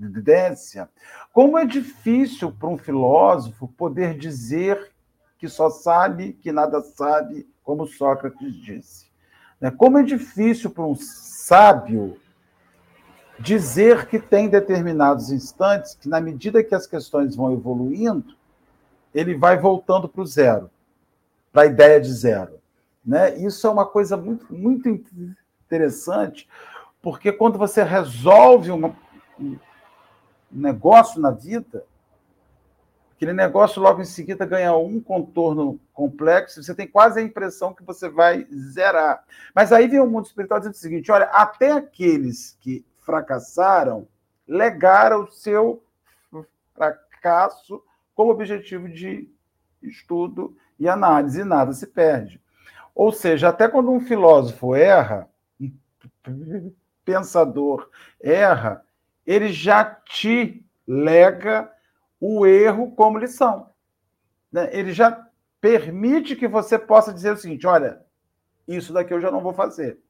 evidência, 0.00 0.88
como 1.32 1.58
é 1.58 1.64
difícil 1.64 2.52
para 2.52 2.68
um 2.68 2.78
filósofo 2.78 3.68
poder 3.68 4.16
dizer 4.16 4.90
que 5.38 5.48
só 5.48 5.70
sabe, 5.70 6.32
que 6.32 6.50
nada 6.50 6.80
sabe, 6.80 7.48
como 7.62 7.86
Sócrates 7.86 8.54
disse. 8.54 9.06
Né? 9.60 9.70
Como 9.70 9.98
é 9.98 10.02
difícil 10.02 10.70
para 10.70 10.84
um 10.84 10.96
sábio 10.96 12.18
dizer 13.38 14.06
que 14.06 14.18
tem 14.18 14.48
determinados 14.48 15.30
instantes 15.30 15.94
que, 15.94 16.08
na 16.08 16.20
medida 16.20 16.64
que 16.64 16.74
as 16.74 16.86
questões 16.86 17.36
vão 17.36 17.52
evoluindo, 17.52 18.36
ele 19.14 19.36
vai 19.36 19.58
voltando 19.58 20.08
para 20.08 20.22
o 20.22 20.26
zero, 20.26 20.70
para 21.52 21.62
a 21.62 21.66
ideia 21.66 22.00
de 22.00 22.12
zero. 22.12 22.58
Né? 23.04 23.38
Isso 23.38 23.66
é 23.66 23.70
uma 23.70 23.86
coisa 23.86 24.16
muito, 24.16 24.52
muito 24.52 24.88
interessante, 25.66 26.48
porque 27.00 27.30
quando 27.30 27.56
você 27.56 27.82
resolve 27.82 28.70
uma, 28.70 28.94
um 29.38 29.56
negócio 30.50 31.20
na 31.20 31.30
vida, 31.30 31.84
aquele 33.14 33.32
negócio 33.32 33.82
logo 33.82 34.00
em 34.00 34.04
seguida 34.04 34.46
ganha 34.46 34.74
um 34.76 35.00
contorno 35.00 35.80
complexo, 35.92 36.62
você 36.62 36.74
tem 36.74 36.86
quase 36.86 37.18
a 37.18 37.22
impressão 37.22 37.74
que 37.74 37.82
você 37.82 38.08
vai 38.08 38.46
zerar. 38.52 39.24
Mas 39.54 39.72
aí 39.72 39.88
vem 39.88 40.00
o 40.00 40.06
mundo 40.06 40.26
espiritual 40.26 40.60
dizendo 40.60 40.74
o 40.74 40.78
seguinte: 40.78 41.10
olha, 41.10 41.26
até 41.26 41.72
aqueles 41.72 42.56
que 42.60 42.84
fracassaram 43.00 44.06
legaram 44.46 45.24
o 45.24 45.30
seu 45.30 45.82
fracasso 46.74 47.82
como 48.14 48.30
objetivo 48.30 48.88
de 48.88 49.28
estudo 49.82 50.56
e 50.78 50.88
análise, 50.88 51.40
e 51.40 51.44
nada 51.44 51.72
se 51.72 51.86
perde. 51.86 52.40
Ou 52.94 53.12
seja, 53.12 53.48
até 53.48 53.68
quando 53.68 53.90
um 53.90 54.00
filósofo 54.00 54.74
erra, 54.74 55.28
um 56.28 56.72
pensador 57.04 57.88
erra, 58.20 58.84
ele 59.28 59.52
já 59.52 59.84
te 59.84 60.64
lega 60.86 61.70
o 62.18 62.46
erro 62.46 62.92
como 62.92 63.18
lição. 63.18 63.68
Né? 64.50 64.70
Ele 64.72 64.90
já 64.90 65.28
permite 65.60 66.34
que 66.34 66.48
você 66.48 66.78
possa 66.78 67.12
dizer 67.12 67.34
o 67.34 67.36
seguinte: 67.36 67.66
olha, 67.66 68.00
isso 68.66 68.90
daqui 68.90 69.12
eu 69.12 69.20
já 69.20 69.30
não 69.30 69.42
vou 69.42 69.52
fazer. 69.52 70.00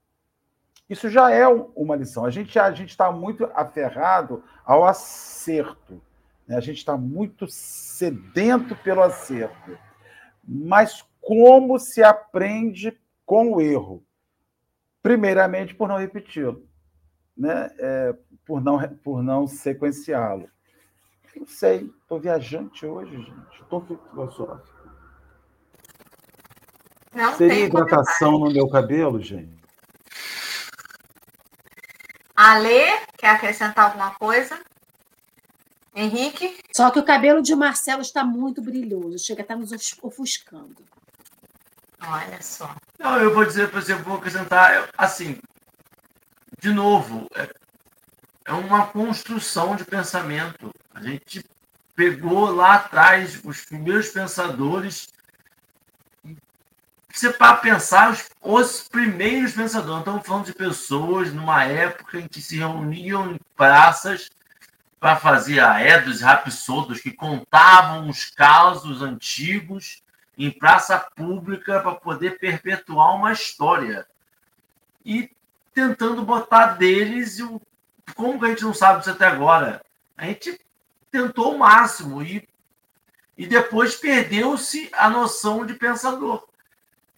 Isso 0.88 1.10
já 1.10 1.32
é 1.32 1.48
uma 1.48 1.96
lição. 1.96 2.24
A 2.24 2.30
gente 2.30 2.56
a 2.60 2.70
gente 2.70 2.90
está 2.90 3.10
muito 3.10 3.50
aferrado 3.54 4.44
ao 4.64 4.84
acerto. 4.84 6.00
Né? 6.46 6.56
A 6.56 6.60
gente 6.60 6.78
está 6.78 6.96
muito 6.96 7.48
sedento 7.48 8.76
pelo 8.76 9.02
acerto. 9.02 9.76
Mas 10.44 11.04
como 11.20 11.76
se 11.80 12.04
aprende 12.04 12.96
com 13.26 13.54
o 13.54 13.60
erro? 13.60 14.00
Primeiramente, 15.02 15.74
por 15.74 15.88
não 15.88 15.96
repeti-lo, 15.96 16.64
né? 17.38 17.70
É, 17.78 18.14
por, 18.44 18.60
não, 18.60 18.78
por 18.98 19.22
não 19.22 19.46
sequenciá-lo. 19.46 20.48
Não 21.36 21.46
sei, 21.46 21.90
estou 22.02 22.18
viajante 22.18 22.84
hoje, 22.84 23.16
gente. 23.16 23.62
Estou 23.62 23.80
filosófico. 24.10 24.78
Não 27.14 27.34
Seria 27.36 27.66
hidratação 27.66 28.32
no 28.32 28.50
meu 28.50 28.68
cabelo, 28.68 29.22
gente? 29.22 29.56
Ale, 32.34 33.00
quer 33.16 33.30
acrescentar 33.30 33.86
alguma 33.86 34.14
coisa? 34.14 34.58
Henrique? 35.94 36.56
Só 36.72 36.90
que 36.90 36.98
o 36.98 37.04
cabelo 37.04 37.42
de 37.42 37.54
Marcelo 37.54 38.02
está 38.02 38.24
muito 38.24 38.62
brilhoso, 38.62 39.18
chega 39.18 39.40
a 39.40 39.42
estar 39.42 39.56
nos 39.56 39.72
ofuscando. 40.02 40.76
Olha 42.00 42.40
só. 42.40 42.72
Não, 42.98 43.18
eu 43.18 43.34
vou 43.34 43.44
dizer, 43.44 43.70
por 43.70 43.80
exemplo, 43.80 44.04
vou 44.04 44.18
acrescentar, 44.18 44.88
assim, 44.96 45.40
de 46.58 46.70
novo, 46.72 47.28
é, 47.34 47.48
é 48.46 48.52
uma 48.52 48.86
construção 48.86 49.76
de 49.76 49.84
pensamento. 49.84 50.72
A 50.92 51.00
gente 51.00 51.44
pegou 51.94 52.50
lá 52.50 52.74
atrás 52.74 53.40
os 53.44 53.64
primeiros 53.64 54.08
pensadores. 54.08 55.08
Você 57.12 57.32
para 57.32 57.56
pensar 57.56 58.10
os, 58.10 58.28
os 58.42 58.88
primeiros 58.88 59.52
pensadores, 59.52 60.00
estamos 60.00 60.26
falando 60.26 60.46
de 60.46 60.52
pessoas 60.52 61.32
numa 61.32 61.64
época 61.64 62.18
em 62.18 62.28
que 62.28 62.40
se 62.40 62.56
reuniam 62.58 63.32
em 63.32 63.40
praças 63.56 64.28
para 64.98 65.14
fazer 65.16 65.60
aedos 65.60 66.20
rapsodos 66.20 67.00
que 67.00 67.12
contavam 67.12 68.08
os 68.08 68.24
casos 68.30 69.00
antigos 69.00 70.02
em 70.36 70.50
praça 70.50 70.98
pública 70.98 71.80
para 71.80 71.94
poder 71.94 72.38
perpetuar 72.38 73.14
uma 73.14 73.32
história. 73.32 74.06
E 75.04 75.30
tentando 75.78 76.24
botar 76.24 76.74
deles 76.74 77.38
o 77.38 77.60
como 78.16 78.44
a 78.44 78.48
gente 78.48 78.64
não 78.64 78.74
sabe 78.74 78.98
disso 78.98 79.10
até 79.10 79.26
agora? 79.26 79.80
A 80.16 80.24
gente 80.24 80.58
tentou 81.08 81.54
o 81.54 81.58
máximo 81.58 82.20
e, 82.20 82.48
e 83.36 83.46
depois 83.46 83.94
perdeu-se 83.94 84.88
a 84.92 85.08
noção 85.08 85.64
de 85.64 85.74
pensador. 85.74 86.48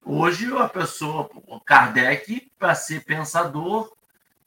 Hoje 0.04 0.54
a 0.58 0.68
pessoa, 0.68 1.30
o 1.46 1.58
Kardec, 1.58 2.50
para 2.58 2.74
ser 2.74 3.02
pensador, 3.04 3.96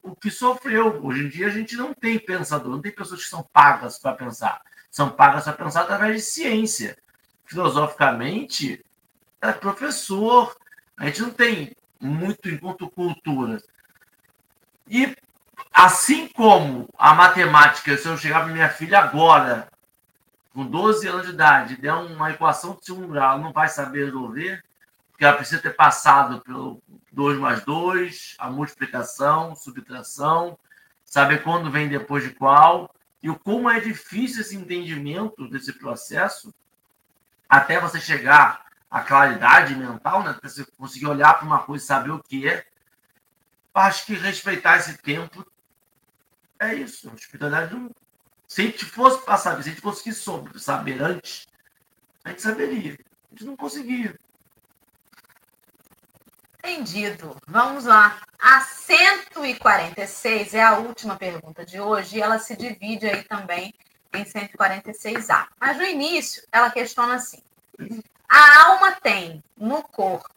o 0.04 0.16
que 0.16 0.30
sofreu. 0.30 1.04
Hoje 1.04 1.24
em 1.26 1.30
dia 1.30 1.48
a 1.48 1.52
gente 1.52 1.76
não 1.76 1.92
tem 1.92 2.20
pensador, 2.20 2.70
não 2.70 2.82
tem 2.82 2.92
pessoas 2.92 3.24
que 3.24 3.30
são 3.30 3.42
pagas 3.52 3.98
para 3.98 4.14
pensar. 4.14 4.62
São 4.92 5.10
pagas 5.10 5.46
para 5.46 5.54
pensar 5.54 5.82
através 5.82 6.18
de 6.18 6.22
ciência. 6.22 6.98
Filosoficamente, 7.46 8.86
é 9.42 9.52
professor. 9.52 10.56
A 10.98 11.08
gente 11.08 11.22
não 11.22 11.32
tem 11.32 11.76
muito 12.00 12.48
enquanto 12.48 12.90
cultura. 12.90 13.60
E 14.94 15.18
assim 15.74 16.28
como 16.28 16.88
a 16.96 17.16
matemática, 17.16 17.98
se 17.98 18.08
eu 18.08 18.16
chegar 18.16 18.42
para 18.42 18.54
minha 18.54 18.70
filha 18.70 19.00
agora, 19.00 19.68
com 20.54 20.64
12 20.64 21.08
anos 21.08 21.26
de 21.26 21.34
idade, 21.34 21.78
der 21.78 21.96
uma 21.96 22.30
equação 22.30 22.76
de 22.76 22.86
segundo 22.86 23.08
grau, 23.08 23.32
ela 23.32 23.42
não 23.42 23.52
vai 23.52 23.68
saber 23.68 24.06
resolver, 24.06 24.64
porque 25.10 25.26
ela 25.26 25.36
precisa 25.36 25.60
ter 25.60 25.76
passado 25.76 26.42
pelo 26.42 26.80
2 27.12 27.40
mais 27.40 27.64
2, 27.64 28.36
a 28.38 28.52
multiplicação, 28.52 29.56
subtração, 29.56 30.60
saber 31.04 31.42
quando 31.42 31.72
vem 31.72 31.90
depois 31.90 32.24
de 32.24 32.30
qual, 32.30 32.94
e 33.24 33.32
o 33.32 33.40
como 33.40 33.68
é 33.68 33.80
difícil 33.80 34.42
esse 34.42 34.56
entendimento 34.56 35.50
desse 35.50 35.74
processo, 35.74 36.54
até 37.50 37.80
você 37.80 38.00
chegar 38.00 38.64
à 38.92 39.02
claridade 39.02 39.74
mental, 39.74 40.22
né? 40.22 40.30
Até 40.30 40.48
você 40.48 40.64
conseguir 40.78 41.08
olhar 41.08 41.34
para 41.34 41.48
uma 41.48 41.64
coisa 41.64 41.84
e 41.84 41.88
saber 41.88 42.12
o 42.12 42.22
que 42.22 42.48
é. 42.48 42.64
Acho 43.74 44.06
que 44.06 44.14
respeitar 44.14 44.78
esse 44.78 44.98
tempo 44.98 45.46
é 46.60 46.76
isso. 46.76 47.10
A 47.10 47.16
espiritualidade 47.16 47.74
não. 47.74 47.90
Se 48.48 48.62
a 48.62 48.66
gente 48.66 48.86
fosse 48.86 49.26
passar, 49.26 49.56
se 49.56 49.70
a 49.70 49.72
gente 49.72 49.82
conseguisse 49.82 50.24
saber 50.58 51.02
antes, 51.02 51.48
a 52.24 52.30
gente 52.30 52.42
saberia. 52.42 52.94
A 52.94 53.30
gente 53.32 53.46
não 53.46 53.56
conseguia. 53.56 54.16
Entendido. 56.60 57.36
Vamos 57.48 57.86
lá. 57.86 58.22
A 58.40 58.62
146 58.62 60.54
é 60.54 60.64
a 60.64 60.78
última 60.78 61.16
pergunta 61.18 61.66
de 61.66 61.80
hoje 61.80 62.18
e 62.18 62.22
ela 62.22 62.40
se 62.40 62.56
divide 62.56 63.08
aí 63.08 63.24
também 63.24 63.74
em 64.14 64.24
146A. 64.24 65.48
Mas 65.60 65.78
no 65.78 65.84
início, 65.84 66.44
ela 66.52 66.70
questiona 66.70 67.16
assim: 67.16 67.42
a 68.30 68.68
alma 68.68 68.92
tem 68.94 69.44
no 69.58 69.82
corpo 69.82 70.30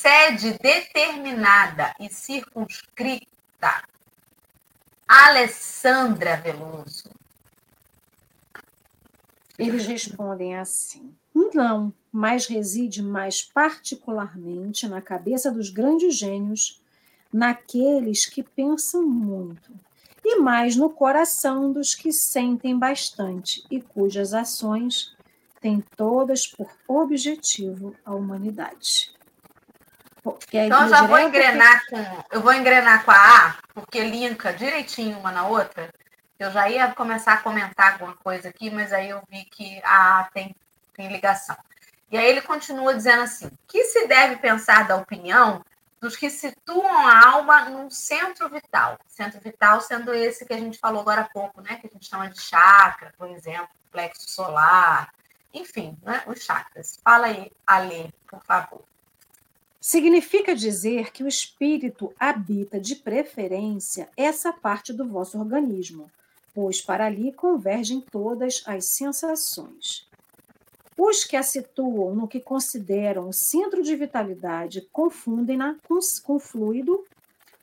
sede 0.00 0.56
determinada 0.58 1.94
e 2.00 2.08
circunscrita. 2.08 3.84
Alessandra 5.06 6.36
Veloso. 6.36 7.10
Eles 9.58 9.84
respondem 9.84 10.56
assim: 10.56 11.14
não, 11.52 11.92
mas 12.10 12.46
reside 12.46 13.02
mais 13.02 13.42
particularmente 13.42 14.88
na 14.88 15.02
cabeça 15.02 15.52
dos 15.52 15.68
grandes 15.68 16.16
gênios, 16.16 16.80
naqueles 17.30 18.24
que 18.24 18.42
pensam 18.42 19.02
muito, 19.02 19.70
e 20.24 20.36
mais 20.36 20.76
no 20.76 20.88
coração 20.88 21.70
dos 21.70 21.94
que 21.94 22.10
sentem 22.10 22.78
bastante 22.78 23.62
e 23.70 23.82
cujas 23.82 24.32
ações 24.32 25.14
têm 25.60 25.84
todas 25.94 26.46
por 26.46 26.70
objetivo 26.88 27.94
a 28.02 28.14
humanidade. 28.14 29.19
Então, 30.52 30.82
eu 30.84 30.88
já 30.88 31.02
vou 31.02 31.18
engrenar 31.18 31.82
com. 31.88 32.24
Eu 32.30 32.40
vou 32.40 32.52
engrenar 32.52 33.04
com 33.04 33.10
a 33.10 33.14
A, 33.14 33.54
porque 33.74 34.02
linka 34.02 34.52
direitinho 34.52 35.18
uma 35.18 35.32
na 35.32 35.46
outra. 35.46 35.92
Eu 36.38 36.50
já 36.50 36.68
ia 36.68 36.92
começar 36.92 37.34
a 37.34 37.38
comentar 37.38 37.92
alguma 37.92 38.14
coisa 38.16 38.48
aqui, 38.48 38.70
mas 38.70 38.92
aí 38.92 39.10
eu 39.10 39.22
vi 39.30 39.44
que 39.44 39.80
a 39.84 40.20
A 40.20 40.24
tem, 40.24 40.54
tem 40.94 41.08
ligação. 41.08 41.56
E 42.10 42.16
aí 42.16 42.26
ele 42.26 42.42
continua 42.42 42.94
dizendo 42.94 43.22
assim: 43.22 43.50
que 43.66 43.84
se 43.84 44.06
deve 44.06 44.36
pensar 44.36 44.86
da 44.86 44.96
opinião 44.96 45.64
dos 46.00 46.16
que 46.16 46.30
situam 46.30 47.06
a 47.06 47.28
alma 47.28 47.68
num 47.68 47.90
centro 47.90 48.48
vital. 48.48 48.98
Centro 49.06 49.38
vital 49.40 49.80
sendo 49.82 50.14
esse 50.14 50.46
que 50.46 50.52
a 50.54 50.58
gente 50.58 50.78
falou 50.78 51.02
agora 51.02 51.22
há 51.22 51.28
pouco, 51.28 51.60
né? 51.60 51.76
Que 51.76 51.86
a 51.86 51.90
gente 51.90 52.08
chama 52.08 52.30
de 52.30 52.40
chakra, 52.40 53.12
por 53.18 53.28
exemplo, 53.28 53.68
plexo 53.92 54.30
solar, 54.30 55.12
enfim, 55.52 55.98
né? 56.02 56.22
os 56.26 56.42
chakras. 56.42 56.98
Fala 57.04 57.26
aí, 57.26 57.52
Ale, 57.66 58.12
por 58.26 58.42
favor. 58.44 58.82
Significa 59.80 60.54
dizer 60.54 61.10
que 61.10 61.24
o 61.24 61.28
espírito 61.28 62.12
habita 62.20 62.78
de 62.78 62.96
preferência 62.96 64.10
essa 64.14 64.52
parte 64.52 64.92
do 64.92 65.08
vosso 65.08 65.38
organismo, 65.38 66.10
pois 66.54 66.82
para 66.82 67.06
ali 67.06 67.32
convergem 67.32 68.00
todas 68.00 68.62
as 68.66 68.84
sensações. 68.84 70.06
Os 70.98 71.24
que 71.24 71.34
a 71.34 71.42
situam 71.42 72.14
no 72.14 72.28
que 72.28 72.40
consideram 72.40 73.30
o 73.30 73.32
centro 73.32 73.82
de 73.82 73.96
vitalidade 73.96 74.86
confundem-na 74.92 75.76
com, 75.88 75.98
com 76.22 76.38
fluido 76.38 77.02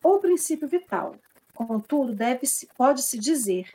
ou 0.01 0.17
princípio 0.17 0.67
vital. 0.67 1.13
Contudo, 1.53 2.17
pode-se 2.75 3.19
dizer 3.19 3.69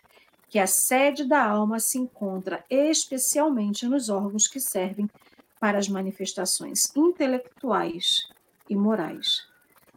que 0.48 0.58
a 0.58 0.66
sede 0.66 1.24
da 1.24 1.46
alma 1.46 1.78
se 1.78 1.96
encontra 1.96 2.64
especialmente 2.68 3.86
nos 3.86 4.08
órgãos 4.08 4.48
que 4.48 4.58
servem 4.58 5.08
para 5.62 5.78
as 5.78 5.86
manifestações 5.86 6.90
intelectuais 6.96 8.26
e 8.68 8.74
morais. 8.74 9.46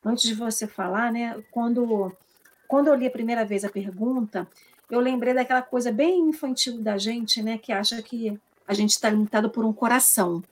Antes 0.06 0.26
de 0.26 0.36
você 0.36 0.68
falar, 0.68 1.12
né, 1.12 1.44
quando, 1.50 2.16
quando 2.68 2.86
eu 2.86 2.94
li 2.94 3.08
a 3.08 3.12
primeira 3.12 3.44
vez 3.44 3.66
a 3.66 3.70
pergunta, 3.70 4.48
eu 4.92 5.00
lembrei 5.00 5.34
daquela 5.34 5.64
coisa 5.64 5.92
bem 5.92 6.30
infantil 6.30 6.80
da 6.80 7.00
gente, 7.00 7.42
né, 7.42 7.58
que 7.58 7.72
acha 7.72 8.00
que 8.04 8.40
a 8.68 8.76
gente 8.76 8.92
está 8.92 9.10
limitado 9.10 9.50
por 9.50 9.66
um 9.66 9.74
coração. 9.74 10.44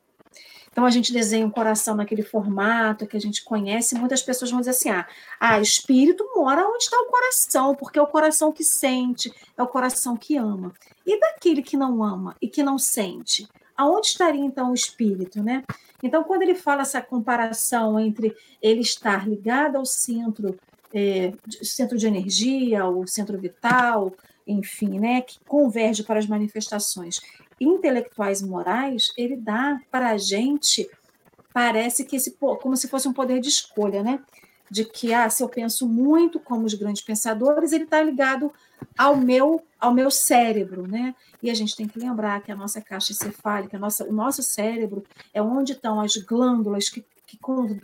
Então 0.71 0.83
a 0.83 0.89
gente 0.89 1.13
desenha 1.13 1.45
um 1.45 1.51
coração 1.51 1.95
naquele 1.95 2.23
formato 2.23 3.05
que 3.05 3.15
a 3.15 3.21
gente 3.21 3.43
conhece. 3.43 3.93
Muitas 3.93 4.23
pessoas 4.23 4.49
vão 4.49 4.61
dizer 4.61 4.71
assim: 4.71 4.89
ah, 4.89 5.07
ah 5.39 5.59
espírito 5.59 6.27
mora 6.35 6.67
onde 6.67 6.85
está 6.85 6.99
o 6.99 7.05
coração, 7.05 7.75
porque 7.75 7.99
é 7.99 8.01
o 8.01 8.07
coração 8.07 8.51
que 8.51 8.63
sente, 8.63 9.31
é 9.55 9.61
o 9.61 9.67
coração 9.67 10.17
que 10.17 10.35
ama. 10.37 10.73
E 11.05 11.19
daquele 11.19 11.61
que 11.61 11.77
não 11.77 12.03
ama 12.03 12.35
e 12.41 12.47
que 12.47 12.63
não 12.63 12.79
sente? 12.79 13.47
Aonde 13.75 14.07
estaria 14.07 14.43
então 14.43 14.71
o 14.71 14.73
espírito, 14.73 15.41
né? 15.41 15.63
Então, 16.01 16.23
quando 16.23 16.41
ele 16.41 16.55
fala 16.55 16.81
essa 16.81 17.01
comparação 17.01 17.99
entre 17.99 18.35
ele 18.61 18.81
estar 18.81 19.27
ligado 19.27 19.77
ao 19.77 19.85
centro, 19.85 20.59
é, 20.93 21.33
centro 21.61 21.97
de 21.97 22.05
energia, 22.05 22.85
o 22.85 23.07
centro 23.07 23.37
vital, 23.37 24.13
enfim, 24.45 24.99
né, 24.99 25.21
que 25.21 25.39
converge 25.47 26.03
para 26.03 26.19
as 26.19 26.27
manifestações, 26.27 27.21
intelectuais 27.59 28.41
e 28.41 28.45
morais, 28.45 29.13
ele 29.17 29.37
dá 29.37 29.79
para 29.89 30.09
a 30.09 30.17
gente, 30.17 30.89
parece 31.53 32.03
que 32.03 32.17
esse, 32.17 32.31
como 32.31 32.75
se 32.75 32.87
fosse 32.87 33.07
um 33.07 33.13
poder 33.13 33.39
de 33.39 33.47
escolha, 33.47 34.03
né? 34.03 34.19
De 34.73 34.83
que, 34.83 35.13
ah, 35.13 35.29
se 35.29 35.43
eu 35.43 35.47
penso 35.47 35.87
muito 35.87 36.39
como 36.39 36.65
os 36.65 36.73
grandes 36.73 37.03
pensadores, 37.03 37.71
ele 37.71 37.83
está 37.83 38.01
ligado 38.01 38.51
ao 38.97 39.15
meu, 39.15 39.61
ao 39.79 39.93
meu 39.93 40.09
cérebro, 40.09 40.87
né? 40.87 41.13
E 41.43 41.51
a 41.51 41.53
gente 41.53 41.75
tem 41.75 41.87
que 41.87 41.99
lembrar 41.99 42.41
que 42.41 42.51
a 42.51 42.55
nossa 42.55 42.81
caixa 42.81 43.11
encefálica, 43.11 43.77
a 43.77 43.79
nossa, 43.79 44.03
o 44.03 44.11
nosso 44.11 44.41
cérebro 44.41 45.03
é 45.31 45.39
onde 45.39 45.73
estão 45.73 46.01
as 46.01 46.17
glândulas 46.17 46.89
que, 46.89 47.05
que 47.27 47.37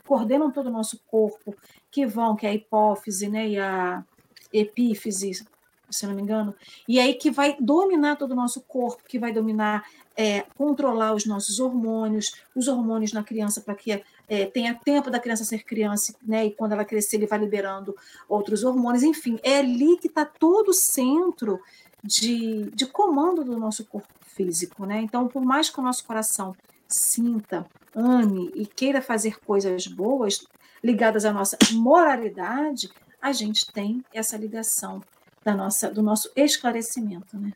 coordenam 0.03 0.49
todo 0.51 0.65
o 0.65 0.71
nosso 0.71 0.99
corpo, 1.05 1.55
que 1.91 2.07
vão, 2.07 2.35
que 2.35 2.47
é 2.47 2.49
a 2.49 2.55
hipófise, 2.55 3.29
né? 3.29 3.49
E 3.49 3.59
a 3.59 4.03
epífise, 4.51 5.45
se 5.91 6.07
não 6.07 6.15
me 6.15 6.23
engano, 6.23 6.55
e 6.87 6.99
aí 6.99 7.13
que 7.13 7.29
vai 7.29 7.55
dominar 7.59 8.15
todo 8.15 8.31
o 8.31 8.35
nosso 8.35 8.61
corpo, 8.61 9.03
que 9.07 9.19
vai 9.19 9.31
dominar, 9.31 9.85
é, 10.17 10.41
controlar 10.57 11.13
os 11.13 11.27
nossos 11.27 11.59
hormônios, 11.59 12.33
os 12.55 12.67
hormônios 12.67 13.13
na 13.13 13.23
criança 13.23 13.61
para 13.61 13.75
que 13.75 14.01
é, 14.29 14.45
tenha 14.45 14.75
tempo 14.75 15.09
da 15.09 15.19
criança 15.19 15.43
ser 15.43 15.63
criança, 15.63 16.13
né? 16.21 16.45
E 16.45 16.51
quando 16.51 16.73
ela 16.73 16.85
crescer, 16.85 17.17
ele 17.17 17.25
vai 17.25 17.39
liberando 17.39 17.95
outros 18.27 18.63
hormônios, 18.63 19.03
enfim, 19.03 19.39
é 19.41 19.57
ali 19.57 19.97
que 19.97 20.07
está 20.07 20.23
todo 20.23 20.69
o 20.69 20.73
centro 20.73 21.59
de, 22.03 22.69
de 22.71 22.85
comando 22.85 23.43
do 23.43 23.57
nosso 23.57 23.83
corpo 23.85 24.07
físico, 24.27 24.85
né? 24.85 25.01
Então, 25.01 25.27
por 25.27 25.43
mais 25.43 25.69
que 25.69 25.79
o 25.79 25.83
nosso 25.83 26.05
coração 26.05 26.55
sinta, 26.87 27.65
ame 27.95 28.51
e 28.53 28.65
queira 28.65 29.01
fazer 29.01 29.39
coisas 29.39 29.87
boas 29.87 30.45
ligadas 30.83 31.25
à 31.25 31.33
nossa 31.33 31.57
moralidade, 31.73 32.89
a 33.21 33.31
gente 33.31 33.71
tem 33.71 34.03
essa 34.13 34.37
ligação 34.37 35.01
da 35.43 35.55
nossa, 35.55 35.89
do 35.89 36.01
nosso 36.01 36.31
esclarecimento, 36.35 37.37
né? 37.37 37.51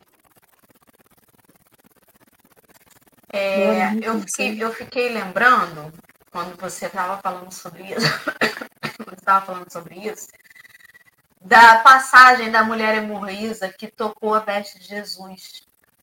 É, 3.35 3.95
eu, 4.07 4.19
fiquei, 4.19 4.63
eu 4.63 4.71
fiquei 4.71 5.09
lembrando, 5.09 5.91
quando 6.33 6.59
você 6.59 6.87
estava 6.87 7.21
falando 7.21 7.51
sobre 7.51 7.83
isso, 7.83 8.07
estava 9.15 9.45
falando 9.45 9.71
sobre 9.71 9.99
isso, 9.99 10.27
da 11.39 11.77
passagem 11.79 12.49
da 12.49 12.63
mulher 12.63 12.95
hemorroísa 12.95 13.69
que 13.69 13.87
tocou 13.87 14.33
a 14.33 14.39
veste 14.39 14.79
de 14.79 14.87
Jesus. 14.87 15.61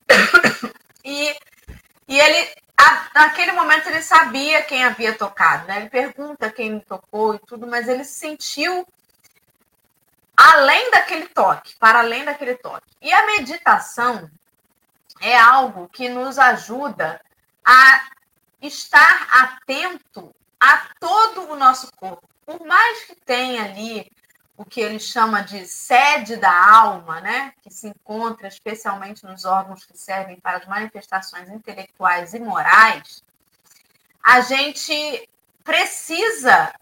E, 1.02 1.34
e 2.06 2.20
ele, 2.20 2.54
a, 2.76 3.08
naquele 3.14 3.52
momento, 3.52 3.88
ele 3.88 4.02
sabia 4.02 4.60
quem 4.60 4.84
havia 4.84 5.16
tocado, 5.16 5.66
né? 5.66 5.78
Ele 5.78 5.88
pergunta 5.88 6.52
quem 6.52 6.74
me 6.74 6.80
tocou 6.82 7.34
e 7.34 7.38
tudo, 7.38 7.66
mas 7.66 7.88
ele 7.88 8.04
sentiu 8.04 8.86
além 10.36 10.90
daquele 10.90 11.26
toque, 11.28 11.74
para 11.78 12.00
além 12.00 12.22
daquele 12.22 12.54
toque. 12.56 12.86
E 13.00 13.10
a 13.10 13.24
meditação 13.24 14.30
é 15.22 15.38
algo 15.38 15.88
que 15.88 16.10
nos 16.10 16.38
ajuda 16.38 17.18
a 17.64 18.10
estar 18.60 19.28
atento 19.32 20.34
a 20.58 20.88
todo 20.98 21.50
o 21.50 21.56
nosso 21.56 21.90
corpo. 21.96 22.28
Por 22.44 22.66
mais 22.66 23.04
que 23.04 23.14
tenha 23.14 23.64
ali 23.64 24.10
o 24.56 24.64
que 24.64 24.80
ele 24.80 24.98
chama 24.98 25.40
de 25.40 25.66
sede 25.66 26.36
da 26.36 26.52
alma, 26.52 27.20
né, 27.20 27.54
que 27.62 27.70
se 27.72 27.88
encontra 27.88 28.46
especialmente 28.46 29.24
nos 29.24 29.46
órgãos 29.46 29.86
que 29.86 29.96
servem 29.96 30.38
para 30.38 30.58
as 30.58 30.66
manifestações 30.66 31.48
intelectuais 31.48 32.34
e 32.34 32.38
morais, 32.38 33.24
a 34.22 34.42
gente 34.42 35.28
precisa 35.64 36.74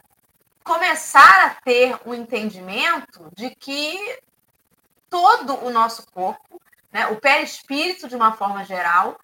começar 0.65 1.47
a 1.47 1.51
ter 1.63 1.97
o 2.05 2.11
um 2.11 2.15
entendimento 2.15 3.31
de 3.37 3.55
que 3.55 4.19
todo 5.09 5.65
o 5.65 5.71
nosso 5.71 6.05
corpo, 6.11 6.61
né, 6.93 7.07
o 7.07 7.17
perispírito 7.17 8.09
de 8.09 8.17
uma 8.17 8.33
forma 8.33 8.65
geral, 8.65 9.19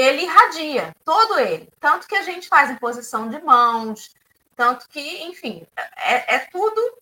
ele 0.00 0.22
irradia, 0.22 0.94
todo 1.04 1.38
ele. 1.40 1.68
Tanto 1.80 2.06
que 2.06 2.14
a 2.14 2.22
gente 2.22 2.48
faz 2.48 2.70
em 2.70 2.76
posição 2.76 3.28
de 3.28 3.42
mãos, 3.42 4.14
tanto 4.54 4.88
que, 4.88 5.24
enfim, 5.24 5.66
é, 5.96 6.36
é 6.36 6.38
tudo, 6.52 6.98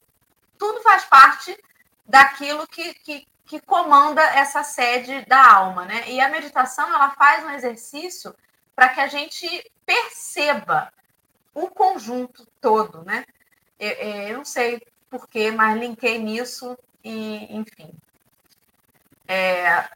tudo 0.58 0.80
faz 0.82 1.04
parte 1.04 1.62
daquilo 2.06 2.66
que, 2.66 2.94
que, 2.94 3.28
que 3.44 3.60
comanda 3.60 4.22
essa 4.22 4.62
sede 4.64 5.26
da 5.26 5.54
alma, 5.54 5.84
né? 5.84 6.08
E 6.08 6.20
a 6.20 6.30
meditação, 6.30 6.88
ela 6.88 7.10
faz 7.10 7.44
um 7.44 7.50
exercício 7.50 8.34
para 8.74 8.88
que 8.88 9.00
a 9.00 9.08
gente 9.08 9.70
perceba 9.84 10.90
o 11.52 11.68
conjunto 11.68 12.46
todo, 12.62 13.02
né? 13.04 13.26
Eu, 13.78 13.90
eu 13.90 14.38
não 14.38 14.44
sei 14.44 14.80
porquê, 15.10 15.50
mas 15.50 15.78
linkei 15.78 16.18
nisso 16.18 16.78
e, 17.04 17.54
enfim. 17.54 17.92
É, 19.28 19.86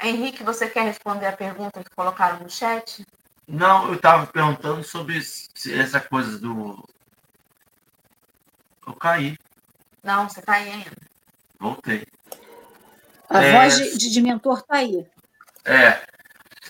Henrique, 0.00 0.44
você 0.44 0.68
quer 0.68 0.82
responder 0.84 1.26
a 1.26 1.36
pergunta 1.36 1.82
que 1.82 1.90
colocaram 1.94 2.40
no 2.40 2.50
chat? 2.50 3.04
Não, 3.46 3.88
eu 3.88 3.94
estava 3.94 4.26
perguntando 4.26 4.84
sobre 4.84 5.18
essa 5.18 6.00
coisa 6.00 6.38
do. 6.38 6.86
Eu 8.86 8.94
caí. 8.94 9.36
Não, 10.02 10.28
você 10.28 10.40
está 10.40 10.54
aí 10.54 10.70
ainda. 10.70 10.90
Voltei. 11.58 12.06
A 13.28 13.42
é, 13.42 13.52
voz 13.52 13.76
de, 13.76 14.10
de, 14.10 14.22
mentor 14.22 14.58
está 14.58 14.76
aí. 14.76 15.06
É. 15.64 16.00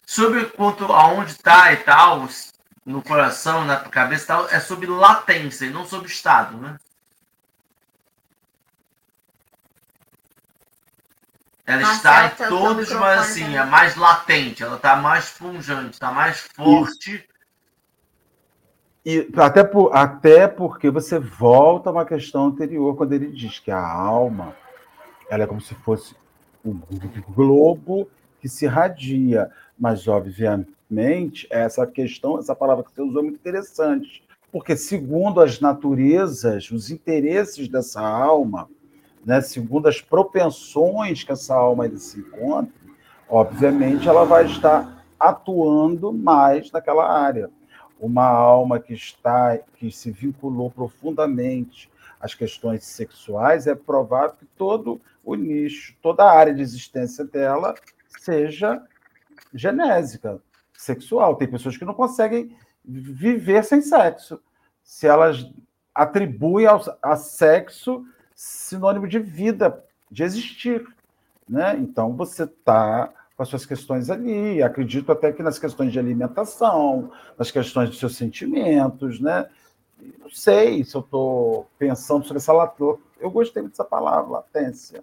Sobre 0.07 0.47
quanto 0.47 0.85
aonde 0.85 1.33
está 1.33 1.73
e 1.73 1.77
tal, 1.79 2.29
no 2.85 3.03
coração, 3.03 3.65
na 3.65 3.77
cabeça 3.77 4.27
tal, 4.27 4.49
é 4.49 4.59
sobre 4.59 4.87
latência 4.87 5.67
e 5.67 5.71
não 5.71 5.87
sobre 5.87 6.09
estado, 6.09 6.57
né? 6.57 6.79
Ela 11.69 11.93
está 11.93 12.27
em 12.27 12.49
todos, 12.49 12.91
mas 12.93 13.21
assim, 13.21 13.55
é 13.55 13.65
mais 13.65 13.95
latente, 13.95 14.63
ela 14.63 14.77
está 14.77 14.97
mais 14.97 15.31
punjante, 15.31 15.93
está 15.93 16.11
mais 16.11 16.41
forte. 16.41 17.29
E 19.05 19.29
até, 19.37 19.63
por, 19.63 19.95
até 19.95 20.49
porque 20.49 20.91
você 20.91 21.19
volta 21.19 21.91
a 21.91 21.93
uma 21.93 22.07
questão 22.07 22.47
anterior, 22.47 22.97
quando 22.97 23.13
ele 23.13 23.31
diz 23.31 23.59
que 23.59 23.71
a 23.71 23.87
alma 23.87 24.57
ela 25.31 25.45
é 25.45 25.47
como 25.47 25.61
se 25.61 25.75
fosse 25.75 26.17
um 26.65 26.81
globo 27.35 28.11
que 28.41 28.49
se 28.49 28.65
irradia, 28.65 29.51
mas 29.79 30.09
obviamente 30.09 30.73
mente, 30.89 31.47
essa 31.51 31.87
questão, 31.87 32.39
essa 32.39 32.55
palavra 32.55 32.83
que 32.83 32.91
você 32.95 33.03
usou 33.03 33.21
é 33.21 33.25
muito 33.25 33.37
interessante, 33.37 34.23
porque 34.51 34.75
segundo 34.75 35.41
as 35.41 35.61
naturezas, 35.61 36.71
os 36.71 36.91
interesses 36.91 37.69
dessa 37.69 38.01
alma, 38.01 38.69
né, 39.29 39.43
segundo 39.43 39.89
as 39.89 40.01
propensões 40.01 41.23
que 41.23 41.31
essa 41.31 41.55
alma 41.55 41.87
se 41.99 42.19
encontra, 42.19 42.73
obviamente 43.29 44.09
ela 44.09 44.25
vai 44.25 44.47
estar 44.47 45.05
atuando 45.21 46.11
mais 46.15 46.73
naquela 46.73 47.07
área. 47.07 47.51
Uma 48.01 48.25
alma 48.25 48.81
que 48.81 48.95
está, 48.95 49.59
que 49.77 49.91
se 49.91 50.11
vinculou 50.11 50.71
profundamente 50.71 51.91
às 52.19 52.35
questões 52.35 52.85
sexuais, 52.85 53.67
é 53.67 53.75
provável 53.75 54.35
que 54.35 54.47
todo 54.57 54.99
o 55.23 55.35
nicho, 55.35 55.95
toda 56.01 56.25
a 56.25 56.33
área 56.33 56.55
de 56.55 56.63
existência 56.63 57.23
dela 57.23 57.75
seja 58.09 58.83
genésica, 59.53 60.41
sexual. 60.73 61.37
Tem 61.37 61.47
pessoas 61.47 61.77
que 61.77 61.85
não 61.85 61.93
conseguem 61.93 62.57
viver 62.83 63.63
sem 63.63 63.83
sexo. 63.83 64.41
Se 64.83 65.07
elas 65.07 65.53
atribuem 65.95 66.65
ao, 66.67 66.81
a 67.03 67.15
sexo 67.15 68.07
sinônimo 68.39 69.09
de 69.09 69.19
vida, 69.19 69.85
de 70.09 70.23
existir. 70.23 70.87
Né? 71.49 71.77
Então 71.81 72.15
você 72.15 72.45
está 72.45 73.13
com 73.37 73.43
as 73.43 73.49
suas 73.49 73.67
questões 73.67 74.09
ali. 74.11 74.63
Acredito 74.63 75.11
até 75.11 75.33
que 75.33 75.43
nas 75.43 75.59
questões 75.59 75.93
de 75.93 75.99
alimentação, 75.99 77.11
nas 77.37 77.51
questões 77.51 77.91
dos 77.91 77.99
seus 77.99 78.17
sentimentos, 78.17 79.19
né? 79.21 79.49
Não 80.21 80.31
sei 80.31 80.85
se 80.85 80.95
eu 80.95 81.01
estou 81.01 81.67
pensando 81.77 82.23
sobre 82.23 82.39
essa 82.39 82.53
latência. 82.53 82.99
Eu 83.19 83.31
gostei 83.31 83.65
dessa 83.65 83.85
palavra, 83.85 84.31
latência. 84.31 85.03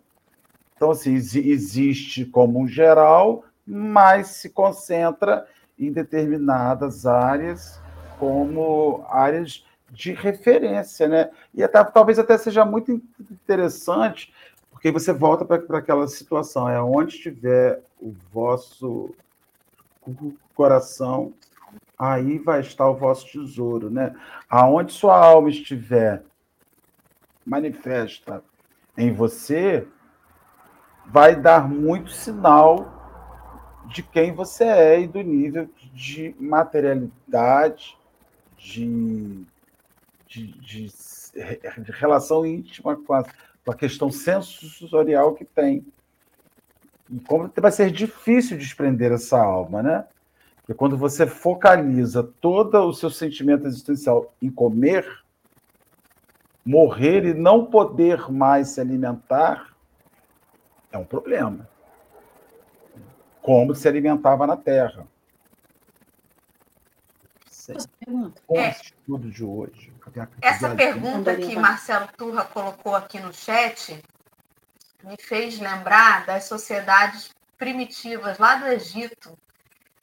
Então, 0.74 0.92
assim, 0.92 1.16
existe 1.16 2.24
como 2.24 2.62
um 2.62 2.68
geral, 2.68 3.44
mas 3.68 4.28
se 4.28 4.50
concentra 4.50 5.46
em 5.78 5.92
determinadas 5.92 7.06
áreas 7.06 7.82
como 8.18 9.06
áreas 9.10 9.65
de 9.92 10.12
referência, 10.14 11.08
né? 11.08 11.30
E 11.54 11.64
até, 11.64 11.84
talvez 11.84 12.20
até 12.20 12.38
seja 12.38 12.66
muito 12.66 12.92
interessante, 13.32 14.34
porque 14.72 14.92
você 14.92 15.14
volta 15.14 15.46
para 15.46 15.78
aquela 15.78 16.08
situação, 16.08 16.70
é 16.70 16.82
onde 16.82 17.16
estiver 17.16 17.82
o 18.00 18.14
vosso 18.32 19.14
coração, 20.54 21.34
aí 21.98 22.38
vai 22.38 22.62
estar 22.62 22.88
o 22.88 22.96
vosso 22.96 23.28
tesouro, 23.32 23.90
né? 23.90 24.16
Aonde 24.50 24.94
sua 24.94 25.18
alma 25.18 25.50
estiver 25.50 26.24
manifesta 27.46 28.44
em 28.98 29.14
você, 29.14 29.88
vai 31.06 31.36
dar 31.36 31.70
muito 31.70 32.12
sinal 32.12 32.94
de 33.88 34.02
quem 34.02 34.34
você 34.34 34.64
é 34.64 35.02
e 35.02 35.08
do 35.08 35.22
nível 35.22 35.70
de 35.94 36.36
materialidade, 36.40 37.98
de, 38.58 39.46
de, 40.36 40.52
de, 40.60 40.88
de 41.84 41.92
relação 41.92 42.46
íntima 42.46 42.96
com 42.96 43.14
a, 43.14 43.24
com 43.24 43.72
a 43.72 43.76
questão 43.76 44.12
sensorial 44.12 45.34
que 45.34 45.46
tem. 45.46 45.86
E 47.10 47.20
como 47.20 47.52
vai 47.56 47.72
ser 47.72 47.92
difícil 47.92 48.58
desprender 48.58 49.12
essa 49.12 49.40
alma, 49.40 49.82
né? 49.82 50.06
Porque 50.58 50.74
quando 50.74 50.98
você 50.98 51.28
focaliza 51.28 52.24
todo 52.42 52.76
o 52.80 52.94
seu 52.94 53.10
sentimento 53.10 53.68
existencial 53.68 54.34
em 54.42 54.50
comer, 54.50 55.06
morrer 56.66 57.24
e 57.24 57.34
não 57.34 57.68
poder 57.68 58.32
mais 58.32 58.70
se 58.70 58.82
alimentar 58.82 59.76
é 60.92 60.98
um 60.98 61.06
problema. 61.06 61.70
Como 63.42 63.76
se 63.76 63.88
alimentava 63.88 64.48
na 64.48 64.58
Terra. 64.58 65.08
Com 68.48 68.60
é, 68.60 68.70
estudo 68.72 69.30
de 69.30 69.44
hoje. 69.44 69.95
Essa 70.42 70.76
pergunta 70.76 71.36
que 71.36 71.56
Marcelo 71.56 72.08
Turra 72.18 72.46
colocou 72.46 72.96
aqui 72.96 73.20
no 73.20 73.34
chat 73.34 74.02
me 75.04 75.18
fez 75.18 75.60
lembrar 75.60 76.26
das 76.26 76.46
sociedades 76.46 77.30
primitivas 77.58 78.38
lá 78.38 78.56
do 78.56 78.68
Egito 78.68 79.38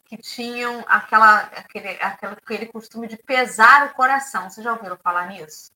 que 0.06 0.16
tinham 0.16 0.84
aquela, 0.86 1.38
aquele, 1.56 1.88
aquela, 2.00 2.32
aquele 2.34 2.66
costume 2.66 3.08
de 3.08 3.16
pesar 3.16 3.86
o 3.86 3.94
coração. 3.94 4.48
Vocês 4.50 4.62
já 4.62 4.72
ouviram 4.72 4.96
falar 4.98 5.28
nisso? 5.28 5.72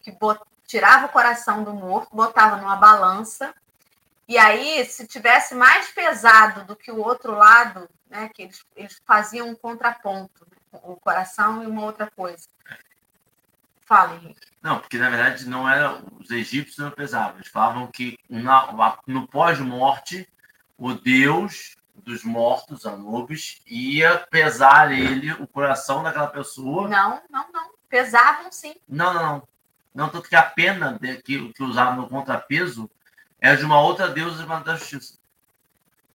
Que 0.00 0.12
bot, 0.12 0.40
tirava 0.66 1.06
o 1.06 1.10
coração 1.10 1.64
do 1.64 1.74
morto, 1.74 2.14
botava 2.14 2.56
numa 2.56 2.76
balança, 2.76 3.52
e 4.28 4.36
aí, 4.36 4.84
se 4.84 5.06
tivesse 5.06 5.54
mais 5.54 5.92
pesado 5.92 6.64
do 6.64 6.74
que 6.74 6.90
o 6.90 6.98
outro 6.98 7.32
lado, 7.32 7.88
né, 8.10 8.28
que 8.34 8.42
eles, 8.42 8.64
eles 8.74 9.00
faziam 9.06 9.48
um 9.48 9.54
contraponto, 9.54 10.44
né, 10.50 10.80
o 10.82 10.96
coração 10.96 11.62
e 11.62 11.66
uma 11.66 11.84
outra 11.84 12.10
coisa. 12.10 12.48
Fala, 13.86 14.16
Henrique. 14.16 14.40
Não, 14.60 14.80
porque 14.80 14.98
na 14.98 15.08
verdade 15.08 15.48
não 15.48 15.68
era. 15.68 16.02
Os 16.20 16.30
egípcios 16.30 16.78
não 16.78 16.90
pesavam. 16.90 17.36
Eles 17.36 17.48
falavam 17.48 17.86
que 17.86 18.18
na, 18.28 18.98
no 19.06 19.28
pós-morte, 19.28 20.28
o 20.76 20.92
Deus 20.92 21.76
dos 21.94 22.24
mortos, 22.24 22.84
Anubis, 22.84 23.62
ia 23.66 24.18
pesar 24.30 24.92
ele, 24.92 25.32
o 25.34 25.46
coração 25.46 26.02
daquela 26.02 26.26
pessoa. 26.26 26.88
Não, 26.88 27.22
não, 27.30 27.46
não. 27.52 27.70
Pesavam 27.88 28.50
sim. 28.50 28.74
Não, 28.88 29.14
não, 29.14 29.22
não. 29.22 29.48
Não, 29.94 30.08
tanto 30.10 30.28
que 30.28 30.36
a 30.36 30.42
pena 30.42 30.98
de, 31.00 31.16
que, 31.22 31.52
que 31.52 31.62
usavam 31.62 31.96
no 31.96 32.08
contrapeso 32.08 32.90
é 33.40 33.54
de 33.56 33.64
uma 33.64 33.80
outra 33.80 34.08
deusa 34.08 34.44
da 34.44 34.76
justiça. 34.76 35.16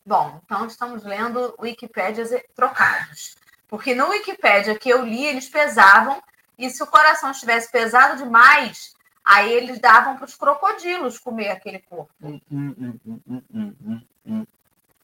Bom, 0.05 0.39
então 0.43 0.67
estamos 0.67 1.03
lendo 1.03 1.55
Wikipédias 1.57 2.29
trocados. 2.53 3.35
Porque 3.67 3.95
no 3.95 4.09
Wikipédia 4.09 4.77
que 4.77 4.89
eu 4.89 5.03
li, 5.05 5.25
eles 5.25 5.47
pesavam 5.47 6.21
e 6.61 6.69
se 6.69 6.83
o 6.83 6.87
coração 6.87 7.31
estivesse 7.31 7.71
pesado 7.71 8.23
demais, 8.23 8.95
aí 9.25 9.51
eles 9.51 9.79
davam 9.79 10.15
para 10.15 10.25
os 10.25 10.35
crocodilos 10.35 11.17
comer 11.17 11.49
aquele 11.49 11.79
corpo. 11.79 12.13
Hum 12.21 12.39
hum 12.51 14.01
hum, 14.25 14.45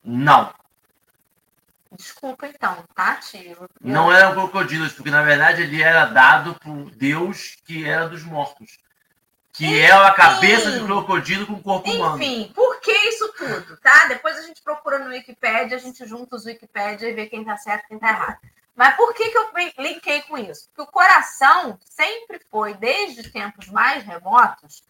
Não. 0.04 0.54
Desculpa 1.92 2.48
então, 2.48 2.84
tá, 2.94 3.16
tio? 3.16 3.68
Não 3.82 4.12
eram 4.12 4.34
crocodilos, 4.34 4.94
porque 4.94 5.10
na 5.10 5.24
verdade 5.24 5.64
ele 5.64 5.82
era 5.82 6.06
dado 6.06 6.54
por 6.56 6.92
Deus 6.92 7.58
que 7.66 7.88
era 7.88 8.08
dos 8.08 8.24
mortos. 8.24 8.78
Que 9.52 9.66
Enfim. 9.66 9.78
é 9.78 9.92
a 9.92 10.14
cabeça 10.14 10.72
de 10.72 10.86
crocodilo 10.86 11.48
com 11.48 11.54
o 11.54 11.64
corpo 11.64 11.90
Enfim, 11.90 11.98
humano. 11.98 12.22
Enfim, 12.22 12.52
por 12.54 12.80
que 12.82 12.92
isso 12.92 13.34
tudo, 13.34 13.78
tá? 13.78 14.06
Depois 14.08 14.38
a 14.38 14.44
gente 14.44 14.62
procura 14.62 15.00
no 15.00 15.10
Wikipedia, 15.10 15.76
a 15.76 15.80
gente 15.80 16.06
junta 16.06 16.36
os 16.36 16.46
Wikipedia 16.46 17.10
e 17.10 17.14
vê 17.14 17.26
quem 17.26 17.44
tá 17.44 17.58
certo 17.58 17.86
e 17.86 17.88
quem 17.88 17.98
tá 17.98 18.10
errado. 18.10 18.38
Mas 18.78 18.96
por 18.96 19.12
que, 19.16 19.32
que 19.32 19.38
eu 19.38 19.50
linkei 19.80 20.22
com 20.22 20.38
isso? 20.38 20.70
Porque 20.70 20.84
o 20.84 20.94
coração 20.94 21.80
sempre 21.84 22.40
foi, 22.52 22.76
desde 22.76 23.28
tempos 23.32 23.68
mais 23.70 24.04
remotos, 24.04 24.84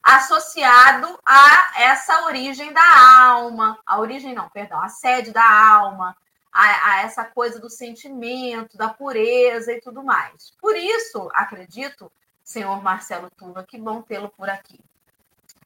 associado 0.00 1.18
a 1.26 1.82
essa 1.82 2.24
origem 2.24 2.72
da 2.72 3.18
alma, 3.18 3.76
a 3.84 3.98
origem 3.98 4.32
não, 4.32 4.48
perdão, 4.48 4.80
a 4.80 4.88
sede 4.88 5.32
da 5.32 5.44
alma, 5.44 6.16
a, 6.52 6.90
a, 6.92 7.02
essa 7.02 7.24
coisa 7.24 7.58
do 7.58 7.68
sentimento, 7.68 8.78
da 8.78 8.90
pureza 8.90 9.72
e 9.72 9.80
tudo 9.80 10.04
mais. 10.04 10.52
Por 10.60 10.76
isso, 10.76 11.28
acredito, 11.34 12.12
senhor 12.44 12.80
Marcelo 12.80 13.28
Tuva, 13.36 13.64
que 13.64 13.76
bom 13.76 14.02
tê-lo 14.02 14.28
por 14.28 14.48
aqui, 14.48 14.78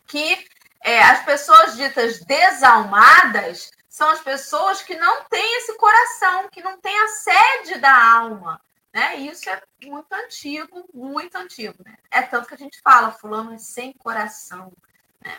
que 0.07 0.47
é, 0.81 1.03
as 1.03 1.23
pessoas 1.27 1.77
ditas 1.77 2.21
desalmadas 2.21 3.71
são 3.97 4.11
as 4.11 4.21
pessoas 4.21 4.83
que 4.83 4.95
não 4.95 5.25
têm 5.25 5.57
esse 5.57 5.75
coração, 5.79 6.51
que 6.51 6.63
não 6.63 6.79
têm 6.79 6.95
a 7.01 7.09
sede 7.09 7.79
da 7.79 8.15
alma. 8.19 8.61
Né? 8.93 9.17
Isso 9.17 9.49
é 9.49 9.63
muito 9.85 10.13
antigo, 10.13 10.87
muito 10.93 11.35
antigo. 11.37 11.83
Né? 11.83 11.97
É 12.11 12.21
tanto 12.21 12.47
que 12.47 12.53
a 12.53 12.59
gente 12.59 12.79
fala, 12.83 13.11
fulano 13.11 13.55
é 13.55 13.59
sem 13.59 13.95
coração. 13.95 14.71
Né? 15.19 15.35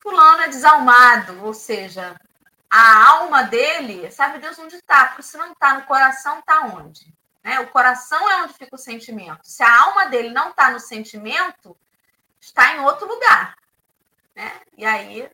Fulano 0.00 0.42
é 0.42 0.48
desalmado, 0.48 1.44
ou 1.44 1.52
seja, 1.52 2.14
a 2.70 3.08
alma 3.08 3.42
dele, 3.42 4.08
sabe 4.12 4.38
Deus 4.38 4.56
onde 4.60 4.76
está, 4.76 5.06
porque 5.06 5.24
se 5.24 5.36
não 5.36 5.50
está 5.50 5.74
no 5.74 5.82
coração, 5.84 6.38
está 6.38 6.60
onde? 6.60 7.12
Né? 7.42 7.58
O 7.58 7.66
coração 7.70 8.30
é 8.30 8.42
onde 8.44 8.54
fica 8.54 8.76
o 8.76 8.78
sentimento. 8.78 9.40
Se 9.42 9.64
a 9.64 9.80
alma 9.82 10.06
dele 10.06 10.30
não 10.30 10.50
está 10.50 10.70
no 10.70 10.78
sentimento, 10.78 11.76
está 12.40 12.76
em 12.76 12.80
outro 12.82 13.08
lugar. 13.08 13.56
Né? 14.36 14.60
E 14.76 14.86
aí 14.86 15.28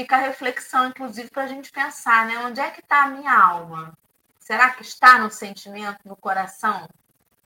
fica 0.00 0.16
a 0.16 0.20
reflexão, 0.20 0.88
inclusive, 0.88 1.28
para 1.30 1.44
a 1.44 1.46
gente 1.46 1.70
pensar, 1.70 2.26
né? 2.26 2.38
Onde 2.38 2.58
é 2.58 2.70
que 2.70 2.80
está 2.80 3.04
a 3.04 3.08
minha 3.08 3.32
alma? 3.32 3.92
Será 4.38 4.70
que 4.70 4.82
está 4.82 5.18
no 5.18 5.30
sentimento, 5.30 5.98
no 6.06 6.16
coração? 6.16 6.88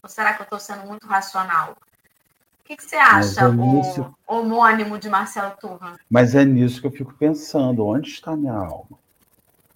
Ou 0.03 0.09
será 0.09 0.35
que 0.35 0.43
eu 0.43 0.45
estou 0.45 0.61
sendo 0.61 0.87
muito 0.87 1.07
racional? 1.07 1.73
O 1.73 2.65
que, 2.65 2.77
que 2.77 2.85
você 2.85 2.97
acha, 2.97 3.41
é 3.43 3.51
nisso... 3.51 4.17
o 4.27 4.37
homônimo 4.37 4.99
de 4.99 5.09
Marcelo 5.09 5.55
Turra? 5.61 5.99
Mas 6.09 6.35
é 6.35 6.45
nisso 6.45 6.81
que 6.81 6.87
eu 6.87 6.93
fico 6.93 7.13
pensando. 7.15 7.85
Onde 7.85 8.09
está 8.09 8.31
a 8.31 8.37
minha 8.37 8.55
alma? 8.55 8.99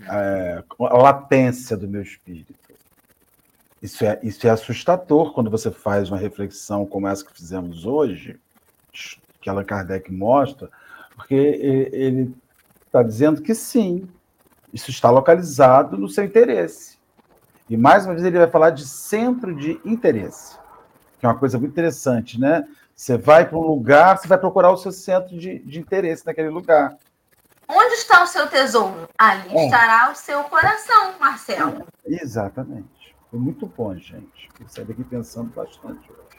É, 0.01 0.63
a 0.79 0.97
latência 0.97 1.77
do 1.77 1.89
meu 1.89 2.03
espírito. 2.03 2.55
Isso 3.83 4.05
é, 4.05 4.19
isso 4.23 4.47
é 4.47 4.51
assustador 4.51 5.33
quando 5.33 5.51
você 5.51 5.71
faz 5.71 6.09
uma 6.11 6.19
reflexão 6.19 6.87
como 6.87 7.09
essa 7.09 7.25
que 7.25 7.33
fizemos 7.33 7.85
hoje, 7.85 8.39
que 9.41 9.51
Allan 9.51 9.65
Kardec 9.65 10.13
mostra, 10.13 10.71
porque 11.15 11.35
ele 11.35 12.35
está 12.89 13.03
dizendo 13.03 13.41
que 13.43 13.55
sim, 13.55 14.09
isso 14.73 14.91
está 14.91 15.11
localizado 15.11 15.97
no 15.97 16.09
seu 16.09 16.25
interesse. 16.25 16.99
E 17.69 17.77
mais 17.77 18.05
uma 18.05 18.15
vez 18.15 18.25
ele 18.25 18.39
vai 18.39 18.51
falar 18.51 18.71
de 18.71 18.87
centro 18.87 19.55
de 19.55 19.81
interesse, 19.85 20.57
que 21.19 21.27
é 21.27 21.29
uma 21.29 21.39
coisa 21.39 21.59
muito 21.59 21.73
interessante, 21.73 22.41
né? 22.41 22.67
Você 22.97 23.17
vai 23.17 23.47
para 23.47 23.59
um 23.59 23.63
lugar, 23.63 24.19
você 24.19 24.27
vai 24.27 24.39
procurar 24.39 24.73
o 24.73 24.77
seu 24.77 24.91
centro 24.91 25.39
de, 25.39 25.59
de 25.61 25.79
interesse 25.79 26.27
naquele 26.27 26.49
lugar. 26.49 26.97
Onde 27.69 27.95
está 27.95 28.23
o 28.23 28.27
seu 28.27 28.49
tesouro? 28.49 29.09
Ali 29.17 29.57
é. 29.57 29.65
estará 29.67 30.11
o 30.11 30.15
seu 30.15 30.43
coração, 30.45 31.19
Marcelo. 31.21 31.87
Exatamente. 32.05 33.15
Foi 33.31 33.39
muito 33.39 33.67
bom, 33.67 33.95
gente. 33.95 34.49
Eu 34.59 34.69
saí 34.69 34.85
daqui 34.87 35.05
pensando 35.05 35.51
bastante 35.51 36.11
hoje. 36.11 36.39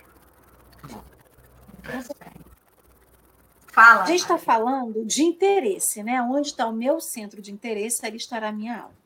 Fala. 3.79 4.03
A 4.03 4.05
gente 4.07 4.19
está 4.19 4.37
falando 4.37 5.05
de 5.05 5.23
interesse, 5.23 6.03
né? 6.03 6.21
Onde 6.21 6.49
está 6.49 6.67
o 6.67 6.73
meu 6.73 6.99
centro 6.99 7.41
de 7.41 7.49
interesse, 7.49 8.05
ali 8.05 8.17
estará 8.17 8.49
a 8.49 8.51
minha 8.51 8.77
alma. 8.77 8.99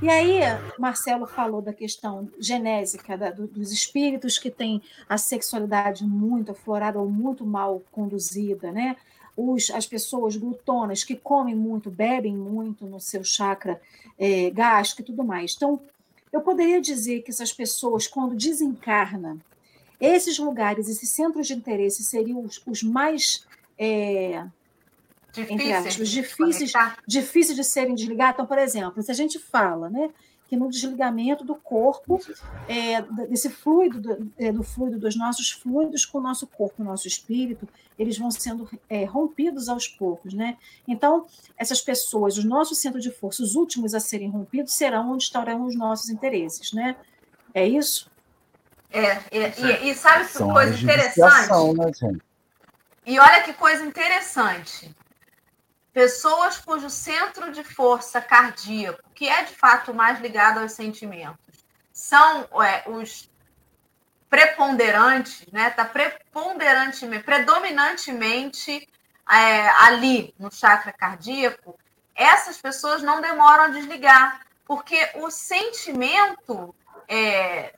E 0.00 0.08
aí, 0.08 0.38
Marcelo 0.78 1.26
falou 1.26 1.60
da 1.60 1.72
questão 1.72 2.30
genésica 2.38 3.18
da, 3.18 3.30
dos 3.30 3.72
espíritos 3.72 4.38
que 4.38 4.48
têm 4.48 4.80
a 5.08 5.18
sexualidade 5.18 6.04
muito 6.04 6.52
aflorada 6.52 7.00
ou 7.00 7.10
muito 7.10 7.44
mal 7.44 7.82
conduzida, 7.90 8.70
né? 8.70 8.96
Os, 9.36 9.70
as 9.70 9.86
pessoas 9.88 10.36
glutonas 10.36 11.02
que 11.02 11.16
comem 11.16 11.56
muito, 11.56 11.90
bebem 11.90 12.36
muito 12.36 12.86
no 12.86 13.00
seu 13.00 13.24
chakra 13.24 13.80
é, 14.16 14.50
gástrico 14.50 15.02
e 15.02 15.04
tudo 15.06 15.24
mais. 15.24 15.54
Então, 15.56 15.80
eu 16.32 16.42
poderia 16.42 16.80
dizer 16.80 17.22
que 17.22 17.32
essas 17.32 17.52
pessoas, 17.52 18.06
quando 18.06 18.36
desencarnam, 18.36 19.40
esses 20.00 20.38
lugares, 20.38 20.88
esses 20.88 21.08
centros 21.08 21.48
de 21.48 21.54
interesse 21.54 22.04
seriam 22.04 22.44
os, 22.44 22.62
os 22.66 22.84
mais 22.84 23.44
é, 23.78 24.44
aspas, 25.74 26.08
difíceis, 26.08 26.72
difíceis 27.06 27.56
de 27.56 27.64
serem 27.64 27.94
desligados. 27.94 28.34
Então, 28.34 28.46
por 28.46 28.58
exemplo, 28.58 29.02
se 29.02 29.10
a 29.10 29.14
gente 29.14 29.38
fala 29.38 29.90
né, 29.90 30.10
que 30.48 30.56
no 30.56 30.70
desligamento 30.70 31.44
do 31.44 31.54
corpo, 31.54 32.20
é, 32.68 33.02
desse 33.28 33.50
fluido, 33.50 34.00
do, 34.00 34.32
é, 34.38 34.52
do, 34.52 34.62
fluido, 34.62 34.98
dos 34.98 35.16
nossos 35.16 35.50
fluidos 35.50 36.04
com 36.06 36.18
o 36.18 36.20
nosso 36.20 36.46
corpo, 36.46 36.82
o 36.82 36.84
nosso 36.84 37.06
espírito, 37.06 37.68
eles 37.98 38.16
vão 38.18 38.30
sendo 38.30 38.68
é, 38.88 39.04
rompidos 39.04 39.68
aos 39.68 39.88
poucos. 39.88 40.32
Né? 40.32 40.56
Então, 40.86 41.26
essas 41.56 41.80
pessoas, 41.80 42.38
os 42.38 42.44
nossos 42.44 42.78
centros 42.78 43.02
de 43.02 43.10
força, 43.10 43.42
os 43.42 43.54
últimos 43.54 43.94
a 43.94 44.00
serem 44.00 44.30
rompidos, 44.30 44.74
serão 44.74 45.12
onde 45.12 45.24
estarão 45.24 45.64
os 45.64 45.76
nossos 45.76 46.08
interesses. 46.08 46.72
Né? 46.72 46.96
É 47.52 47.66
isso? 47.66 48.10
É, 48.90 49.20
e, 49.32 49.90
e, 49.90 49.94
sabe 49.94 50.26
que 50.26 50.38
coisa 50.38 50.74
interessante? 50.74 51.50
Né, 51.76 52.12
e 53.06 53.20
olha 53.20 53.44
que 53.44 53.52
coisa 53.52 53.84
interessante. 53.84 54.94
Pessoas 55.92 56.58
cujo 56.58 56.90
centro 56.90 57.52
de 57.52 57.62
força 57.62 58.20
cardíaco, 58.20 59.08
que 59.14 59.28
é 59.28 59.44
de 59.44 59.54
fato 59.54 59.94
mais 59.94 60.20
ligado 60.20 60.58
aos 60.58 60.72
sentimentos, 60.72 61.64
são 61.92 62.48
é, 62.62 62.82
os 62.90 63.30
preponderantes, 64.28 65.46
né? 65.52 65.68
Está 65.68 65.84
preponderantemente, 65.84 67.24
predominantemente 67.24 68.86
é, 69.30 69.68
ali 69.86 70.34
no 70.38 70.52
chakra 70.52 70.92
cardíaco, 70.92 71.78
essas 72.14 72.58
pessoas 72.58 73.02
não 73.02 73.20
demoram 73.20 73.64
a 73.64 73.68
desligar, 73.68 74.40
porque 74.64 75.10
o 75.14 75.30
sentimento 75.30 76.74
é, 77.08 77.72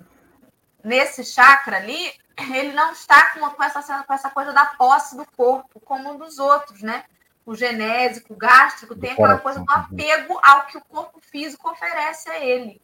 nesse 0.83 1.25
chakra 1.25 1.77
ali, 1.77 2.13
ele 2.53 2.73
não 2.73 2.93
está 2.93 3.33
com, 3.33 3.41
com, 3.51 3.63
essa, 3.63 4.03
com 4.05 4.13
essa 4.13 4.31
coisa 4.31 4.53
da 4.53 4.67
posse 4.67 5.17
do 5.17 5.27
corpo, 5.37 5.81
como 5.81 6.13
um 6.13 6.19
dos 6.19 6.39
outros, 6.39 6.83
né? 6.83 7.05
O 7.45 7.55
genésico, 7.55 8.35
o 8.35 8.37
gástrico, 8.37 8.95
tem 8.95 9.13
aquela 9.13 9.39
coisa 9.39 9.61
do 9.61 9.73
apego 9.73 10.39
ao 10.43 10.67
que 10.67 10.77
o 10.77 10.85
corpo 10.85 11.19
físico 11.21 11.71
oferece 11.71 12.29
a 12.29 12.45
ele. 12.45 12.81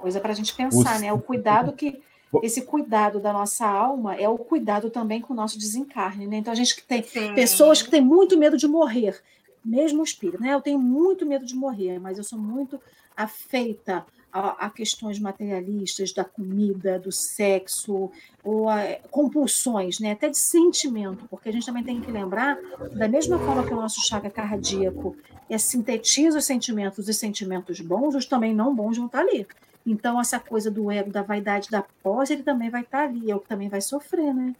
Coisa 0.00 0.18
para 0.18 0.32
a 0.32 0.34
gente 0.34 0.54
pensar, 0.54 0.98
né? 0.98 1.12
O 1.12 1.20
cuidado 1.20 1.74
que 1.74 2.02
esse 2.42 2.62
cuidado 2.62 3.20
da 3.20 3.32
nossa 3.32 3.66
alma 3.66 4.14
é 4.14 4.28
o 4.28 4.38
cuidado 4.38 4.88
também 4.88 5.20
com 5.20 5.32
o 5.32 5.36
nosso 5.36 5.58
desencarne, 5.58 6.26
né? 6.26 6.36
Então 6.36 6.52
a 6.52 6.56
gente 6.56 6.74
que 6.74 6.82
tem 6.82 7.02
Sim. 7.02 7.34
pessoas 7.34 7.82
que 7.82 7.90
têm 7.90 8.00
muito 8.00 8.38
medo 8.38 8.56
de 8.56 8.66
morrer, 8.66 9.20
mesmo 9.64 10.00
o 10.00 10.04
espírito, 10.04 10.42
né? 10.42 10.54
Eu 10.54 10.62
tenho 10.62 10.78
muito 10.78 11.26
medo 11.26 11.44
de 11.44 11.54
morrer, 11.54 11.98
mas 11.98 12.16
eu 12.16 12.24
sou 12.24 12.38
muito 12.38 12.80
afeita 13.14 14.06
a, 14.32 14.66
a 14.66 14.70
questões 14.70 15.18
materialistas 15.18 16.12
da 16.12 16.24
comida, 16.24 16.98
do 16.98 17.10
sexo, 17.10 18.10
ou 18.42 18.68
a, 18.68 18.96
compulsões, 19.10 19.98
né? 19.98 20.12
Até 20.12 20.28
de 20.28 20.38
sentimento, 20.38 21.26
porque 21.28 21.48
a 21.48 21.52
gente 21.52 21.66
também 21.66 21.82
tem 21.82 22.00
que 22.00 22.10
lembrar, 22.10 22.58
da 22.92 23.08
mesma 23.08 23.38
forma 23.38 23.66
que 23.66 23.72
o 23.72 23.80
nosso 23.80 24.00
chakra 24.06 24.30
cardíaco 24.30 25.16
é, 25.48 25.58
sintetiza 25.58 26.38
os 26.38 26.44
sentimentos, 26.44 27.08
os 27.08 27.16
sentimentos 27.16 27.80
bons, 27.80 28.14
os 28.14 28.26
também 28.26 28.54
não 28.54 28.74
bons 28.74 28.96
vão 28.96 29.06
estar 29.06 29.20
ali. 29.20 29.46
Então, 29.84 30.20
essa 30.20 30.38
coisa 30.38 30.70
do 30.70 30.90
ego, 30.90 31.10
da 31.10 31.22
vaidade, 31.22 31.70
da 31.70 31.82
posse, 32.02 32.34
ele 32.34 32.42
também 32.42 32.70
vai 32.70 32.82
estar 32.82 32.98
tá 32.98 33.04
ali, 33.04 33.30
é 33.30 33.34
o 33.34 33.40
que 33.40 33.48
também 33.48 33.68
vai 33.68 33.80
sofrer, 33.80 34.32
né? 34.34 34.54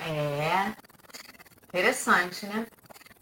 É 0.00 0.74
interessante, 1.68 2.46
né? 2.46 2.66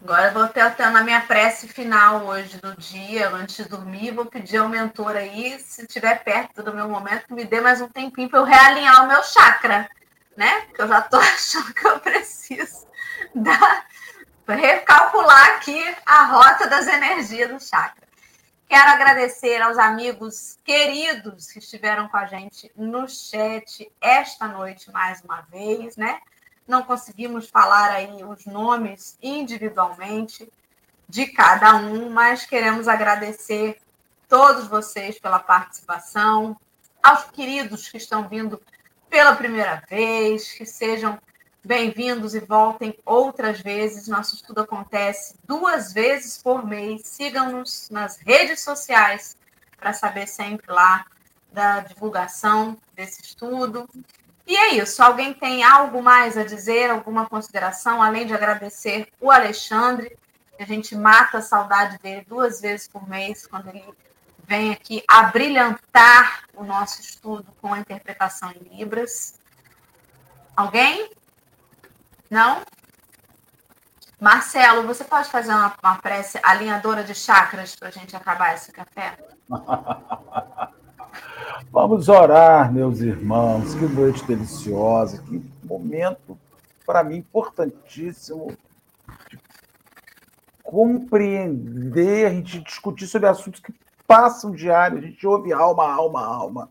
Agora 0.01 0.31
vou 0.31 0.43
até 0.43 0.89
na 0.89 1.03
minha 1.03 1.19
prece 1.21 1.67
final 1.67 2.25
hoje 2.25 2.57
do 2.57 2.73
dia, 2.77 3.29
antes 3.29 3.57
de 3.57 3.69
dormir, 3.69 4.11
vou 4.11 4.25
pedir 4.25 4.57
ao 4.57 4.69
mentor 4.69 5.15
aí, 5.15 5.59
se 5.59 5.81
estiver 5.81 6.23
perto 6.23 6.63
do 6.63 6.73
meu 6.73 6.87
momento, 6.87 7.33
me 7.33 7.43
dê 7.43 7.59
mais 7.59 7.81
um 7.81 7.89
tempinho 7.89 8.29
para 8.29 8.39
eu 8.39 8.45
realinhar 8.45 9.03
o 9.03 9.07
meu 9.07 9.21
chakra, 9.23 9.89
né? 10.37 10.61
Porque 10.61 10.81
eu 10.81 10.87
já 10.87 10.99
estou 10.99 11.19
achando 11.19 11.73
que 11.73 11.85
eu 11.85 11.99
preciso 11.99 12.87
dar 13.35 13.85
recalcular 14.47 15.57
aqui 15.57 15.95
a 16.05 16.23
rota 16.23 16.67
das 16.67 16.87
energias 16.87 17.49
do 17.49 17.59
chakra. 17.59 18.07
Quero 18.69 18.91
agradecer 18.91 19.61
aos 19.61 19.77
amigos 19.77 20.57
queridos 20.63 21.51
que 21.51 21.59
estiveram 21.59 22.07
com 22.07 22.17
a 22.17 22.25
gente 22.25 22.71
no 22.75 23.07
chat 23.07 23.91
esta 23.99 24.47
noite 24.47 24.91
mais 24.91 25.21
uma 25.23 25.41
vez, 25.41 25.97
né? 25.97 26.21
Não 26.69 26.83
conseguimos 26.83 27.49
falar 27.49 27.89
aí 27.89 28.23
os 28.23 28.45
nomes 28.45 29.17
individualmente 29.23 30.47
de 31.07 31.25
cada 31.25 31.75
um, 31.75 32.11
mas 32.11 32.45
queremos 32.45 32.87
agradecer 32.87 33.79
todos 34.27 34.67
vocês 34.67 35.19
pela 35.19 35.39
participação, 35.39 36.55
aos 37.01 37.23
queridos 37.31 37.89
que 37.89 37.97
estão 37.97 38.29
vindo 38.29 38.61
pela 39.09 39.35
primeira 39.35 39.83
vez, 39.89 40.53
que 40.53 40.63
sejam 40.63 41.19
Bem-vindos 41.65 42.33
e 42.35 42.39
voltem 42.39 42.97
outras 43.05 43.59
vezes. 43.59 44.07
Nosso 44.07 44.35
estudo 44.35 44.61
acontece 44.61 45.35
duas 45.43 45.91
vezes 45.91 46.41
por 46.41 46.65
mês. 46.65 47.01
Sigam-nos 47.03 47.89
nas 47.89 48.17
redes 48.17 48.61
sociais 48.61 49.35
para 49.77 49.91
saber 49.91 50.25
sempre 50.25 50.71
lá 50.71 51.05
da 51.51 51.81
divulgação 51.81 52.77
desse 52.95 53.21
estudo. 53.21 53.89
E 54.49 54.57
é 54.57 54.73
isso. 54.73 55.03
Alguém 55.03 55.31
tem 55.31 55.63
algo 55.63 56.01
mais 56.01 56.35
a 56.35 56.43
dizer, 56.43 56.89
alguma 56.89 57.29
consideração, 57.29 58.01
além 58.01 58.25
de 58.25 58.33
agradecer 58.33 59.07
o 59.21 59.29
Alexandre? 59.29 60.17
A 60.59 60.65
gente 60.65 60.95
mata 60.95 61.37
a 61.37 61.41
saudade 61.43 61.99
dele 61.99 62.25
duas 62.27 62.59
vezes 62.59 62.87
por 62.87 63.07
mês, 63.07 63.45
quando 63.45 63.69
ele 63.69 63.85
vem 64.47 64.71
aqui 64.71 65.03
abrilhantar 65.07 66.45
o 66.55 66.63
nosso 66.63 66.99
estudo 66.99 67.45
com 67.61 67.71
a 67.71 67.79
interpretação 67.79 68.51
em 68.51 68.75
Libras. 68.75 69.39
Alguém? 70.57 71.11
Não? 72.27 72.63
Marcelo, 74.19 74.81
você 74.81 75.03
pode 75.03 75.29
fazer 75.29 75.51
uma, 75.51 75.75
uma 75.81 75.99
prece 75.99 76.39
alinhadora 76.41 77.03
de 77.03 77.13
chakras 77.13 77.75
para 77.75 77.89
a 77.89 77.91
gente 77.91 78.15
acabar 78.15 78.55
esse 78.55 78.71
café? 78.71 79.15
Vamos 81.71 82.09
orar, 82.09 82.71
meus 82.71 83.01
irmãos. 83.01 83.73
Que 83.75 83.85
noite 83.85 84.25
deliciosa, 84.25 85.21
que 85.23 85.41
momento, 85.63 86.37
para 86.85 87.03
mim, 87.03 87.17
importantíssimo 87.17 88.55
de 89.29 89.39
compreender, 90.63 92.25
a 92.25 92.29
gente 92.29 92.59
discutir 92.61 93.07
sobre 93.07 93.27
assuntos 93.27 93.59
que 93.59 93.73
passam 94.07 94.51
diário, 94.51 94.97
a 94.97 95.01
gente 95.01 95.25
ouve 95.25 95.53
alma, 95.53 95.87
alma, 95.91 96.25
alma, 96.25 96.69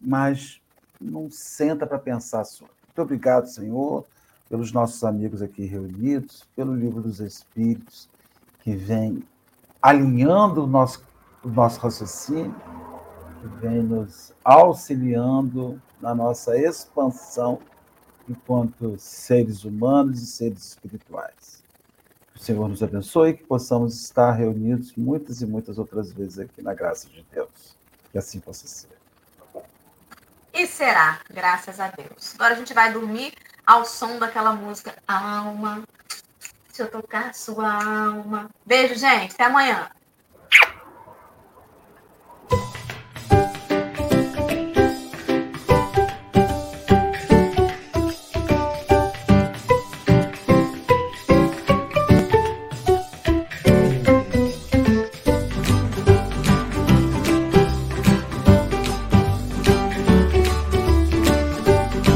mas 0.00 0.60
não 1.00 1.30
senta 1.30 1.86
para 1.86 1.98
pensar 1.98 2.44
só. 2.44 2.64
Muito 2.86 3.02
obrigado, 3.02 3.46
Senhor 3.46 4.04
pelos 4.50 4.72
nossos 4.72 5.04
amigos 5.04 5.40
aqui 5.40 5.64
reunidos, 5.64 6.44
pelo 6.56 6.74
Livro 6.74 7.00
dos 7.00 7.20
Espíritos, 7.20 8.10
que 8.64 8.74
vem 8.74 9.22
alinhando 9.80 10.64
o 10.64 10.66
nosso, 10.66 11.06
o 11.44 11.48
nosso 11.48 11.78
raciocínio, 11.78 12.52
que 13.40 13.46
vem 13.60 13.82
nos 13.82 14.32
auxiliando 14.44 15.80
na 16.00 16.14
nossa 16.14 16.56
expansão 16.58 17.60
enquanto 18.28 18.96
seres 18.98 19.64
humanos 19.64 20.22
e 20.22 20.26
seres 20.26 20.64
espirituais. 20.68 21.64
o 22.34 22.38
Senhor 22.38 22.68
nos 22.68 22.82
abençoe 22.82 23.30
e 23.30 23.34
que 23.34 23.44
possamos 23.44 24.00
estar 24.00 24.32
reunidos 24.32 24.94
muitas 24.94 25.42
e 25.42 25.46
muitas 25.46 25.78
outras 25.78 26.12
vezes 26.12 26.38
aqui 26.38 26.62
na 26.62 26.74
graça 26.74 27.08
de 27.08 27.24
Deus. 27.32 27.76
Que 28.12 28.18
assim 28.18 28.40
possa 28.40 28.66
ser. 28.66 28.88
E 30.52 30.66
será, 30.66 31.20
graças 31.30 31.78
a 31.80 31.88
Deus. 31.88 32.34
Agora 32.34 32.54
a 32.54 32.56
gente 32.56 32.74
vai 32.74 32.92
dormir 32.92 33.32
ao 33.66 33.84
som 33.84 34.18
daquela 34.18 34.52
música 34.52 34.94
Alma. 35.06 35.82
Se 36.72 36.82
eu 36.82 36.90
tocar 36.90 37.34
sua 37.34 37.72
alma. 37.72 38.48
Beijo, 38.64 38.94
gente. 38.94 39.34
Até 39.34 39.44
amanhã. 39.44 39.90